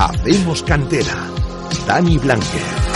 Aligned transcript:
Hacemos 0.00 0.62
cantera. 0.62 1.28
Dani 1.86 2.16
Blanque. 2.16 2.89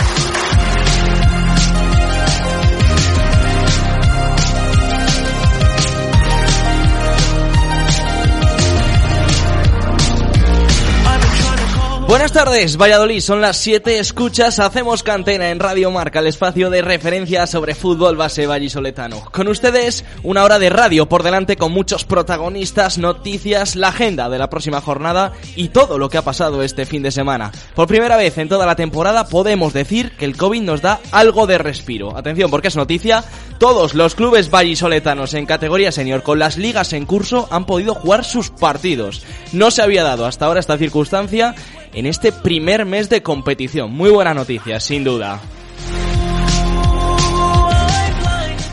Buenas 12.07 12.33
tardes, 12.33 12.77
Valladolid, 12.77 13.19
son 13.19 13.41
las 13.41 13.57
7, 13.57 13.97
escuchas, 13.97 14.59
hacemos 14.59 15.01
cantena 15.01 15.49
en 15.49 15.59
Radio 15.59 15.89
Marca, 15.89 16.19
el 16.19 16.27
espacio 16.27 16.69
de 16.69 16.83
referencia 16.83 17.47
sobre 17.47 17.73
fútbol 17.73 18.15
base 18.15 18.45
vallisoletano. 18.45 19.23
Con 19.31 19.47
ustedes, 19.47 20.05
una 20.21 20.43
hora 20.43 20.59
de 20.59 20.69
radio 20.69 21.09
por 21.09 21.23
delante 21.23 21.57
con 21.57 21.71
muchos 21.71 22.05
protagonistas, 22.05 22.99
noticias, 22.99 23.75
la 23.75 23.87
agenda 23.87 24.29
de 24.29 24.37
la 24.37 24.51
próxima 24.51 24.81
jornada 24.81 25.33
y 25.55 25.69
todo 25.69 25.97
lo 25.97 26.07
que 26.07 26.19
ha 26.19 26.21
pasado 26.21 26.61
este 26.61 26.85
fin 26.85 27.01
de 27.01 27.09
semana. 27.09 27.51
Por 27.73 27.87
primera 27.87 28.17
vez 28.17 28.37
en 28.37 28.49
toda 28.49 28.67
la 28.67 28.75
temporada 28.75 29.27
podemos 29.27 29.73
decir 29.73 30.11
que 30.11 30.25
el 30.25 30.37
COVID 30.37 30.61
nos 30.61 30.81
da 30.83 30.99
algo 31.11 31.47
de 31.47 31.57
respiro. 31.57 32.15
Atención, 32.15 32.51
porque 32.51 32.67
es 32.67 32.75
noticia, 32.75 33.23
todos 33.57 33.95
los 33.95 34.13
clubes 34.13 34.51
vallisoletanos 34.51 35.33
en 35.33 35.47
categoría 35.47 35.91
senior 35.91 36.21
con 36.21 36.37
las 36.37 36.57
ligas 36.57 36.93
en 36.93 37.07
curso 37.07 37.47
han 37.49 37.65
podido 37.65 37.95
jugar 37.95 38.23
sus 38.23 38.51
partidos. 38.51 39.23
No 39.53 39.71
se 39.71 39.81
había 39.81 40.03
dado 40.03 40.27
hasta 40.27 40.45
ahora 40.45 40.59
esta 40.59 40.77
circunstancia 40.77 41.55
en 41.95 42.05
este 42.05 42.31
primer 42.31 42.85
mes 42.85 43.09
de 43.09 43.23
competición. 43.23 43.91
Muy 43.91 44.11
buena 44.11 44.33
noticia, 44.33 44.79
sin 44.79 45.03
duda. 45.03 45.41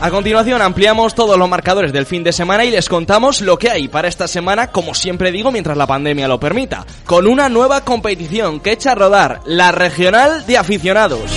A 0.01 0.11
continuación 0.11 0.61
ampliamos 0.61 1.15
todos 1.15 1.37
los 1.37 1.47
marcadores 1.47 1.93
del 1.93 2.05
fin 2.05 2.25
de 2.25 2.33
semana 2.33 2.65
y 2.65 2.71
les 2.71 2.89
contamos 2.89 3.39
lo 3.39 3.57
que 3.57 3.69
hay 3.69 3.87
para 3.87 4.09
esta 4.09 4.27
semana, 4.27 4.67
como 4.67 4.93
siempre 4.93 5.31
digo, 5.31 5.49
mientras 5.49 5.77
la 5.77 5.87
pandemia 5.87 6.27
lo 6.27 6.41
permita, 6.41 6.85
con 7.05 7.25
una 7.25 7.47
nueva 7.47 7.85
competición 7.85 8.59
que 8.59 8.73
echa 8.73 8.91
a 8.91 8.95
rodar 8.95 9.39
la 9.45 9.71
regional 9.71 10.45
de 10.45 10.57
aficionados. 10.57 11.31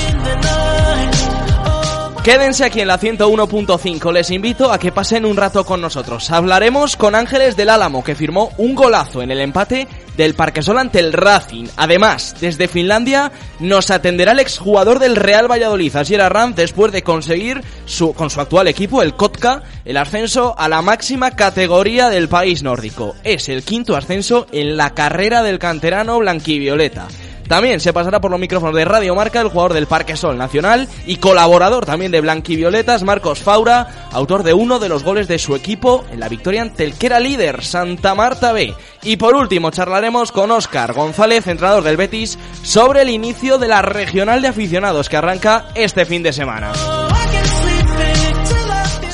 Quédense 2.25 2.64
aquí 2.64 2.80
en 2.80 2.88
la 2.88 2.98
101.5, 2.98 4.12
les 4.12 4.32
invito 4.32 4.72
a 4.72 4.80
que 4.80 4.91
pasen 4.91 5.25
un 5.25 5.36
rato 5.36 5.64
con 5.64 5.80
nosotros. 5.80 6.28
Hablaremos 6.32 6.97
con 6.97 7.14
Ángeles 7.14 7.56
del 7.56 7.70
Álamo, 7.70 8.03
que 8.03 8.16
firmó 8.16 8.50
un 8.58 8.75
golazo 8.75 9.22
en 9.22 9.30
el 9.30 9.38
empate 9.38 9.86
del 10.17 10.34
Parquesol 10.34 10.78
ante 10.78 11.00
el 11.00 11.12
Racing. 11.12 11.67
Además, 11.77 12.36
desde 12.41 12.69
Finlandia 12.69 13.33
nos 13.61 13.91
atenderá 13.91 14.33
el 14.33 14.39
exjugador 14.39 14.98
del 14.98 15.17
Real 15.17 15.50
Valladolid, 15.50 15.95
Asier 15.95 16.20
Arranz, 16.20 16.56
después 16.56 16.92
de 16.92 17.03
conseguir 17.03 17.62
su, 17.84 18.12
con 18.14 18.31
su 18.31 18.41
actual 18.41 18.69
equipo, 18.69 19.03
el 19.03 19.14
Kotka, 19.14 19.62
el 19.84 19.97
ascenso 19.97 20.55
a 20.59 20.69
la 20.69 20.83
máxima 20.83 21.33
categoría 21.33 22.09
del 22.09 22.28
país 22.28 22.62
nórdico. 22.62 23.14
Es 23.25 23.48
el 23.48 23.62
quinto 23.62 23.97
ascenso 23.97 24.47
en 24.53 24.77
la 24.77 24.94
carrera 24.94 25.42
del 25.42 25.59
canterano 25.59 26.19
blanquivioleta. 26.19 27.09
También 27.48 27.80
se 27.80 27.92
pasará 27.92 28.20
por 28.20 28.30
los 28.30 28.41
micrófonos 28.41 28.75
de 28.75 28.84
Radio 28.84 29.14
Marca 29.14 29.41
el 29.41 29.48
jugador 29.48 29.72
del 29.72 29.86
Parque 29.86 30.16
Sol 30.16 30.36
Nacional 30.36 30.89
y 31.06 31.16
colaborador 31.16 31.86
también 31.86 32.12
de 32.12 32.20
Blanquivioletas, 32.20 33.03
Marcos 33.03 33.41
Faura, 33.41 34.08
autor 34.12 34.42
de 34.42 34.55
uno 34.55 34.78
de 34.78 34.88
los 34.88 35.05
goles 35.05 35.28
de 35.28 35.38
su 35.38 35.55
equipo 35.55 36.05
en 36.11 36.20
la 36.20 36.28
victoria 36.28 36.62
ante 36.62 36.84
el 36.84 36.94
que 36.94 37.06
era 37.06 37.20
líder, 37.20 37.64
Santa 37.64 38.14
Marta 38.14 38.53
B. 38.53 38.75
Y 39.03 39.16
por 39.16 39.34
último 39.34 39.70
charlaremos 39.70 40.33
con 40.33 40.50
Óscar 40.50 40.92
González, 40.92 41.47
entrenador 41.47 41.84
del 41.84 41.97
Betis, 41.97 42.38
sobre 42.62 43.03
el 43.03 43.11
inicio 43.11 43.58
de 43.58 43.69
la 43.69 43.83
regional 43.83 44.42
de 44.42 44.48
aficionados 44.48 45.08
que 45.08 45.16
arranca 45.16 45.66
este 45.75 46.05
fin 46.05 46.22
de 46.22 46.33
semana. 46.33 46.72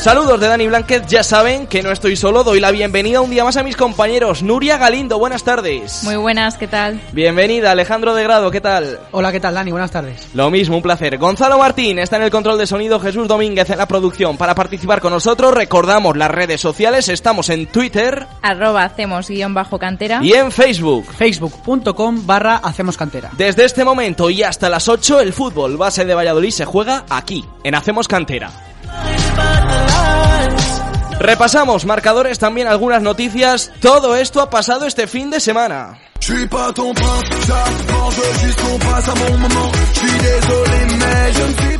Saludos 0.02 0.40
de 0.40 0.48
Dani 0.48 0.66
Blanquez, 0.66 1.06
ya 1.06 1.22
saben 1.22 1.68
que 1.68 1.80
no 1.80 1.92
estoy 1.92 2.16
solo, 2.16 2.42
doy 2.42 2.58
la 2.58 2.72
bienvenida 2.72 3.20
un 3.20 3.30
día 3.30 3.44
más 3.44 3.56
a 3.56 3.62
mis 3.62 3.76
compañeros. 3.76 4.42
Nuria 4.42 4.76
Galindo, 4.76 5.16
buenas 5.16 5.44
tardes. 5.44 6.02
Muy 6.02 6.16
buenas, 6.16 6.58
¿qué 6.58 6.66
tal? 6.66 7.00
Bienvenida, 7.12 7.70
Alejandro 7.70 8.12
de 8.12 8.24
Grado, 8.24 8.50
¿qué 8.50 8.60
tal? 8.60 8.98
Hola, 9.12 9.30
¿qué 9.30 9.38
tal, 9.38 9.54
Dani? 9.54 9.70
Buenas 9.70 9.92
tardes. 9.92 10.28
Lo 10.34 10.50
mismo, 10.50 10.74
un 10.74 10.82
placer. 10.82 11.18
Gonzalo 11.18 11.56
Martín 11.56 12.00
está 12.00 12.16
en 12.16 12.24
el 12.24 12.32
control 12.32 12.58
de 12.58 12.66
sonido, 12.66 12.98
Jesús 12.98 13.28
Domínguez 13.28 13.70
en 13.70 13.78
la 13.78 13.86
producción. 13.86 14.36
Para 14.36 14.56
participar 14.56 15.00
con 15.00 15.12
nosotros, 15.12 15.54
recordamos 15.54 16.16
las 16.16 16.32
redes 16.32 16.60
sociales, 16.60 17.08
estamos 17.08 17.48
en 17.48 17.68
Twitter. 17.68 18.26
Arroba 18.42 18.82
hacemos 18.82 19.28
guion 19.28 19.54
bajo 19.54 19.78
cantera. 19.78 20.18
Y 20.20 20.32
en 20.32 20.50
Facebook. 20.50 21.12
Facebook.com 21.16 22.26
barra 22.26 22.56
hacemos 22.56 22.96
cantera. 22.96 23.30
Desde 23.38 23.66
este 23.66 23.84
momento 23.84 24.30
y 24.30 24.42
hasta 24.42 24.68
las 24.68 24.88
8, 24.88 25.20
el 25.20 25.32
fútbol 25.32 25.76
base 25.76 26.04
de 26.04 26.12
Valladolid 26.12 26.50
se 26.50 26.64
juega 26.64 27.04
aquí, 27.08 27.44
en 27.62 27.76
Hacemos 27.76 28.08
Cantera. 28.08 28.71
Repasamos 31.22 31.86
marcadores, 31.86 32.40
también 32.40 32.66
algunas 32.66 33.00
noticias. 33.00 33.70
Todo 33.80 34.16
esto 34.16 34.40
ha 34.40 34.50
pasado 34.50 34.86
este 34.86 35.06
fin 35.06 35.30
de 35.30 35.38
semana. 35.38 35.98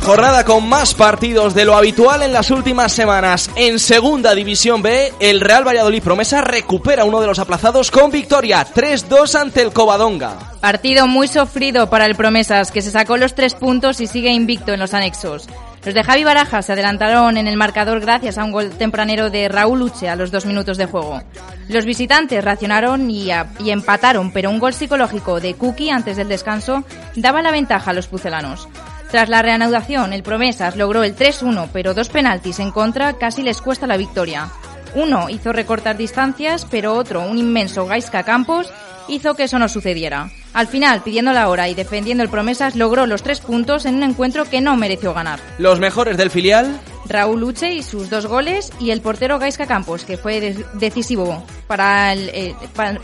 Jornada 0.01 0.43
con 0.45 0.67
más 0.67 0.93
partidos 0.93 1.53
de 1.53 1.65
lo 1.65 1.75
habitual 1.75 2.23
en 2.23 2.33
las 2.33 2.51
últimas 2.51 2.91
semanas. 2.91 3.49
En 3.55 3.79
Segunda 3.79 4.33
División 4.33 4.81
B, 4.81 5.13
el 5.19 5.41
Real 5.41 5.67
Valladolid 5.67 6.03
Promesa 6.03 6.41
recupera 6.41 7.03
uno 7.03 7.21
de 7.21 7.27
los 7.27 7.39
aplazados 7.39 7.91
con 7.91 8.11
victoria 8.11 8.65
3-2 8.65 9.35
ante 9.35 9.61
el 9.61 9.73
Covadonga. 9.73 10.53
Partido 10.61 11.05
muy 11.07 11.27
sufrido 11.27 11.89
para 11.89 12.05
el 12.05 12.15
Promesas, 12.15 12.71
que 12.71 12.81
se 12.81 12.91
sacó 12.91 13.17
los 13.17 13.35
tres 13.35 13.55
puntos 13.55 13.99
y 13.99 14.07
sigue 14.07 14.31
invicto 14.31 14.73
en 14.73 14.79
los 14.79 14.93
anexos. 14.93 15.47
Los 15.85 15.93
de 15.93 16.03
Javi 16.03 16.23
Baraja 16.23 16.61
se 16.61 16.71
adelantaron 16.71 17.35
en 17.35 17.45
el 17.45 17.57
marcador 17.57 17.99
gracias 17.99 18.37
a 18.37 18.45
un 18.45 18.53
gol 18.53 18.69
tempranero 18.69 19.29
de 19.29 19.49
Raúl 19.49 19.81
Uche 19.81 20.07
a 20.07 20.15
los 20.15 20.31
dos 20.31 20.45
minutos 20.45 20.77
de 20.77 20.85
juego. 20.85 21.21
Los 21.67 21.83
visitantes 21.85 22.41
reaccionaron 22.41 23.09
y, 23.09 23.31
empataron, 23.65 24.31
pero 24.31 24.49
un 24.49 24.59
gol 24.59 24.73
psicológico 24.73 25.41
de 25.41 25.55
Cookie 25.55 25.89
antes 25.89 26.15
del 26.15 26.29
descanso 26.29 26.85
daba 27.17 27.41
la 27.41 27.51
ventaja 27.51 27.91
a 27.91 27.93
los 27.93 28.07
pucelanos. 28.07 28.69
Tras 29.11 29.27
la 29.27 29.41
reanudación, 29.41 30.13
el 30.13 30.23
Promesas 30.23 30.77
logró 30.77 31.03
el 31.03 31.17
3-1, 31.17 31.67
pero 31.73 31.93
dos 31.93 32.07
penaltis 32.07 32.59
en 32.59 32.71
contra 32.71 33.13
casi 33.17 33.43
les 33.43 33.61
cuesta 33.61 33.85
la 33.85 33.97
victoria. 33.97 34.49
Uno 34.95 35.29
hizo 35.29 35.51
recortar 35.51 35.97
distancias, 35.97 36.65
pero 36.71 36.93
otro, 36.93 37.21
un 37.21 37.37
inmenso 37.37 37.85
Gaisca 37.85 38.23
Campos, 38.23 38.71
hizo 39.09 39.35
que 39.35 39.43
eso 39.43 39.59
no 39.59 39.67
sucediera. 39.67 40.29
Al 40.53 40.67
final, 40.67 41.01
pidiendo 41.01 41.33
la 41.33 41.49
hora 41.49 41.67
y 41.67 41.73
defendiendo 41.73 42.23
el 42.23 42.29
promesas, 42.29 42.75
logró 42.75 43.07
los 43.07 43.23
tres 43.23 43.39
puntos 43.39 43.85
en 43.85 43.95
un 43.95 44.03
encuentro 44.03 44.45
que 44.45 44.61
no 44.61 44.77
mereció 44.77 45.13
ganar. 45.13 45.39
Los 45.57 45.79
mejores 45.79 46.17
del 46.17 46.29
filial. 46.29 46.79
Raúl 47.05 47.43
Uche 47.43 47.73
y 47.73 47.83
sus 47.83 48.09
dos 48.09 48.25
goles 48.27 48.71
y 48.79 48.91
el 48.91 49.01
portero 49.01 49.39
Gaisca 49.39 49.65
Campos, 49.67 50.05
que 50.05 50.17
fue 50.17 50.55
decisivo 50.73 51.43
para 51.67 52.13
el, 52.13 52.29
eh, 52.29 52.55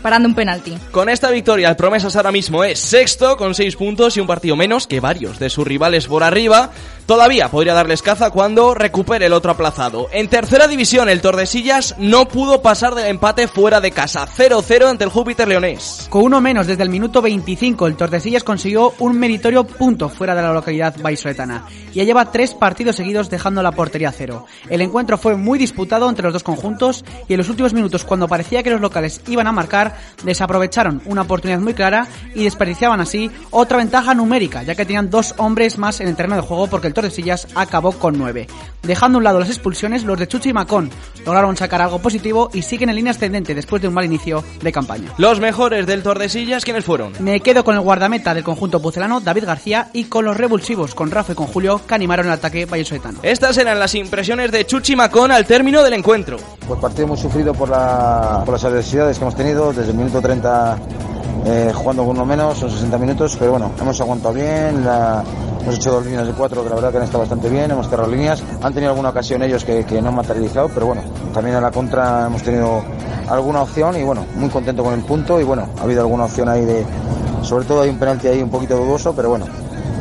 parando 0.02 0.28
un 0.28 0.34
penalti. 0.34 0.76
Con 0.90 1.08
esta 1.08 1.30
victoria, 1.30 1.68
el 1.68 1.76
Promesas 1.76 2.16
ahora 2.16 2.32
mismo 2.32 2.64
es 2.64 2.78
sexto 2.78 3.36
con 3.36 3.54
seis 3.54 3.76
puntos 3.76 4.16
y 4.16 4.20
un 4.20 4.26
partido 4.26 4.56
menos 4.56 4.86
que 4.86 5.00
varios 5.00 5.38
de 5.38 5.50
sus 5.50 5.66
rivales 5.66 6.06
por 6.06 6.22
arriba. 6.22 6.70
Todavía 7.06 7.50
podría 7.50 7.74
darles 7.74 8.02
caza 8.02 8.30
cuando 8.30 8.74
recupere 8.74 9.26
el 9.26 9.32
otro 9.32 9.50
aplazado. 9.50 10.08
En 10.12 10.28
tercera 10.28 10.68
división, 10.68 11.08
el 11.08 11.20
Tordesillas 11.20 11.96
no 11.98 12.28
pudo 12.28 12.62
pasar 12.62 12.94
del 12.94 13.06
empate 13.06 13.48
fuera 13.48 13.80
de 13.80 13.90
casa, 13.90 14.28
0-0 14.28 14.88
ante 14.88 15.04
el 15.04 15.10
Júpiter 15.10 15.48
Leonés. 15.48 16.06
Con 16.08 16.22
uno 16.22 16.40
menos 16.40 16.68
desde 16.68 16.84
el 16.84 16.90
minuto 16.90 17.20
25, 17.40 17.86
el 17.86 17.96
Tordesillas 17.96 18.44
consiguió 18.44 18.92
un 18.98 19.18
meritorio 19.18 19.64
punto 19.64 20.10
fuera 20.10 20.34
de 20.34 20.42
la 20.42 20.52
localidad 20.52 20.94
vallisoletana. 21.00 21.64
Ya 21.94 22.04
lleva 22.04 22.30
tres 22.30 22.52
partidos 22.52 22.96
seguidos 22.96 23.30
dejando 23.30 23.62
la 23.62 23.72
portería 23.72 24.10
a 24.10 24.12
cero. 24.12 24.44
El 24.68 24.82
encuentro 24.82 25.16
fue 25.16 25.36
muy 25.36 25.58
disputado 25.58 26.08
entre 26.08 26.24
los 26.24 26.34
dos 26.34 26.42
conjuntos 26.42 27.02
y 27.28 27.32
en 27.32 27.38
los 27.38 27.48
últimos 27.48 27.72
minutos, 27.72 28.04
cuando 28.04 28.28
parecía 28.28 28.62
que 28.62 28.70
los 28.70 28.80
locales 28.80 29.22
iban 29.26 29.46
a 29.46 29.52
marcar, 29.52 29.96
desaprovecharon 30.22 31.00
una 31.06 31.22
oportunidad 31.22 31.60
muy 31.60 31.72
clara 31.72 32.06
y 32.34 32.44
desperdiciaban 32.44 33.00
así 33.00 33.30
otra 33.50 33.78
ventaja 33.78 34.14
numérica, 34.14 34.62
ya 34.62 34.74
que 34.74 34.84
tenían 34.84 35.08
dos 35.08 35.34
hombres 35.38 35.78
más 35.78 36.00
en 36.00 36.08
el 36.08 36.16
terreno 36.16 36.36
de 36.36 36.42
juego 36.42 36.66
porque 36.66 36.88
el 36.88 36.94
Tordesillas 36.94 37.48
acabó 37.54 37.92
con 37.92 38.18
nueve. 38.18 38.48
Dejando 38.82 39.16
a 39.16 39.20
un 39.20 39.24
lado 39.24 39.40
las 39.40 39.48
expulsiones, 39.48 40.04
los 40.04 40.18
de 40.18 40.26
Chuchi 40.26 40.50
y 40.50 40.52
Macón 40.52 40.90
lograron 41.26 41.56
sacar 41.56 41.82
algo 41.82 41.98
positivo 41.98 42.50
y 42.52 42.62
siguen 42.62 42.88
en 42.88 42.96
línea 42.96 43.12
ascendente 43.12 43.54
después 43.54 43.82
de 43.82 43.88
un 43.88 43.94
mal 43.94 44.04
inicio 44.04 44.42
de 44.62 44.72
campaña. 44.72 45.12
Los 45.18 45.40
mejores 45.40 45.86
del 45.86 46.02
Tordesillas, 46.02 46.64
¿quiénes 46.64 46.84
fueron? 46.84 47.12
Me 47.20 47.40
quedo 47.40 47.64
con 47.64 47.74
el 47.74 47.80
guardameta 47.82 48.34
del 48.34 48.44
conjunto 48.44 48.80
pucelano, 48.80 49.20
David 49.20 49.44
García, 49.44 49.88
y 49.92 50.04
con 50.04 50.24
los 50.24 50.36
revulsivos, 50.36 50.94
con 50.94 51.10
Rafa 51.10 51.32
y 51.32 51.36
con 51.36 51.46
Julio, 51.46 51.80
que 51.86 51.94
animaron 51.94 52.26
el 52.26 52.32
ataque 52.32 52.66
vallesoletano. 52.66 53.20
Estas 53.22 53.58
eran 53.58 53.78
las 53.78 53.94
impresiones 53.94 54.50
de 54.50 54.64
Chuchi 54.64 54.96
Macón 54.96 55.30
al 55.30 55.46
término 55.46 55.82
del 55.82 55.94
encuentro. 55.94 56.38
Pues 56.66 56.80
partido 56.80 57.06
muy 57.06 57.16
sufrido 57.16 57.52
por, 57.52 57.68
la, 57.68 58.42
por 58.44 58.54
las 58.54 58.64
adversidades 58.64 59.18
que 59.18 59.24
hemos 59.24 59.36
tenido 59.36 59.72
desde 59.72 59.90
el 59.90 59.96
minuto 59.96 60.20
30 60.20 60.78
eh, 61.44 61.72
jugando 61.74 62.04
con 62.04 62.16
uno 62.16 62.26
menos, 62.26 62.58
son 62.58 62.70
60 62.70 62.98
minutos, 62.98 63.36
pero 63.38 63.52
bueno, 63.52 63.70
hemos 63.80 64.00
aguantado 64.00 64.34
bien, 64.34 64.84
la, 64.84 65.24
hemos 65.62 65.74
hecho 65.76 65.90
dos 65.90 66.04
líneas 66.04 66.26
de 66.26 66.32
cuatro 66.32 66.62
que 66.62 66.68
la 66.68 66.74
verdad 66.74 66.90
que 66.90 66.96
han 66.98 67.04
estado 67.04 67.20
bastante 67.20 67.48
bien, 67.48 67.70
hemos 67.70 67.88
cerrado 67.88 68.10
líneas, 68.10 68.42
han 68.62 68.72
tenido 68.72 68.90
alguna 68.90 69.10
ocasión 69.10 69.42
ellos 69.42 69.64
que, 69.64 69.84
no 70.02 70.08
han 70.08 70.14
materializado, 70.14 70.68
pero 70.68 70.86
bueno, 70.86 71.02
también 71.32 71.56
en 71.56 71.62
la 71.62 71.70
contra 71.70 72.26
hemos 72.26 72.42
tenido 72.42 72.82
alguna 73.28 73.62
opción 73.62 73.96
y 73.96 74.02
bueno, 74.02 74.26
muy 74.36 74.48
contento 74.48 74.82
con 74.82 74.94
el 74.94 75.00
punto 75.00 75.40
y 75.40 75.44
bueno, 75.44 75.66
ha 75.78 75.82
habido 75.82 76.00
alguna 76.00 76.24
opción 76.24 76.48
ahí 76.48 76.64
de, 76.64 76.84
sobre 77.42 77.64
todo 77.64 77.82
hay 77.82 77.90
un 77.90 77.98
penalti 77.98 78.28
ahí 78.28 78.42
un 78.42 78.50
poquito 78.50 78.76
dudoso, 78.76 79.14
pero 79.14 79.30
bueno, 79.30 79.46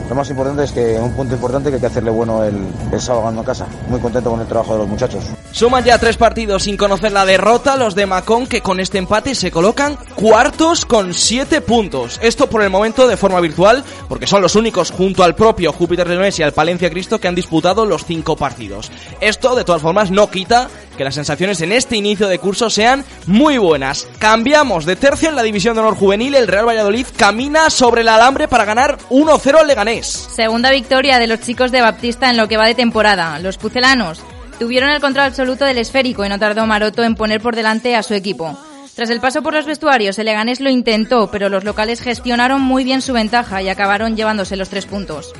lo 0.09 0.15
más 0.15 0.29
importante 0.29 0.63
es 0.63 0.71
que 0.71 0.99
un 0.99 1.13
punto 1.13 1.35
importante 1.35 1.69
que 1.69 1.75
hay 1.75 1.81
que 1.81 1.87
hacerle 1.87 2.09
bueno 2.09 2.43
el, 2.43 2.67
el 2.91 2.99
sábado 2.99 3.25
ganando 3.25 3.41
en 3.41 3.45
casa. 3.45 3.67
Muy 3.87 3.99
contento 3.99 4.31
con 4.31 4.41
el 4.41 4.47
trabajo 4.47 4.73
de 4.73 4.79
los 4.79 4.87
muchachos. 4.87 5.23
Suman 5.51 5.83
ya 5.83 5.99
tres 5.99 6.17
partidos 6.17 6.63
sin 6.63 6.77
conocer 6.77 7.11
la 7.11 7.25
derrota 7.25 7.77
los 7.77 7.93
de 7.93 8.07
Macón 8.07 8.47
que 8.47 8.61
con 8.61 8.79
este 8.79 8.97
empate 8.97 9.35
se 9.35 9.51
colocan 9.51 9.97
cuartos 10.15 10.85
con 10.85 11.13
siete 11.13 11.61
puntos. 11.61 12.19
Esto 12.23 12.49
por 12.49 12.63
el 12.63 12.71
momento 12.71 13.07
de 13.07 13.17
forma 13.17 13.39
virtual 13.39 13.83
porque 14.07 14.25
son 14.25 14.41
los 14.41 14.55
únicos 14.55 14.89
junto 14.89 15.23
al 15.23 15.35
propio 15.35 15.71
Júpiter 15.71 16.07
Leones 16.07 16.39
y 16.39 16.43
al 16.43 16.53
Palencia 16.53 16.89
Cristo 16.89 17.19
que 17.19 17.27
han 17.27 17.35
disputado 17.35 17.85
los 17.85 18.03
cinco 18.03 18.35
partidos. 18.35 18.91
Esto 19.21 19.55
de 19.55 19.63
todas 19.63 19.83
formas 19.83 20.09
no 20.09 20.31
quita 20.31 20.69
que 20.99 21.05
las 21.05 21.15
sensaciones 21.15 21.61
en 21.61 21.71
este 21.71 21.95
inicio 21.95 22.27
de 22.27 22.39
curso 22.39 22.69
sean 22.69 23.05
muy 23.25 23.57
buenas. 23.57 24.05
Cambiamos 24.19 24.83
de 24.83 24.97
tercio 24.97 25.29
en 25.29 25.35
la 25.37 25.43
división 25.43 25.73
de 25.73 25.79
honor 25.79 25.95
juvenil, 25.95 26.35
el 26.35 26.45
Real 26.45 26.67
Valladolid 26.67 27.07
camina 27.15 27.69
sobre 27.69 28.01
el 28.01 28.09
alambre 28.09 28.49
para 28.49 28.65
ganar 28.65 28.97
1-0 29.09 29.59
al 29.61 29.67
Leganés. 29.67 30.07
Segunda 30.07 30.71
victoria 30.71 31.17
de 31.17 31.27
los 31.27 31.39
chicos 31.39 31.71
de 31.71 31.79
Baptista 31.79 32.29
en 32.29 32.35
lo 32.35 32.49
que 32.49 32.57
va 32.57 32.67
de 32.67 32.75
temporada. 32.75 33.39
Los 33.39 33.57
pucelanos 33.57 34.21
tuvieron 34.59 34.89
el 34.89 34.99
control 34.99 35.27
absoluto 35.27 35.63
del 35.63 35.77
esférico 35.77 36.25
y 36.25 36.29
no 36.29 36.37
tardó 36.37 36.67
Maroto 36.67 37.01
en 37.05 37.15
poner 37.15 37.39
por 37.39 37.55
delante 37.55 37.95
a 37.95 38.03
su 38.03 38.13
equipo. 38.13 38.59
Tras 38.93 39.09
el 39.09 39.21
paso 39.21 39.41
por 39.41 39.53
los 39.53 39.65
vestuarios, 39.65 40.19
el 40.19 40.25
Leganés 40.25 40.59
lo 40.59 40.69
intentó, 40.69 41.31
pero 41.31 41.47
los 41.47 41.63
locales 41.63 42.01
gestionaron 42.01 42.61
muy 42.61 42.83
bien 42.83 43.01
su 43.01 43.13
ventaja 43.13 43.61
y 43.61 43.69
acabaron 43.69 44.17
llevándose 44.17 44.57
los 44.57 44.67
tres 44.67 44.85
puntos. 44.85 45.31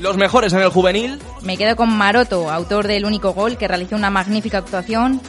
Los 0.00 0.16
mejores 0.16 0.52
en 0.54 0.60
el 0.60 0.70
juvenil. 0.70 1.18
Me 1.42 1.58
quedo 1.58 1.76
con 1.76 1.90
Maroto, 1.90 2.50
autor 2.50 2.86
del 2.86 3.04
único 3.04 3.34
gol, 3.34 3.58
que 3.58 3.68
realizó 3.68 3.96
una 3.96 4.08
magnífica 4.08 4.58
actuación, 4.58 5.20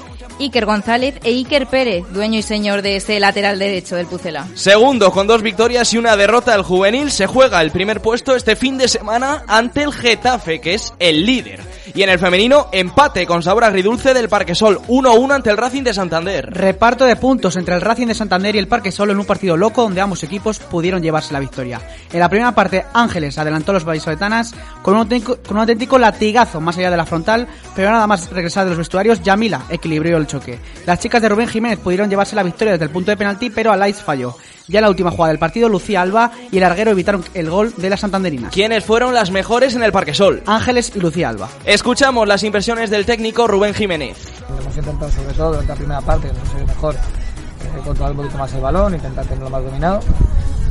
Iker 0.41 0.65
González 0.65 1.15
e 1.23 1.29
Iker 1.29 1.67
Pérez, 1.67 2.03
dueño 2.11 2.39
y 2.39 2.41
señor 2.41 2.81
de 2.81 2.95
ese 2.95 3.19
lateral 3.19 3.59
derecho 3.59 3.95
del 3.95 4.07
Pucela. 4.07 4.47
Segundo, 4.55 5.11
con 5.11 5.27
dos 5.27 5.41
victorias 5.41 5.93
y 5.93 5.97
una 5.97 6.17
derrota 6.17 6.55
el 6.55 6.63
juvenil, 6.63 7.11
se 7.11 7.27
juega 7.27 7.61
el 7.61 7.71
primer 7.71 8.01
puesto 8.01 8.35
este 8.35 8.55
fin 8.55 8.77
de 8.77 8.87
semana 8.87 9.43
ante 9.47 9.83
el 9.83 9.93
Getafe, 9.93 10.59
que 10.59 10.73
es 10.73 10.93
el 10.99 11.25
líder. 11.25 11.61
Y 11.93 12.03
en 12.03 12.09
el 12.09 12.19
femenino, 12.19 12.67
empate 12.71 13.25
con 13.25 13.43
sabor 13.43 13.65
agridulce 13.65 14.13
del 14.13 14.29
Parquesol, 14.29 14.79
1-1 14.87 15.33
ante 15.33 15.49
el 15.49 15.57
Racing 15.57 15.83
de 15.83 15.93
Santander. 15.93 16.49
Reparto 16.49 17.05
de 17.05 17.17
puntos 17.17 17.57
entre 17.57 17.75
el 17.75 17.81
Racing 17.81 18.07
de 18.07 18.13
Santander 18.13 18.55
y 18.55 18.59
el 18.59 18.67
Parquesol 18.67 19.11
en 19.11 19.19
un 19.19 19.25
partido 19.25 19.57
loco 19.57 19.83
donde 19.83 20.01
ambos 20.01 20.23
equipos 20.23 20.59
pudieron 20.59 21.01
llevarse 21.01 21.33
la 21.33 21.39
victoria. 21.39 21.81
En 22.11 22.19
la 22.19 22.29
primera 22.29 22.53
parte, 22.53 22.85
Ángeles 22.93 23.37
adelantó 23.37 23.71
a 23.71 23.73
los 23.75 23.85
vallisoletanas 23.85 24.53
con 24.81 24.93
un, 24.93 25.01
auténtico, 25.01 25.37
con 25.45 25.57
un 25.57 25.61
auténtico 25.61 25.99
latigazo 25.99 26.61
más 26.61 26.77
allá 26.77 26.91
de 26.91 26.97
la 26.97 27.05
frontal, 27.05 27.47
pero 27.75 27.91
nada 27.91 28.07
más 28.07 28.29
regresar 28.31 28.63
de 28.63 28.69
los 28.69 28.77
vestuarios, 28.77 29.21
Yamila 29.21 29.63
equilibró 29.69 30.17
el 30.17 30.27
choque. 30.31 30.59
Las 30.85 30.99
chicas 30.99 31.21
de 31.21 31.29
Rubén 31.29 31.47
Jiménez 31.47 31.79
pudieron 31.79 32.09
llevarse 32.09 32.35
la 32.35 32.43
victoria 32.43 32.73
desde 32.73 32.85
el 32.85 32.91
punto 32.91 33.11
de 33.11 33.17
penalti, 33.17 33.49
pero 33.49 33.71
Alais 33.71 34.01
falló. 34.01 34.35
Ya 34.67 34.79
en 34.79 34.83
la 34.83 34.89
última 34.89 35.11
jugada 35.11 35.29
del 35.29 35.39
partido, 35.39 35.67
Lucía 35.67 36.01
Alba 36.01 36.31
y 36.49 36.57
el 36.57 36.63
arquero 36.63 36.91
evitaron 36.91 37.23
el 37.33 37.49
gol 37.49 37.73
de 37.75 37.89
las 37.89 37.99
santanderinas. 37.99 38.53
¿Quiénes 38.53 38.85
fueron 38.85 39.13
las 39.13 39.29
mejores 39.29 39.75
en 39.75 39.83
el 39.83 39.91
Parquesol? 39.91 40.43
Ángeles 40.45 40.93
y 40.95 40.99
Lucía 40.99 41.29
Alba. 41.29 41.49
Escuchamos 41.65 42.27
las 42.27 42.43
impresiones 42.43 42.89
del 42.89 43.05
técnico 43.05 43.47
Rubén 43.47 43.73
Jiménez. 43.73 44.17
Hemos 44.47 44.77
intentado 44.77 45.11
sobre 45.11 45.33
todo 45.33 45.61
en 45.61 45.67
la 45.67 45.75
primera 45.75 46.01
parte, 46.01 46.29
que 46.29 46.33
nos 46.33 46.47
salió 46.47 46.67
mejor, 46.67 46.95
eh, 46.95 47.81
controlar 47.83 48.11
un 48.11 48.17
poquito 48.17 48.37
más 48.37 48.53
el 48.53 48.61
balón, 48.61 48.95
intentar 48.95 49.25
tenerlo 49.25 49.49
más 49.49 49.63
dominado. 49.63 49.99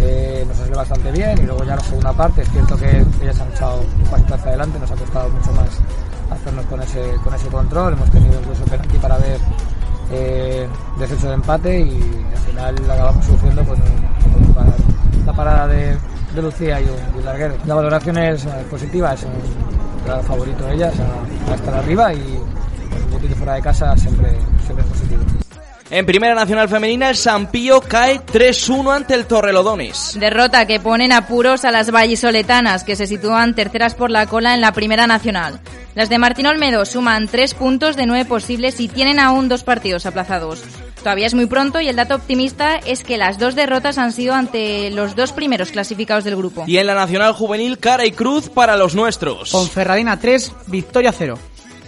Eh, 0.01 0.45
nos 0.49 0.57
salió 0.57 0.77
bastante 0.77 1.13
bien 1.13 1.39
y 1.39 1.43
luego 1.43 1.63
ya 1.65 1.77
la 1.77 1.85
segunda 1.85 2.13
parte, 2.15 2.41
es 2.41 2.51
cierto 2.51 2.77
que 2.79 3.05
ellas 3.23 3.39
han 3.39 3.53
echado 3.53 3.81
un 3.81 4.11
pasito 4.11 4.35
hacia 4.35 4.49
adelante, 4.49 4.79
nos 4.79 4.91
ha 4.91 4.95
costado 4.95 5.29
mucho 5.29 5.53
más 5.53 5.69
hacernos 6.31 6.65
con 6.67 6.83
ese, 6.83 7.15
con 7.23 7.35
ese 7.35 7.49
control, 7.49 7.93
hemos 7.95 8.11
tenido 8.11 8.39
incluso 8.41 8.65
penalti 8.65 8.99
para 8.99 9.19
ver 9.19 9.39
eh, 10.13 10.69
de 10.99 11.33
empate 11.33 11.81
y 11.81 12.27
al 12.33 12.39
final 12.39 12.75
la 12.87 12.95
acabamos 12.95 13.25
sufriendo 13.25 13.65
con, 13.65 13.79
un, 13.81 15.23
una 15.23 15.33
parada 15.33 15.67
de, 15.69 15.97
de 16.35 16.43
Lucía 16.43 16.81
y 16.81 16.85
un, 16.85 17.25
larguero. 17.25 17.55
La 17.67 17.75
valoración 17.75 18.19
es 18.19 18.45
eh, 18.45 18.49
positiva, 18.71 19.15
es 19.15 19.25
un 19.25 20.23
favorito 20.25 20.65
de 20.67 20.75
ellas 20.75 20.95
a, 20.99 21.53
a 21.53 21.55
estar 21.55 21.75
arriba 21.75 22.13
y 22.13 22.41
un 23.05 23.11
poquito 23.13 23.35
fuera 23.37 23.55
de 23.55 23.63
casa 23.63 23.97
siempre, 23.97 24.37
siempre 24.65 24.85
es 24.85 24.91
positivo. 24.91 25.50
En 25.93 26.07
Primera 26.07 26.37
Nacional 26.37 26.69
Femenina, 26.69 27.11
el 27.11 27.17
Sampío 27.17 27.81
cae 27.81 28.21
3-1 28.21 28.95
ante 28.95 29.15
el 29.15 29.27
Torrelodones. 29.27 30.17
Derrota 30.21 30.65
que 30.65 30.79
pone 30.79 31.07
en 31.07 31.13
apuros 31.13 31.65
a 31.65 31.73
las 31.73 31.91
vallisoletanas, 31.91 32.85
que 32.85 32.95
se 32.95 33.09
sitúan 33.09 33.57
terceras 33.57 33.97
por 33.97 34.09
la 34.09 34.27
cola 34.27 34.55
en 34.55 34.61
la 34.61 34.71
Primera 34.71 35.09
Nacional. 35.09 35.59
Las 35.97 36.09
de 36.09 36.19
Martín 36.19 36.47
Olmedo 36.47 36.85
suman 36.85 37.27
tres 37.27 37.55
puntos 37.55 37.97
de 37.97 38.07
nueve 38.07 38.25
posibles 38.25 38.79
y 38.79 38.87
tienen 38.87 39.19
aún 39.19 39.49
dos 39.49 39.65
partidos 39.65 40.07
aplazados. 40.07 40.63
Todavía 41.03 41.27
es 41.27 41.35
muy 41.35 41.47
pronto 41.47 41.81
y 41.81 41.89
el 41.89 41.97
dato 41.97 42.15
optimista 42.15 42.77
es 42.77 43.03
que 43.03 43.19
las 43.19 43.41
dos 43.41 43.57
derrotas 43.57 43.99
han 43.99 44.13
sido 44.13 44.35
ante 44.35 44.91
los 44.91 45.17
dos 45.17 45.33
primeros 45.33 45.73
clasificados 45.73 46.23
del 46.23 46.37
grupo. 46.37 46.65
Y 46.69 46.77
en 46.77 46.87
la 46.87 46.95
Nacional 46.95 47.33
Juvenil, 47.33 47.79
cara 47.79 48.07
y 48.07 48.13
cruz 48.13 48.49
para 48.49 48.77
los 48.77 48.95
nuestros. 48.95 49.51
Ponferradina 49.51 50.21
3, 50.21 50.53
Victoria 50.69 51.11
0. 51.11 51.37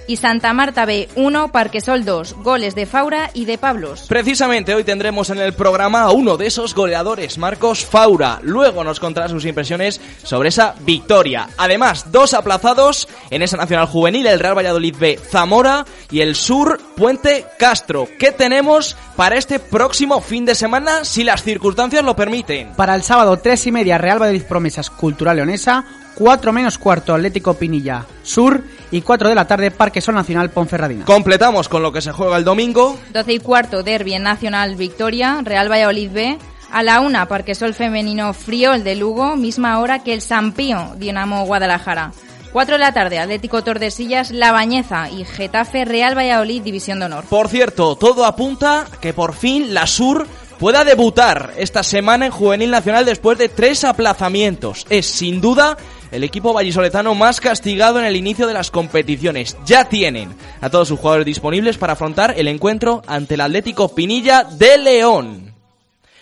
Y 0.07 0.17
Santa 0.17 0.53
Marta 0.53 0.85
B 0.85 1.09
1, 1.17 1.53
Parquesol 1.53 2.05
2, 2.05 2.35
goles 2.43 2.75
de 2.75 2.87
Faura 2.87 3.31
y 3.33 3.45
de 3.45 3.59
Pablos. 3.59 4.07
Precisamente 4.09 4.75
hoy 4.75 4.85
tendremos 4.85 5.31
en 5.31 5.39
el 5.39 5.55
programa 5.55 6.03
a 6.03 6.11
uno 6.11 6.37
de 6.37 6.47
esos 6.47 6.75
goleadores, 6.75 7.39
Marcos 7.39 7.87
Faura. 7.87 8.41
Luego 8.43 8.85
nos 8.85 9.01
contará 9.01 9.29
sus 9.29 9.45
impresiones 9.45 10.01
sobre 10.23 10.51
esa 10.51 10.75
victoria. 10.81 11.49
Además, 11.57 12.13
dos 12.13 12.35
aplazados 12.35 13.09
en 13.31 13.43
esa 13.43 13.57
Nacional 13.57 13.87
Juvenil, 13.87 14.27
el 14.27 14.41
Real 14.41 14.57
Valladolid 14.57 14.97
B 14.99 15.19
Zamora 15.19 15.85
y 16.11 16.21
el 16.21 16.35
Sur 16.35 16.81
Puente 16.97 17.47
Castro. 17.59 18.09
¿Qué 18.19 18.33
tenemos 18.33 18.97
para 19.17 19.37
este 19.37 19.59
próximo 19.59 20.21
fin 20.21 20.45
de 20.45 20.55
semana 20.55 21.05
si 21.05 21.25
las 21.25 21.43
circunstancias 21.43 22.05
lo 22.05 22.17
permiten? 22.17 22.73
Para 22.75 22.95
el 22.95 23.03
sábado 23.03 23.37
3 23.37 23.69
y 23.69 23.73
media, 23.73 23.99
Real 23.99 24.21
Valladolid 24.21 24.45
Promesas 24.45 24.91
Cultural 24.91 25.37
Leonesa, 25.37 25.85
4 26.14 26.53
menos 26.53 26.79
cuarto 26.79 27.14
Atlético 27.14 27.55
Pinilla 27.55 28.06
Sur 28.23 28.62
y 28.91 29.00
4 29.00 29.29
de 29.29 29.35
la 29.35 29.47
tarde 29.47 29.70
Parque 29.70 30.00
Sol 30.00 30.14
Nacional 30.14 30.50
Ponferradina. 30.50 31.05
Completamos 31.05 31.69
con 31.69 31.82
lo 31.82 31.93
que 31.93 32.03
se 32.03 32.12
juega 32.12 32.37
el 32.37 32.44
domingo. 32.44 32.99
12 33.12 33.32
y 33.32 33.38
cuarto, 33.38 33.82
Derby 33.82 34.14
en 34.14 34.23
Nacional 34.23 34.76
Victoria, 34.76 35.41
Real 35.43 35.70
Valladolid 35.70 36.11
B. 36.11 36.38
A 36.70 36.82
la 36.82 37.00
una, 37.00 37.29
Parquesol 37.29 37.75
Femenino 37.75 38.32
Friol 38.32 38.82
de 38.82 38.97
Lugo, 38.97 39.37
misma 39.37 39.79
hora 39.79 40.03
que 40.03 40.14
el 40.14 40.23
Sampío 40.23 40.93
Dinamo 40.97 41.44
Guadalajara. 41.44 42.12
4 42.53 42.75
de 42.75 42.79
la 42.79 42.93
tarde, 42.93 43.19
Atlético 43.19 43.62
Tordesillas 43.62 44.31
La 44.31 44.53
Bañeza 44.53 45.11
y 45.11 45.25
Getafe 45.25 45.85
Real 45.87 46.17
Valladolid 46.17 46.62
División 46.62 46.99
de 46.99 47.06
Honor. 47.06 47.25
Por 47.25 47.49
cierto, 47.49 47.97
todo 47.97 48.26
apunta 48.26 48.87
que 49.00 49.15
por 49.15 49.35
fin 49.35 49.73
la 49.73 49.87
Sur 49.87 50.26
pueda 50.58 50.85
debutar 50.85 51.55
esta 51.56 51.82
semana 51.82 52.26
en 52.26 52.32
Juvenil 52.32 52.70
Nacional 52.70 53.05
después 53.05 53.37
de 53.37 53.49
tres 53.49 53.85
aplazamientos. 53.85 54.87
Es 54.91 55.06
sin 55.06 55.41
duda 55.41 55.76
el 56.12 56.23
equipo 56.23 56.53
vallisoletano 56.53 57.14
más 57.14 57.41
castigado 57.41 57.99
en 57.99 58.05
el 58.05 58.17
inicio 58.17 58.47
de 58.47 58.55
las 58.55 58.70
competiciones. 58.70 59.56
Ya 59.64 59.87
tienen 59.87 60.35
a 60.61 60.70
todos 60.70 60.88
sus 60.88 61.00
jugadores 61.00 61.26
disponibles 61.26 61.79
para 61.79 61.94
afrontar 61.94 62.35
el 62.37 62.47
encuentro 62.47 63.03
ante 63.06 63.35
el 63.35 63.41
Atlético 63.41 63.94
Pinilla 63.94 64.44
de 64.44 64.79
León. 64.79 65.55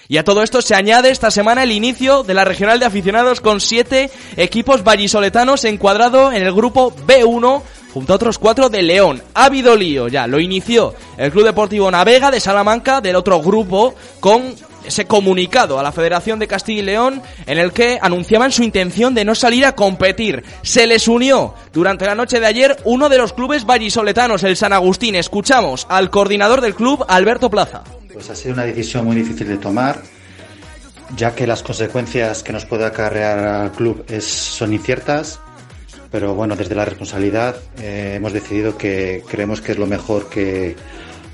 Y 0.09 0.17
a 0.17 0.25
todo 0.25 0.43
esto 0.43 0.61
se 0.61 0.75
añade 0.75 1.11
esta 1.11 1.31
semana 1.31 1.63
el 1.63 1.71
inicio 1.71 2.25
de 2.25 2.35
la 2.35 2.45
regional 2.45 2.81
de 2.81 2.87
aficionados 2.87 3.41
con 3.41 3.61
siete 3.61 4.11
equipos 4.37 4.83
vallisoletanos 4.83 5.65
encuadrado 5.65 6.33
en 6.33 6.43
el 6.43 6.53
grupo 6.53 6.93
B1 7.07 7.63
junto 7.95 8.13
a 8.13 8.17
otros 8.17 8.39
cuatro 8.39 8.69
de 8.69 8.83
León. 8.83 9.23
Ha 9.35 9.45
habido 9.45 9.77
lío 9.77 10.09
ya, 10.09 10.27
lo 10.27 10.41
inició 10.41 10.95
el 11.17 11.31
Club 11.31 11.45
Deportivo 11.45 11.91
Navega 11.91 12.31
de 12.31 12.41
Salamanca 12.41 13.01
del 13.01 13.17
otro 13.17 13.41
grupo 13.41 13.95
con 14.19 14.55
ese 14.85 15.07
comunicado 15.07 15.79
a 15.79 15.83
la 15.83 15.93
Federación 15.93 16.39
de 16.39 16.49
Castilla 16.49 16.81
y 16.81 16.85
León 16.85 17.23
en 17.47 17.59
el 17.59 17.73
que 17.73 17.99
anunciaban 18.01 18.53
su 18.53 18.63
intención 18.63 19.15
de 19.15 19.25
no 19.25 19.35
salir 19.35 19.65
a 19.65 19.75
competir. 19.75 20.45
Se 20.63 20.87
les 20.87 21.09
unió 21.09 21.55
durante 21.73 22.07
la 22.07 22.15
noche 22.15 22.41
de 22.41 22.47
ayer 22.47 22.77
uno 22.85 23.09
de 23.09 23.19
los 23.19 23.33
clubes 23.33 23.65
vallisoletanos, 23.65 24.43
el 24.45 24.57
San 24.57 24.73
Agustín. 24.73 25.15
Escuchamos 25.15 25.87
al 25.89 26.11
coordinador 26.11 26.61
del 26.61 26.75
club, 26.75 27.05
Alberto 27.09 27.51
Plaza. 27.51 27.83
Pues 28.13 28.31
ha 28.31 28.35
sido 28.35 28.55
una 28.55 28.65
decisión 28.65 29.05
muy 29.07 29.17
difícil 29.17 29.49
de 29.49 29.57
tomar, 29.57 30.03
ya 31.17 31.35
que 31.35 31.47
las 31.47 31.63
consecuencias 31.63 32.43
que 32.43 32.53
nos 32.53 32.65
puede 32.67 32.85
acarrear 32.85 33.39
al 33.39 33.73
club 33.73 34.05
es, 34.09 34.25
son 34.25 34.73
inciertas, 34.73 35.41
pero 36.11 36.35
bueno, 36.35 36.57
desde 36.57 36.75
la 36.75 36.85
responsabilidad 36.85 37.57
eh, 37.81 38.15
hemos 38.17 38.33
decidido 38.33 38.77
que 38.77 39.23
creemos 39.29 39.61
que 39.61 39.73
es 39.73 39.79
lo 39.79 39.87
mejor 39.87 40.29
que 40.29 40.75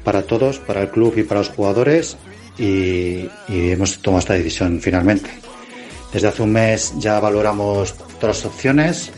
para 0.05 0.23
todos, 0.23 0.59
para 0.59 0.83
el 0.83 0.91
club 0.91 1.15
y 1.17 1.23
para 1.23 1.41
los 1.41 1.49
jugadores, 1.49 2.17
y, 2.59 3.29
y 3.49 3.71
hemos 3.71 3.99
tomado 3.99 4.21
esta 4.21 4.35
decisión 4.35 4.81
finalmente. 4.81 5.31
Desde 6.13 6.29
hace 6.29 6.43
un 6.43 6.53
mes 6.53 6.95
ya 6.99 7.21
valoramos 7.21 7.95
todas 8.21 8.37
las 8.37 8.45
opciones. 8.47 9.11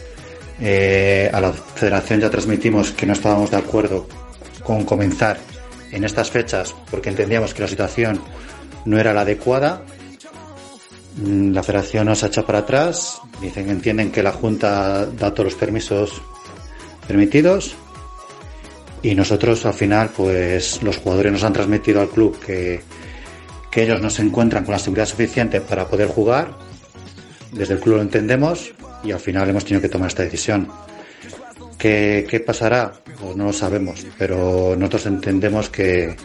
eh, 0.61 1.31
a 1.33 1.41
la 1.41 1.53
federación 1.53 2.21
ya 2.21 2.31
transmitimos 2.31 2.91
que 2.91 3.07
no 3.07 3.13
estábamos 3.13 3.51
de 3.51 3.59
acuerdo 3.59 4.09
con 4.65 4.85
comenzar 4.85 5.39
en 5.93 6.03
estas 6.05 6.31
fechas 6.31 6.75
porque 6.91 7.11
entendíamos 7.11 7.55
que 7.55 7.63
la 7.63 7.69
situación 7.69 8.21
no 8.85 8.99
era 8.99 9.15
la 9.15 9.21
adecuada. 9.23 9.83
Mm, 11.17 11.53
La 11.53 11.63
federación 11.63 12.07
nos 12.07 12.23
ha 12.25 12.27
echado 12.27 12.47
para 12.47 12.61
atrás, 12.61 13.21
dicen 13.41 13.67
que 13.67 13.71
entienden 13.73 14.11
que 14.11 14.23
la 14.23 14.33
Junta 14.33 15.07
da 15.07 15.33
todos 15.33 15.53
los 15.53 15.55
permisos 15.55 16.21
permitidos 17.07 17.75
y 19.03 19.15
nosotros 19.15 19.65
al 19.65 19.75
final 19.75 20.11
pues 20.17 20.83
los 20.83 20.97
jugadores 20.99 21.33
nos 21.33 21.45
han 21.45 21.53
transmitido 21.53 22.01
al 22.01 22.09
club 22.09 22.39
que, 22.41 22.81
que 23.79 23.85
ellos 23.85 24.03
no 24.03 24.11
se 24.11 24.23
encuentran 24.23 24.65
con 24.65 24.73
la 24.73 24.81
seguridad 24.81 25.07
suficiente 25.07 25.61
para 25.61 25.87
poder 25.87 26.09
jugar. 26.09 26.49
Desde 27.53 27.75
el 27.75 27.81
club 27.81 27.99
lo 27.99 28.03
entendemos 28.03 28.73
y 29.05 29.13
al 29.13 29.21
final 29.21 29.49
hemos 29.49 29.65
tenido 29.65 29.81
que 29.81 29.89
tomar 29.89 30.09
esta 30.09 30.25
decisión. 30.25 30.67
¿Qué, 31.79 32.27
qué 32.29 32.41
pasará? 32.41 32.93
Pues 33.21 33.37
no 33.37 33.45
lo 33.45 33.53
sabemos, 33.53 34.05
pero 34.19 34.75
nosotros 34.77 35.07
entendemos 35.07 35.71
que, 35.71 36.17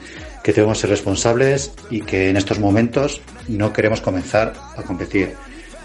que 0.43 0.51
debemos 0.51 0.79
ser 0.79 0.89
responsables 0.89 1.74
y 1.91 2.01
que 2.01 2.31
en 2.31 2.38
estos 2.38 2.57
momentos 2.57 3.22
no 3.48 3.72
queremos 3.72 4.01
comenzar 4.01 4.53
a 4.75 4.81
competir. 4.81 5.36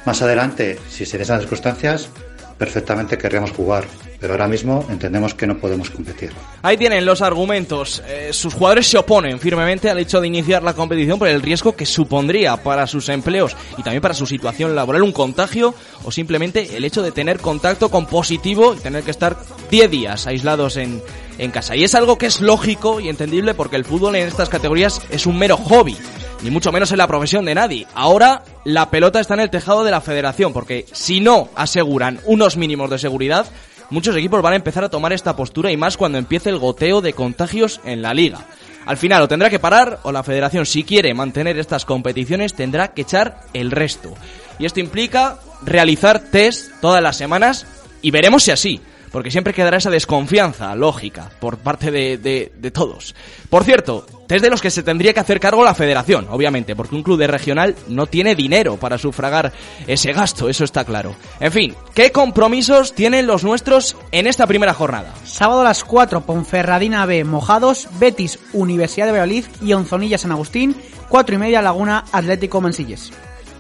Más 0.06 0.22
adelante, 0.22 0.78
si 0.88 1.04
se 1.04 1.18
den 1.18 1.24
esas 1.24 1.40
circunstancias, 1.40 2.08
perfectamente 2.56 3.18
querríamos 3.18 3.50
jugar, 3.50 3.84
pero 4.20 4.34
ahora 4.34 4.48
mismo 4.48 4.84
entendemos 4.88 5.34
que 5.34 5.46
no 5.46 5.58
podemos 5.58 5.90
competir. 5.90 6.32
Ahí 6.62 6.76
tienen 6.76 7.04
los 7.04 7.22
argumentos. 7.22 8.02
Eh, 8.06 8.30
sus 8.32 8.54
jugadores 8.54 8.86
se 8.86 8.98
oponen 8.98 9.38
firmemente 9.38 9.88
al 9.90 9.98
hecho 9.98 10.20
de 10.20 10.26
iniciar 10.26 10.62
la 10.62 10.74
competición 10.74 11.18
por 11.18 11.28
el 11.28 11.40
riesgo 11.40 11.76
que 11.76 11.86
supondría 11.86 12.56
para 12.56 12.86
sus 12.86 13.08
empleos 13.08 13.56
y 13.76 13.82
también 13.82 14.02
para 14.02 14.14
su 14.14 14.26
situación 14.26 14.74
laboral 14.74 15.02
un 15.02 15.12
contagio 15.12 15.74
o 16.04 16.10
simplemente 16.10 16.76
el 16.76 16.84
hecho 16.84 17.02
de 17.02 17.12
tener 17.12 17.38
contacto 17.38 17.90
con 17.90 18.06
positivo 18.06 18.74
y 18.74 18.78
tener 18.78 19.04
que 19.04 19.10
estar 19.10 19.36
10 19.70 19.90
días 19.90 20.26
aislados 20.26 20.76
en, 20.76 21.00
en 21.38 21.50
casa. 21.50 21.76
Y 21.76 21.84
es 21.84 21.94
algo 21.94 22.18
que 22.18 22.26
es 22.26 22.40
lógico 22.40 23.00
y 23.00 23.08
entendible 23.08 23.54
porque 23.54 23.76
el 23.76 23.84
fútbol 23.84 24.16
en 24.16 24.26
estas 24.26 24.48
categorías 24.48 25.00
es 25.10 25.26
un 25.26 25.38
mero 25.38 25.56
hobby 25.56 25.96
ni 26.42 26.50
mucho 26.50 26.72
menos 26.72 26.92
en 26.92 26.98
la 26.98 27.06
profesión 27.06 27.44
de 27.44 27.54
nadie. 27.54 27.86
Ahora 27.94 28.42
la 28.64 28.90
pelota 28.90 29.20
está 29.20 29.34
en 29.34 29.40
el 29.40 29.50
tejado 29.50 29.84
de 29.84 29.90
la 29.90 30.00
federación, 30.00 30.52
porque 30.52 30.86
si 30.92 31.20
no 31.20 31.48
aseguran 31.54 32.20
unos 32.24 32.56
mínimos 32.56 32.90
de 32.90 32.98
seguridad, 32.98 33.46
muchos 33.90 34.16
equipos 34.16 34.42
van 34.42 34.52
a 34.54 34.56
empezar 34.56 34.84
a 34.84 34.88
tomar 34.88 35.12
esta 35.12 35.36
postura 35.36 35.70
y 35.70 35.76
más 35.76 35.96
cuando 35.96 36.18
empiece 36.18 36.50
el 36.50 36.58
goteo 36.58 37.00
de 37.00 37.12
contagios 37.12 37.80
en 37.84 38.02
la 38.02 38.14
liga. 38.14 38.40
Al 38.86 38.96
final 38.96 39.22
o 39.22 39.28
tendrá 39.28 39.50
que 39.50 39.58
parar 39.58 40.00
o 40.02 40.12
la 40.12 40.22
federación 40.22 40.64
si 40.64 40.82
quiere 40.82 41.12
mantener 41.14 41.58
estas 41.58 41.84
competiciones 41.84 42.54
tendrá 42.54 42.88
que 42.88 43.02
echar 43.02 43.42
el 43.52 43.70
resto. 43.70 44.14
Y 44.58 44.66
esto 44.66 44.80
implica 44.80 45.38
realizar 45.62 46.20
test 46.20 46.72
todas 46.80 47.02
las 47.02 47.16
semanas 47.16 47.66
y 48.00 48.10
veremos 48.10 48.44
si 48.44 48.50
así 48.50 48.80
porque 49.10 49.30
siempre 49.30 49.54
quedará 49.54 49.78
esa 49.78 49.90
desconfianza 49.90 50.74
lógica 50.74 51.30
por 51.40 51.58
parte 51.58 51.90
de, 51.90 52.18
de, 52.18 52.70
todos. 52.70 53.14
Por 53.50 53.64
cierto, 53.64 54.06
test 54.26 54.44
de 54.44 54.50
los 54.50 54.60
que 54.60 54.70
se 54.70 54.82
tendría 54.82 55.14
que 55.14 55.20
hacer 55.20 55.40
cargo 55.40 55.64
la 55.64 55.74
federación, 55.74 56.26
obviamente, 56.30 56.76
porque 56.76 56.94
un 56.94 57.02
club 57.02 57.18
de 57.18 57.26
regional 57.26 57.74
no 57.88 58.06
tiene 58.06 58.34
dinero 58.34 58.76
para 58.76 58.98
sufragar 58.98 59.52
ese 59.86 60.12
gasto, 60.12 60.48
eso 60.48 60.64
está 60.64 60.84
claro. 60.84 61.14
En 61.40 61.52
fin, 61.52 61.74
¿qué 61.94 62.12
compromisos 62.12 62.94
tienen 62.94 63.26
los 63.26 63.44
nuestros 63.44 63.96
en 64.12 64.26
esta 64.26 64.46
primera 64.46 64.74
jornada? 64.74 65.14
Sábado 65.24 65.62
a 65.62 65.64
las 65.64 65.84
4, 65.84 66.22
Ponferradina 66.22 67.06
B, 67.06 67.24
Mojados, 67.24 67.88
Betis, 67.98 68.38
Universidad 68.52 69.06
de 69.06 69.12
Valladolid 69.12 69.44
y 69.62 69.72
Onzonilla 69.72 70.18
San 70.18 70.32
Agustín, 70.32 70.76
4 71.08 71.34
y 71.34 71.38
media 71.38 71.62
Laguna 71.62 72.04
Atlético 72.12 72.60
Mansilles. 72.60 73.12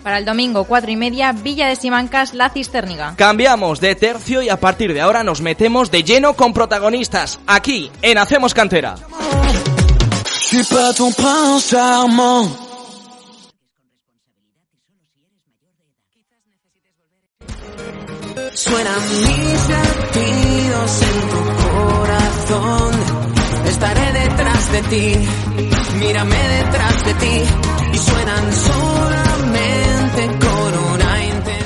Para 0.08 0.20
el 0.20 0.24
domingo, 0.24 0.64
cuatro 0.64 0.90
y 0.90 0.96
media, 0.96 1.32
Villa 1.32 1.68
de 1.68 1.76
Simancas, 1.76 2.32
La 2.32 2.48
Cisterniga. 2.48 3.12
Cambiamos 3.14 3.78
de 3.78 3.94
tercio 3.94 4.40
y 4.40 4.48
a 4.48 4.58
partir 4.58 4.94
de 4.94 5.02
ahora 5.02 5.22
nos 5.22 5.42
metemos 5.42 5.90
de 5.90 6.02
lleno 6.02 6.32
con 6.32 6.54
protagonistas, 6.54 7.38
aquí, 7.46 7.92
en 8.00 8.16
Hacemos 8.16 8.54
Cantera. 8.54 8.94
Suenan 18.54 19.02
mis 19.10 19.68
latidos 19.68 21.02
en 21.02 21.20
tu 21.28 21.42
corazón. 21.68 22.94
Estaré 23.66 24.12
detrás 24.20 24.72
de 24.72 24.82
ti, 24.84 25.12
mírame 25.98 26.48
detrás 26.48 27.04
de 27.04 27.12
ti 27.12 27.42
y 27.92 27.98
suenan 27.98 28.52
solamente 28.54 29.87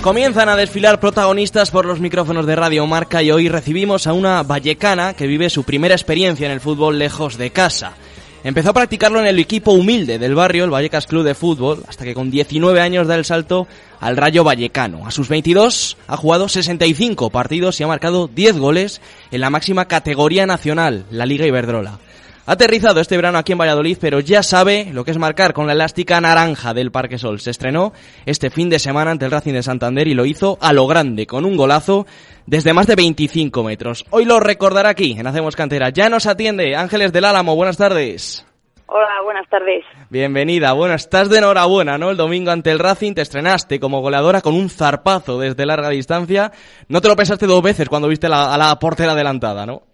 Comienzan 0.03 0.49
a 0.49 0.57
desfilar 0.57 0.99
protagonistas 0.99 1.71
por 1.71 1.87
los 1.87 2.01
micrófonos 2.01 2.45
de 2.45 2.57
Radio 2.57 2.85
Marca 2.89 3.23
y 3.23 3.31
hoy 3.31 3.49
recibimos 3.49 4.09
a 4.09 4.13
una 4.13 4.43
vallecana 4.43 5.15
que 5.15 5.29
vive 5.29 5.49
su 5.49 5.63
primera 5.63 5.95
experiencia 5.95 6.47
en 6.47 6.53
el 6.53 6.61
fútbol 6.61 6.99
lejos 6.99 7.39
de 7.39 7.51
casa. 7.51 7.95
Empezó 8.43 8.71
a 8.71 8.75
practicarlo 8.75 9.21
en 9.21 9.29
el 9.29 9.39
equipo 9.39 9.71
humilde 9.71 10.19
del 10.19 10.35
barrio, 10.35 10.65
el 10.65 10.71
Vallecas 10.71 11.07
Club 11.07 11.23
de 11.23 11.37
Fútbol, 11.37 11.85
hasta 11.87 12.05
que 12.05 12.15
con 12.15 12.33
19 12.33 12.81
años 12.81 13.07
da 13.07 13.15
el 13.15 13.25
salto 13.25 13.69
al 14.01 14.17
Rayo 14.17 14.43
Vallecano. 14.43 15.07
A 15.07 15.13
sus 15.13 15.29
22 15.29 15.97
ha 16.09 16.17
jugado 16.17 16.49
65 16.49 17.31
partidos 17.31 17.79
y 17.79 17.85
ha 17.85 17.87
marcado 17.87 18.27
10 18.27 18.59
goles 18.59 19.01
en 19.31 19.41
la 19.41 19.51
máxima 19.51 19.87
categoría 19.87 20.47
nacional, 20.47 21.05
la 21.13 21.27
Liga 21.27 21.47
Iberdrola. 21.47 22.01
Ha 22.45 22.53
aterrizado 22.53 23.01
este 23.01 23.15
verano 23.15 23.39
aquí 23.39 23.53
en 23.53 23.59
Valladolid, 23.59 23.99
pero 24.01 24.19
ya 24.19 24.43
sabe 24.43 24.89
lo 24.93 25.05
que 25.05 25.13
es 25.13 25.19
marcar 25.19 25.53
con 25.53 25.69
la 25.69 25.75
elástica 25.75 26.21
naranja 26.21 26.75
del 26.75 26.91
Parque 26.91 27.17
Sol. 27.17 27.39
Se 27.39 27.51
estrenó 27.51 27.93
este 28.27 28.51
fin 28.51 28.69
de 28.69 28.81
semana 28.81 29.13
ante 29.13 29.27
el 29.27 29.31
Racing 29.31 29.53
de 29.53 29.63
Santander 29.63 30.09
y 30.09 30.15
lo 30.15 30.25
hizo 30.25 30.59
a 30.61 30.73
lo 30.73 30.89
grande, 30.89 31.25
con 31.25 31.45
un 31.45 31.57
golazo 31.57 32.05
desde 32.47 32.73
más 32.73 32.89
de 32.89 32.97
25 32.97 33.63
metros. 33.63 34.05
Hoy 34.11 34.25
lo 34.25 34.41
recordará 34.41 34.89
aquí, 34.89 35.15
en 35.17 35.29
Hacemos 35.29 35.55
Cantera. 35.55 35.91
Ya 35.91 36.09
nos 36.09 36.27
atiende 36.27 36.75
Ángeles 36.75 37.13
del 37.13 37.27
Álamo. 37.27 37.55
Buenas 37.55 37.77
tardes. 37.77 38.45
Hola, 38.87 39.23
buenas 39.23 39.49
tardes. 39.49 39.85
Bienvenida. 40.11 40.73
Bueno, 40.73 40.95
estás 40.95 41.31
de 41.31 41.39
enhorabuena, 41.39 41.97
¿no? 41.97 42.11
El 42.11 42.17
domingo 42.17 42.51
ante 42.51 42.73
el 42.73 42.81
Racing 42.81 43.15
te 43.15 43.23
estrenaste 43.23 43.79
como 43.79 44.01
goleadora 44.01 44.41
con 44.41 44.55
un 44.55 44.69
zarpazo 44.69 45.39
desde 45.39 45.65
larga 45.65 45.91
distancia. 45.91 46.51
No 46.89 47.01
te 47.01 47.07
lo 47.07 47.15
pensaste 47.15 47.47
dos 47.47 47.63
veces 47.63 47.89
cuando 47.89 48.09
viste 48.09 48.27
a 48.27 48.59
la 48.59 48.79
portera 48.81 49.13
adelantada, 49.13 49.65
¿no? 49.65 49.92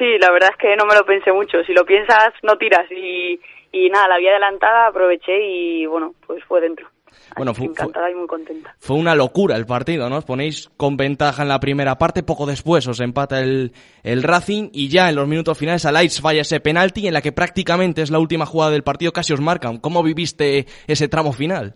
Sí, 0.00 0.16
la 0.18 0.30
verdad 0.30 0.48
es 0.52 0.56
que 0.56 0.74
no 0.76 0.86
me 0.86 0.94
lo 0.94 1.04
pensé 1.04 1.30
mucho. 1.30 1.62
Si 1.62 1.74
lo 1.74 1.84
piensas, 1.84 2.32
no 2.42 2.56
tiras. 2.56 2.90
Y, 2.90 3.38
y 3.70 3.90
nada, 3.90 4.08
la 4.08 4.16
vía 4.16 4.30
adelantada, 4.30 4.86
aproveché 4.86 5.38
y 5.46 5.84
bueno, 5.84 6.14
pues 6.26 6.42
fue 6.44 6.62
dentro. 6.62 6.88
Bueno, 7.36 7.52
fue, 7.52 7.66
encantada 7.66 8.10
y 8.10 8.14
muy 8.14 8.26
contenta. 8.26 8.74
Fue 8.78 8.96
una 8.96 9.14
locura 9.14 9.56
el 9.56 9.66
partido, 9.66 10.08
¿no? 10.08 10.16
Os 10.16 10.24
ponéis 10.24 10.70
con 10.78 10.96
ventaja 10.96 11.42
en 11.42 11.48
la 11.48 11.60
primera 11.60 11.98
parte, 11.98 12.22
poco 12.22 12.46
después 12.46 12.88
os 12.88 12.98
empata 13.00 13.40
el, 13.40 13.72
el 14.02 14.22
Racing 14.22 14.70
y 14.72 14.88
ya 14.88 15.10
en 15.10 15.16
los 15.16 15.28
minutos 15.28 15.58
finales 15.58 15.84
Lights 15.84 16.22
falla 16.22 16.40
ese 16.40 16.60
penalti 16.60 17.06
en 17.06 17.12
la 17.12 17.20
que 17.20 17.32
prácticamente 17.32 18.00
es 18.00 18.10
la 18.10 18.20
última 18.20 18.46
jugada 18.46 18.70
del 18.70 18.82
partido, 18.82 19.12
casi 19.12 19.34
os 19.34 19.42
marcan. 19.42 19.80
¿Cómo 19.80 20.02
viviste 20.02 20.64
ese 20.86 21.08
tramo 21.08 21.34
final? 21.34 21.74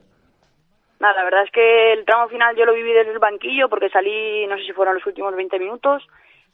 Nada, 0.99 1.14
la 1.16 1.25
verdad 1.25 1.45
es 1.45 1.50
que 1.50 1.93
el 1.93 2.07
tramo 2.07 2.28
final 2.28 2.57
yo 2.57 2.64
lo 2.64 2.73
viví 2.73 2.93
desde 2.95 3.12
el 3.12 3.19
banquillo 3.19 3.69
porque 3.69 3.90
salí, 3.90 4.47
no 4.47 4.57
sé 4.57 4.64
si 4.64 4.73
fueron 4.73 4.95
los 4.95 5.04
últimos 5.04 5.37
20 5.37 5.59
minutos 5.59 6.02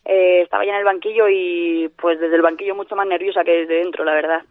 eh, 0.05 0.43
estaba 0.43 0.65
ya 0.65 0.73
en 0.73 0.79
el 0.79 0.85
banquillo 0.85 1.29
y 1.29 1.91
pues 1.97 2.19
desde 2.19 2.37
el 2.37 2.43
banquillo 2.43 2.75
mucho 2.75 2.97
más 2.97 3.07
nerviosa 3.07 3.45
que 3.45 3.53
desde 3.53 3.77
dentro, 3.77 4.05
la 4.05 4.15
verdad. 4.15 4.43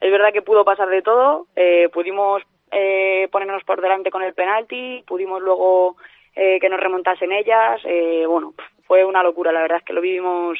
Es 0.00 0.10
verdad 0.10 0.32
que 0.32 0.42
pudo 0.42 0.64
pasar 0.64 0.88
de 0.88 1.02
todo, 1.02 1.46
eh, 1.56 1.88
pudimos 1.92 2.42
eh, 2.70 3.28
ponernos 3.32 3.64
por 3.64 3.80
delante 3.80 4.10
con 4.10 4.22
el 4.22 4.34
penalti, 4.34 5.02
pudimos 5.06 5.42
luego 5.42 5.96
eh, 6.36 6.58
que 6.60 6.68
nos 6.68 6.80
remontasen 6.80 7.32
ellas, 7.32 7.80
eh, 7.84 8.24
bueno, 8.26 8.54
fue 8.86 9.04
una 9.04 9.22
locura, 9.22 9.52
la 9.52 9.62
verdad 9.62 9.82
que 9.84 9.92
lo 9.92 10.00
vivimos 10.00 10.58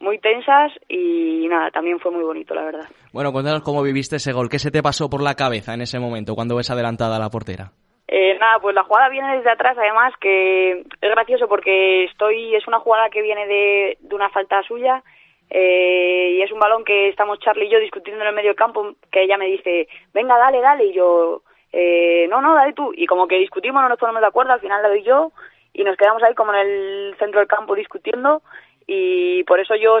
muy 0.00 0.18
tensas 0.18 0.72
y 0.88 1.46
nada, 1.48 1.70
también 1.70 2.00
fue 2.00 2.10
muy 2.10 2.24
bonito, 2.24 2.54
la 2.54 2.64
verdad. 2.64 2.88
Bueno, 3.12 3.32
cuéntanos 3.32 3.62
cómo 3.62 3.82
viviste 3.82 4.16
ese 4.16 4.32
gol, 4.32 4.48
¿qué 4.48 4.58
se 4.58 4.70
te 4.70 4.82
pasó 4.82 5.08
por 5.08 5.22
la 5.22 5.34
cabeza 5.34 5.74
en 5.74 5.82
ese 5.82 6.00
momento 6.00 6.34
cuando 6.34 6.56
ves 6.56 6.70
adelantada 6.70 7.16
a 7.16 7.20
la 7.20 7.30
portera? 7.30 7.70
Eh, 8.14 8.36
nada, 8.38 8.58
pues 8.58 8.74
la 8.74 8.84
jugada 8.84 9.08
viene 9.08 9.38
desde 9.38 9.50
atrás, 9.50 9.74
además, 9.78 10.12
que 10.20 10.84
es 11.00 11.10
gracioso 11.10 11.48
porque 11.48 12.04
estoy, 12.04 12.54
es 12.54 12.68
una 12.68 12.78
jugada 12.78 13.08
que 13.08 13.22
viene 13.22 13.46
de, 13.46 13.96
de 14.00 14.14
una 14.14 14.28
falta 14.28 14.62
suya 14.64 15.02
eh, 15.48 16.34
y 16.36 16.42
es 16.42 16.52
un 16.52 16.58
balón 16.58 16.84
que 16.84 17.08
estamos 17.08 17.38
Charlie 17.38 17.68
y 17.68 17.70
yo 17.70 17.78
discutiendo 17.78 18.20
en 18.22 18.28
el 18.28 18.34
medio 18.34 18.54
campo, 18.54 18.96
que 19.10 19.22
ella 19.22 19.38
me 19.38 19.46
dice, 19.46 19.88
venga, 20.12 20.36
dale, 20.36 20.60
dale, 20.60 20.84
y 20.84 20.92
yo, 20.92 21.40
eh, 21.72 22.26
no, 22.28 22.42
no, 22.42 22.54
dale 22.54 22.74
tú, 22.74 22.92
y 22.94 23.06
como 23.06 23.26
que 23.26 23.38
discutimos, 23.38 23.80
no 23.80 23.88
nos 23.88 23.98
ponemos 23.98 24.20
de 24.20 24.28
acuerdo, 24.28 24.52
al 24.52 24.60
final 24.60 24.82
la 24.82 24.90
doy 24.90 25.02
yo 25.02 25.32
y 25.72 25.82
nos 25.82 25.96
quedamos 25.96 26.22
ahí 26.22 26.34
como 26.34 26.52
en 26.52 26.60
el 26.60 27.16
centro 27.18 27.40
del 27.40 27.48
campo 27.48 27.74
discutiendo 27.74 28.42
y 28.86 29.42
por 29.44 29.58
eso 29.58 29.74
yo 29.74 29.98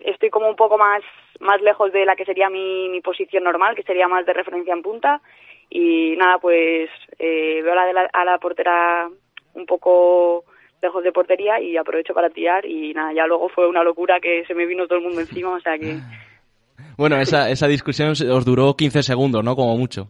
estoy 0.00 0.30
como 0.30 0.48
un 0.48 0.56
poco 0.56 0.78
más, 0.78 1.00
más 1.38 1.62
lejos 1.62 1.92
de 1.92 2.06
la 2.06 2.16
que 2.16 2.24
sería 2.24 2.50
mi, 2.50 2.88
mi 2.88 3.00
posición 3.00 3.44
normal, 3.44 3.76
que 3.76 3.84
sería 3.84 4.08
más 4.08 4.26
de 4.26 4.32
referencia 4.32 4.74
en 4.74 4.82
punta 4.82 5.20
y 5.74 6.16
nada, 6.16 6.38
pues 6.38 6.90
eh, 7.18 7.62
veo 7.62 7.72
a 7.72 7.92
la, 7.92 8.10
a 8.12 8.24
la 8.26 8.38
portera 8.38 9.08
un 9.54 9.64
poco 9.64 10.44
lejos 10.82 11.02
de 11.02 11.12
portería 11.12 11.60
y 11.60 11.78
aprovecho 11.78 12.12
para 12.12 12.28
tirar 12.28 12.66
y 12.66 12.92
nada, 12.92 13.12
ya 13.14 13.26
luego 13.26 13.48
fue 13.48 13.66
una 13.66 13.82
locura 13.82 14.20
que 14.20 14.44
se 14.46 14.54
me 14.54 14.66
vino 14.66 14.86
todo 14.86 14.98
el 14.98 15.04
mundo 15.04 15.20
encima, 15.20 15.50
o 15.50 15.60
sea 15.60 15.78
que... 15.78 15.98
Bueno, 16.98 17.16
esa, 17.16 17.48
esa 17.48 17.68
discusión 17.68 18.10
os 18.10 18.44
duró 18.44 18.74
15 18.76 19.02
segundos, 19.02 19.42
¿no? 19.42 19.56
Como 19.56 19.78
mucho. 19.78 20.08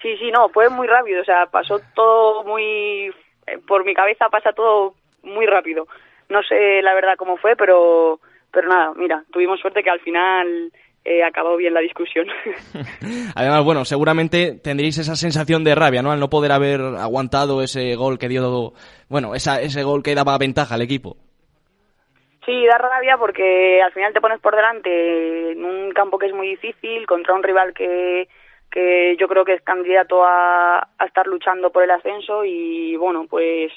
Sí, 0.00 0.16
sí, 0.16 0.30
no, 0.30 0.48
fue 0.50 0.68
muy 0.68 0.86
rápido, 0.86 1.22
o 1.22 1.24
sea, 1.24 1.46
pasó 1.46 1.80
todo 1.94 2.44
muy... 2.44 3.12
Por 3.66 3.84
mi 3.84 3.94
cabeza 3.94 4.28
pasa 4.28 4.52
todo 4.52 4.94
muy 5.24 5.46
rápido. 5.46 5.88
No 6.28 6.40
sé 6.44 6.82
la 6.82 6.94
verdad 6.94 7.16
cómo 7.16 7.36
fue, 7.36 7.56
pero, 7.56 8.20
pero 8.52 8.68
nada, 8.68 8.92
mira, 8.94 9.24
tuvimos 9.32 9.58
suerte 9.58 9.82
que 9.82 9.90
al 9.90 10.00
final 10.00 10.70
eh, 11.10 11.24
acabó 11.24 11.56
bien 11.56 11.74
la 11.74 11.80
discusión. 11.80 12.28
Además, 13.34 13.64
bueno, 13.64 13.84
seguramente 13.84 14.60
tendréis 14.62 14.96
esa 14.98 15.16
sensación 15.16 15.64
de 15.64 15.74
rabia, 15.74 16.02
¿no? 16.02 16.12
Al 16.12 16.20
no 16.20 16.30
poder 16.30 16.52
haber 16.52 16.80
aguantado 16.80 17.62
ese 17.62 17.96
gol 17.96 18.16
que 18.16 18.28
dio, 18.28 18.72
bueno, 19.08 19.34
esa, 19.34 19.60
ese 19.60 19.82
gol 19.82 20.04
que 20.04 20.14
daba 20.14 20.38
ventaja 20.38 20.76
al 20.76 20.82
equipo. 20.82 21.16
Sí, 22.46 22.64
da 22.64 22.78
rabia 22.78 23.16
porque 23.18 23.82
al 23.82 23.92
final 23.92 24.12
te 24.12 24.20
pones 24.20 24.40
por 24.40 24.54
delante 24.54 25.50
en 25.50 25.64
un 25.64 25.90
campo 25.92 26.16
que 26.16 26.26
es 26.26 26.32
muy 26.32 26.48
difícil 26.48 27.06
contra 27.08 27.34
un 27.34 27.42
rival 27.42 27.74
que, 27.74 28.28
que 28.70 29.16
yo 29.18 29.26
creo 29.26 29.44
que 29.44 29.54
es 29.54 29.62
candidato 29.62 30.24
a, 30.24 30.78
a 30.78 31.04
estar 31.06 31.26
luchando 31.26 31.70
por 31.70 31.82
el 31.82 31.90
ascenso 31.90 32.44
y 32.44 32.94
bueno, 32.94 33.26
pues 33.28 33.72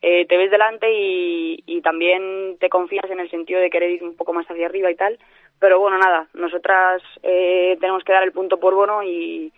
eh, 0.00 0.26
te 0.26 0.36
ves 0.36 0.50
delante 0.50 0.86
y, 0.92 1.62
y 1.66 1.82
también 1.82 2.56
te 2.60 2.68
confías 2.68 3.10
en 3.10 3.18
el 3.18 3.30
sentido 3.30 3.60
de 3.60 3.70
querer 3.70 3.90
ir 3.90 4.04
un 4.04 4.16
poco 4.16 4.32
más 4.32 4.46
hacia 4.46 4.66
arriba 4.66 4.90
y 4.90 4.94
tal. 4.94 5.18
Pero 5.58 5.80
bueno, 5.80 5.98
nada, 5.98 6.28
nosotras 6.34 7.02
eh, 7.22 7.76
tenemos 7.80 8.04
que 8.04 8.12
dar 8.12 8.22
el 8.22 8.32
punto 8.32 8.58
por 8.58 8.74
bueno 8.74 9.02
y, 9.02 9.52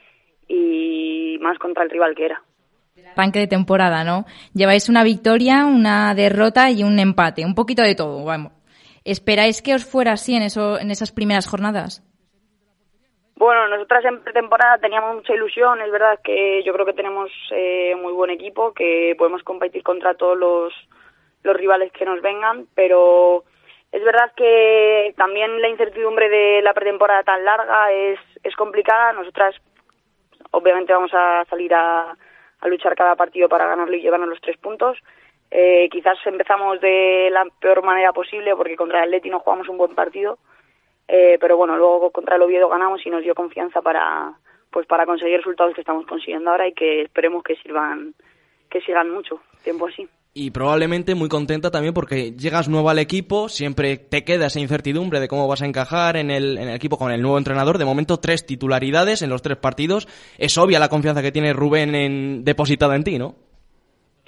y 0.48 1.38
más 1.40 1.58
contra 1.58 1.84
el 1.84 1.90
rival 1.90 2.14
que 2.14 2.26
era. 2.26 2.42
Arranque 3.16 3.38
de 3.40 3.46
temporada, 3.46 4.04
¿no? 4.04 4.24
Lleváis 4.54 4.88
una 4.88 5.04
victoria, 5.04 5.64
una 5.64 6.14
derrota 6.14 6.70
y 6.70 6.82
un 6.82 6.98
empate, 6.98 7.44
un 7.44 7.54
poquito 7.54 7.82
de 7.82 7.94
todo, 7.94 8.24
vamos. 8.24 8.52
¿Esperáis 9.04 9.62
que 9.62 9.74
os 9.74 9.84
fuera 9.84 10.12
así 10.12 10.34
en, 10.34 10.42
eso, 10.42 10.78
en 10.78 10.90
esas 10.90 11.10
primeras 11.12 11.48
jornadas? 11.48 12.02
Bueno, 13.36 13.68
nosotras 13.68 14.04
en 14.04 14.22
pretemporada 14.22 14.76
teníamos 14.78 15.14
mucha 15.16 15.34
ilusión, 15.34 15.80
es 15.80 15.90
verdad 15.90 16.18
que 16.22 16.62
yo 16.62 16.74
creo 16.74 16.84
que 16.84 16.92
tenemos 16.92 17.30
eh, 17.52 17.94
muy 17.96 18.12
buen 18.12 18.30
equipo, 18.30 18.74
que 18.74 19.14
podemos 19.16 19.42
competir 19.42 19.82
contra 19.82 20.14
todos 20.14 20.36
los, 20.36 20.74
los 21.42 21.56
rivales 21.56 21.90
que 21.92 22.04
nos 22.04 22.20
vengan, 22.20 22.66
pero 22.74 23.44
es 23.92 24.04
verdad 24.04 24.32
que 24.36 25.14
también 25.16 25.60
la 25.60 25.68
incertidumbre 25.68 26.28
de 26.28 26.62
la 26.62 26.74
pretemporada 26.74 27.24
tan 27.24 27.44
larga 27.44 27.90
es, 27.92 28.18
complicada. 28.56 29.12
Nosotras 29.12 29.56
obviamente 30.50 30.92
vamos 30.92 31.12
a 31.14 31.44
salir 31.48 31.72
a, 31.74 32.16
a 32.60 32.68
luchar 32.68 32.94
cada 32.94 33.16
partido 33.16 33.48
para 33.48 33.66
ganarlo 33.66 33.94
y 33.96 34.02
llevarnos 34.02 34.28
los 34.28 34.40
tres 34.40 34.56
puntos. 34.58 34.98
Eh, 35.50 35.88
quizás 35.90 36.18
empezamos 36.26 36.80
de 36.80 37.28
la 37.32 37.44
peor 37.60 37.82
manera 37.82 38.12
posible 38.12 38.54
porque 38.54 38.76
contra 38.76 38.98
el 38.98 39.04
Atleti 39.04 39.30
no 39.30 39.40
jugamos 39.40 39.68
un 39.68 39.78
buen 39.78 39.94
partido, 39.96 40.38
eh, 41.08 41.38
pero 41.40 41.56
bueno, 41.56 41.76
luego 41.76 42.12
contra 42.12 42.36
el 42.36 42.42
Oviedo 42.42 42.68
ganamos 42.68 43.04
y 43.04 43.10
nos 43.10 43.22
dio 43.22 43.34
confianza 43.34 43.82
para 43.82 44.34
pues 44.70 44.86
para 44.86 45.06
conseguir 45.06 45.38
resultados 45.38 45.74
que 45.74 45.80
estamos 45.80 46.06
consiguiendo 46.06 46.52
ahora 46.52 46.68
y 46.68 46.72
que 46.72 47.02
esperemos 47.02 47.42
que 47.42 47.56
sirvan 47.56 48.14
que 48.70 48.80
sigan 48.82 49.10
mucho 49.10 49.40
tiempo 49.64 49.88
así 49.88 50.08
y 50.32 50.52
probablemente 50.52 51.14
muy 51.14 51.28
contenta 51.28 51.70
también 51.70 51.92
porque 51.92 52.32
llegas 52.32 52.68
nuevo 52.68 52.90
al 52.90 53.00
equipo, 53.00 53.48
siempre 53.48 53.96
te 53.96 54.24
queda 54.24 54.46
esa 54.46 54.60
incertidumbre 54.60 55.18
de 55.18 55.26
cómo 55.26 55.48
vas 55.48 55.62
a 55.62 55.66
encajar 55.66 56.16
en 56.16 56.30
el, 56.30 56.56
en 56.56 56.68
el 56.68 56.76
equipo 56.76 56.98
con 56.98 57.10
el 57.10 57.20
nuevo 57.20 57.36
entrenador. 57.36 57.78
De 57.78 57.84
momento, 57.84 58.18
tres 58.18 58.46
titularidades 58.46 59.22
en 59.22 59.30
los 59.30 59.42
tres 59.42 59.58
partidos. 59.58 60.06
Es 60.38 60.56
obvia 60.56 60.78
la 60.78 60.88
confianza 60.88 61.22
que 61.22 61.32
tiene 61.32 61.52
Rubén 61.52 61.94
en, 61.94 62.44
depositada 62.44 62.94
en 62.94 63.04
ti, 63.04 63.18
¿no? 63.18 63.34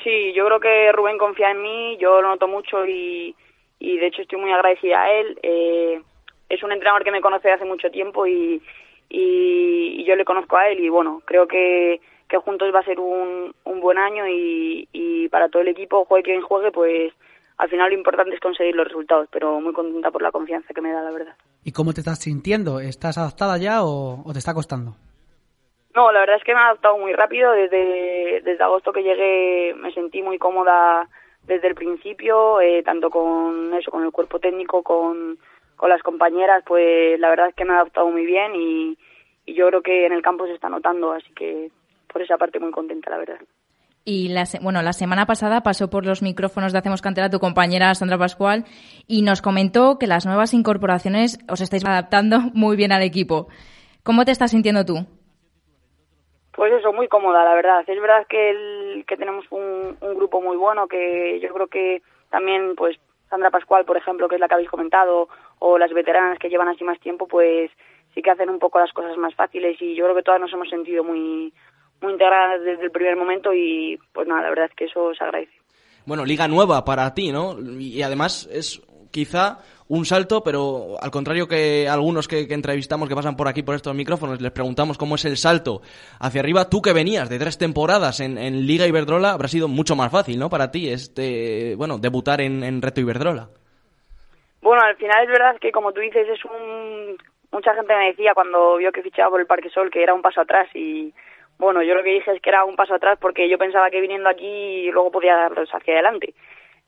Sí, 0.02 0.32
yo 0.34 0.44
creo 0.46 0.58
que 0.58 0.90
Rubén 0.90 1.18
confía 1.18 1.52
en 1.52 1.62
mí, 1.62 1.96
yo 2.00 2.20
lo 2.20 2.30
noto 2.30 2.48
mucho 2.48 2.84
y, 2.84 3.36
y 3.78 3.98
de 3.98 4.06
hecho 4.08 4.22
estoy 4.22 4.40
muy 4.40 4.50
agradecida 4.50 5.02
a 5.02 5.12
él. 5.12 5.38
Eh, 5.42 6.00
es 6.48 6.62
un 6.64 6.72
entrenador 6.72 7.04
que 7.04 7.12
me 7.12 7.20
conoce 7.20 7.52
hace 7.52 7.64
mucho 7.64 7.90
tiempo 7.90 8.26
y, 8.26 8.60
y 9.08 10.04
yo 10.04 10.16
le 10.16 10.24
conozco 10.24 10.56
a 10.56 10.68
él 10.68 10.80
y 10.80 10.88
bueno, 10.88 11.22
creo 11.24 11.46
que 11.46 12.00
que 12.32 12.38
juntos 12.38 12.74
va 12.74 12.80
a 12.80 12.84
ser 12.84 12.98
un, 12.98 13.54
un 13.64 13.80
buen 13.80 13.98
año 13.98 14.26
y, 14.26 14.88
y 14.90 15.28
para 15.28 15.50
todo 15.50 15.60
el 15.60 15.68
equipo, 15.68 16.06
juegue 16.06 16.24
quien 16.24 16.40
juegue, 16.40 16.72
pues 16.72 17.12
al 17.58 17.68
final 17.68 17.90
lo 17.90 17.98
importante 17.98 18.34
es 18.34 18.40
conseguir 18.40 18.74
los 18.74 18.88
resultados, 18.88 19.28
pero 19.30 19.60
muy 19.60 19.74
contenta 19.74 20.10
por 20.10 20.22
la 20.22 20.32
confianza 20.32 20.72
que 20.72 20.80
me 20.80 20.90
da, 20.90 21.02
la 21.02 21.10
verdad. 21.10 21.34
¿Y 21.62 21.72
cómo 21.72 21.92
te 21.92 22.00
estás 22.00 22.20
sintiendo? 22.20 22.80
¿Estás 22.80 23.18
adaptada 23.18 23.58
ya 23.58 23.84
o, 23.84 24.24
te 24.32 24.38
está 24.38 24.54
costando? 24.54 24.96
No, 25.94 26.10
la 26.10 26.20
verdad 26.20 26.36
es 26.36 26.44
que 26.44 26.54
me 26.54 26.60
he 26.60 26.64
adaptado 26.64 26.96
muy 26.96 27.12
rápido. 27.12 27.52
Desde, 27.52 28.40
desde 28.42 28.64
agosto 28.64 28.94
que 28.94 29.02
llegué 29.02 29.74
me 29.74 29.92
sentí 29.92 30.22
muy 30.22 30.38
cómoda 30.38 31.06
desde 31.46 31.68
el 31.68 31.74
principio, 31.74 32.62
eh, 32.62 32.82
tanto 32.82 33.10
con 33.10 33.74
eso, 33.74 33.90
con 33.90 34.04
el 34.04 34.10
cuerpo 34.10 34.38
técnico, 34.38 34.82
con, 34.82 35.36
con 35.76 35.90
las 35.90 36.02
compañeras, 36.02 36.64
pues 36.66 37.20
la 37.20 37.28
verdad 37.28 37.48
es 37.48 37.54
que 37.54 37.66
me 37.66 37.74
he 37.74 37.76
adaptado 37.76 38.08
muy 38.10 38.24
bien 38.24 38.54
y, 38.54 38.96
y 39.44 39.52
yo 39.52 39.68
creo 39.68 39.82
que 39.82 40.06
en 40.06 40.12
el 40.14 40.22
campo 40.22 40.46
se 40.46 40.54
está 40.54 40.70
notando, 40.70 41.12
así 41.12 41.30
que 41.34 41.70
por 42.12 42.22
esa 42.22 42.36
parte 42.36 42.58
muy 42.60 42.70
contenta, 42.70 43.10
la 43.10 43.18
verdad. 43.18 43.38
Y 44.04 44.30
la, 44.30 44.44
bueno, 44.60 44.82
la 44.82 44.92
semana 44.92 45.26
pasada 45.26 45.62
pasó 45.62 45.88
por 45.88 46.04
los 46.04 46.22
micrófonos 46.22 46.72
de 46.72 46.78
Hacemos 46.78 47.02
Cantera 47.02 47.30
tu 47.30 47.38
compañera 47.38 47.94
Sandra 47.94 48.18
Pascual 48.18 48.64
y 49.06 49.22
nos 49.22 49.42
comentó 49.42 49.96
que 49.98 50.08
las 50.08 50.26
nuevas 50.26 50.54
incorporaciones 50.54 51.38
os 51.48 51.60
estáis 51.60 51.84
adaptando 51.84 52.40
muy 52.52 52.76
bien 52.76 52.90
al 52.90 53.02
equipo. 53.02 53.46
¿Cómo 54.02 54.24
te 54.24 54.32
estás 54.32 54.50
sintiendo 54.50 54.84
tú? 54.84 55.06
Pues 56.54 56.72
eso, 56.72 56.92
muy 56.92 57.06
cómoda, 57.06 57.44
la 57.44 57.54
verdad. 57.54 57.84
Es 57.86 58.00
verdad 58.00 58.26
que, 58.28 58.50
el, 58.50 59.04
que 59.06 59.16
tenemos 59.16 59.44
un, 59.50 59.96
un, 60.00 60.14
grupo 60.16 60.42
muy 60.42 60.56
bueno, 60.56 60.88
que 60.88 61.38
yo 61.40 61.52
creo 61.54 61.68
que 61.68 62.02
también, 62.28 62.74
pues, 62.76 62.98
Sandra 63.30 63.50
Pascual, 63.50 63.84
por 63.84 63.96
ejemplo, 63.96 64.28
que 64.28 64.34
es 64.34 64.40
la 64.40 64.48
que 64.48 64.54
habéis 64.54 64.68
comentado, 64.68 65.28
o 65.60 65.78
las 65.78 65.92
veteranas 65.92 66.38
que 66.38 66.50
llevan 66.50 66.68
así 66.68 66.82
más 66.84 66.98
tiempo, 67.00 67.26
pues 67.26 67.70
sí 68.14 68.20
que 68.20 68.30
hacen 68.30 68.50
un 68.50 68.58
poco 68.58 68.80
las 68.80 68.92
cosas 68.92 69.16
más 69.16 69.34
fáciles 69.34 69.80
y 69.80 69.94
yo 69.94 70.04
creo 70.04 70.16
que 70.16 70.22
todas 70.22 70.40
nos 70.40 70.52
hemos 70.52 70.68
sentido 70.68 71.04
muy, 71.04 71.54
muy 72.02 72.12
integradas 72.12 72.62
desde 72.62 72.84
el 72.84 72.90
primer 72.90 73.16
momento 73.16 73.52
y 73.54 73.98
pues 74.12 74.26
nada, 74.28 74.42
la 74.42 74.48
verdad 74.50 74.66
es 74.66 74.74
que 74.74 74.84
eso 74.84 75.14
se 75.14 75.24
agradece. 75.24 75.52
Bueno, 76.04 76.24
liga 76.24 76.48
nueva 76.48 76.84
para 76.84 77.14
ti, 77.14 77.30
¿no? 77.30 77.56
Y 77.78 78.02
además 78.02 78.48
es 78.52 78.82
quizá 79.10 79.58
un 79.88 80.04
salto, 80.04 80.42
pero 80.42 80.96
al 81.00 81.10
contrario 81.10 81.46
que 81.46 81.86
algunos 81.88 82.26
que, 82.26 82.46
entrevistamos 82.48 83.08
que 83.08 83.14
pasan 83.14 83.36
por 83.36 83.46
aquí 83.46 83.62
por 83.62 83.74
estos 83.74 83.94
micrófonos, 83.94 84.40
les 84.40 84.50
preguntamos 84.50 84.96
cómo 84.98 85.16
es 85.16 85.24
el 85.26 85.36
salto 85.36 85.82
hacia 86.18 86.40
arriba. 86.40 86.68
Tú 86.68 86.80
que 86.80 86.92
venías 86.92 87.28
de 87.28 87.38
tres 87.38 87.58
temporadas 87.58 88.20
en, 88.20 88.66
Liga 88.66 88.86
Iberdrola, 88.86 89.32
habrá 89.32 89.48
sido 89.48 89.68
mucho 89.68 89.94
más 89.94 90.10
fácil, 90.10 90.38
¿no? 90.38 90.48
Para 90.48 90.70
ti, 90.70 90.88
este, 90.88 91.74
bueno, 91.76 91.98
debutar 91.98 92.40
en, 92.40 92.64
en 92.64 92.80
Reto 92.80 93.00
Iberdrola. 93.00 93.48
Bueno, 94.62 94.82
al 94.82 94.96
final 94.96 95.24
es 95.24 95.28
verdad 95.28 95.56
que 95.60 95.72
como 95.72 95.92
tú 95.92 96.00
dices, 96.00 96.26
es 96.28 96.44
un... 96.44 97.18
Mucha 97.50 97.74
gente 97.74 97.94
me 97.94 98.06
decía 98.06 98.32
cuando 98.32 98.78
vio 98.78 98.90
que 98.92 99.02
fichaba 99.02 99.30
por 99.30 99.40
el 99.40 99.46
Parque 99.46 99.68
Sol 99.68 99.90
que 99.90 100.02
era 100.02 100.14
un 100.14 100.22
paso 100.22 100.40
atrás 100.40 100.68
y 100.74 101.12
bueno, 101.62 101.80
yo 101.82 101.94
lo 101.94 102.02
que 102.02 102.10
dije 102.10 102.32
es 102.32 102.42
que 102.42 102.50
era 102.50 102.64
un 102.64 102.74
paso 102.74 102.94
atrás 102.94 103.18
porque 103.20 103.48
yo 103.48 103.56
pensaba 103.56 103.88
que 103.88 104.00
viniendo 104.00 104.28
aquí 104.28 104.90
luego 104.90 105.12
podía 105.12 105.36
darlos 105.36 105.70
hacia 105.72 105.94
adelante. 105.94 106.34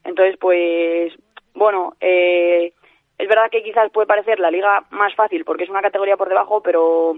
Entonces, 0.02 0.36
pues, 0.36 1.12
bueno, 1.54 1.94
eh, 2.00 2.72
es 3.16 3.28
verdad 3.28 3.50
que 3.52 3.62
quizás 3.62 3.92
puede 3.92 4.08
parecer 4.08 4.40
la 4.40 4.50
liga 4.50 4.84
más 4.90 5.14
fácil 5.14 5.44
porque 5.44 5.62
es 5.62 5.70
una 5.70 5.80
categoría 5.80 6.16
por 6.16 6.28
debajo, 6.28 6.60
pero 6.60 7.16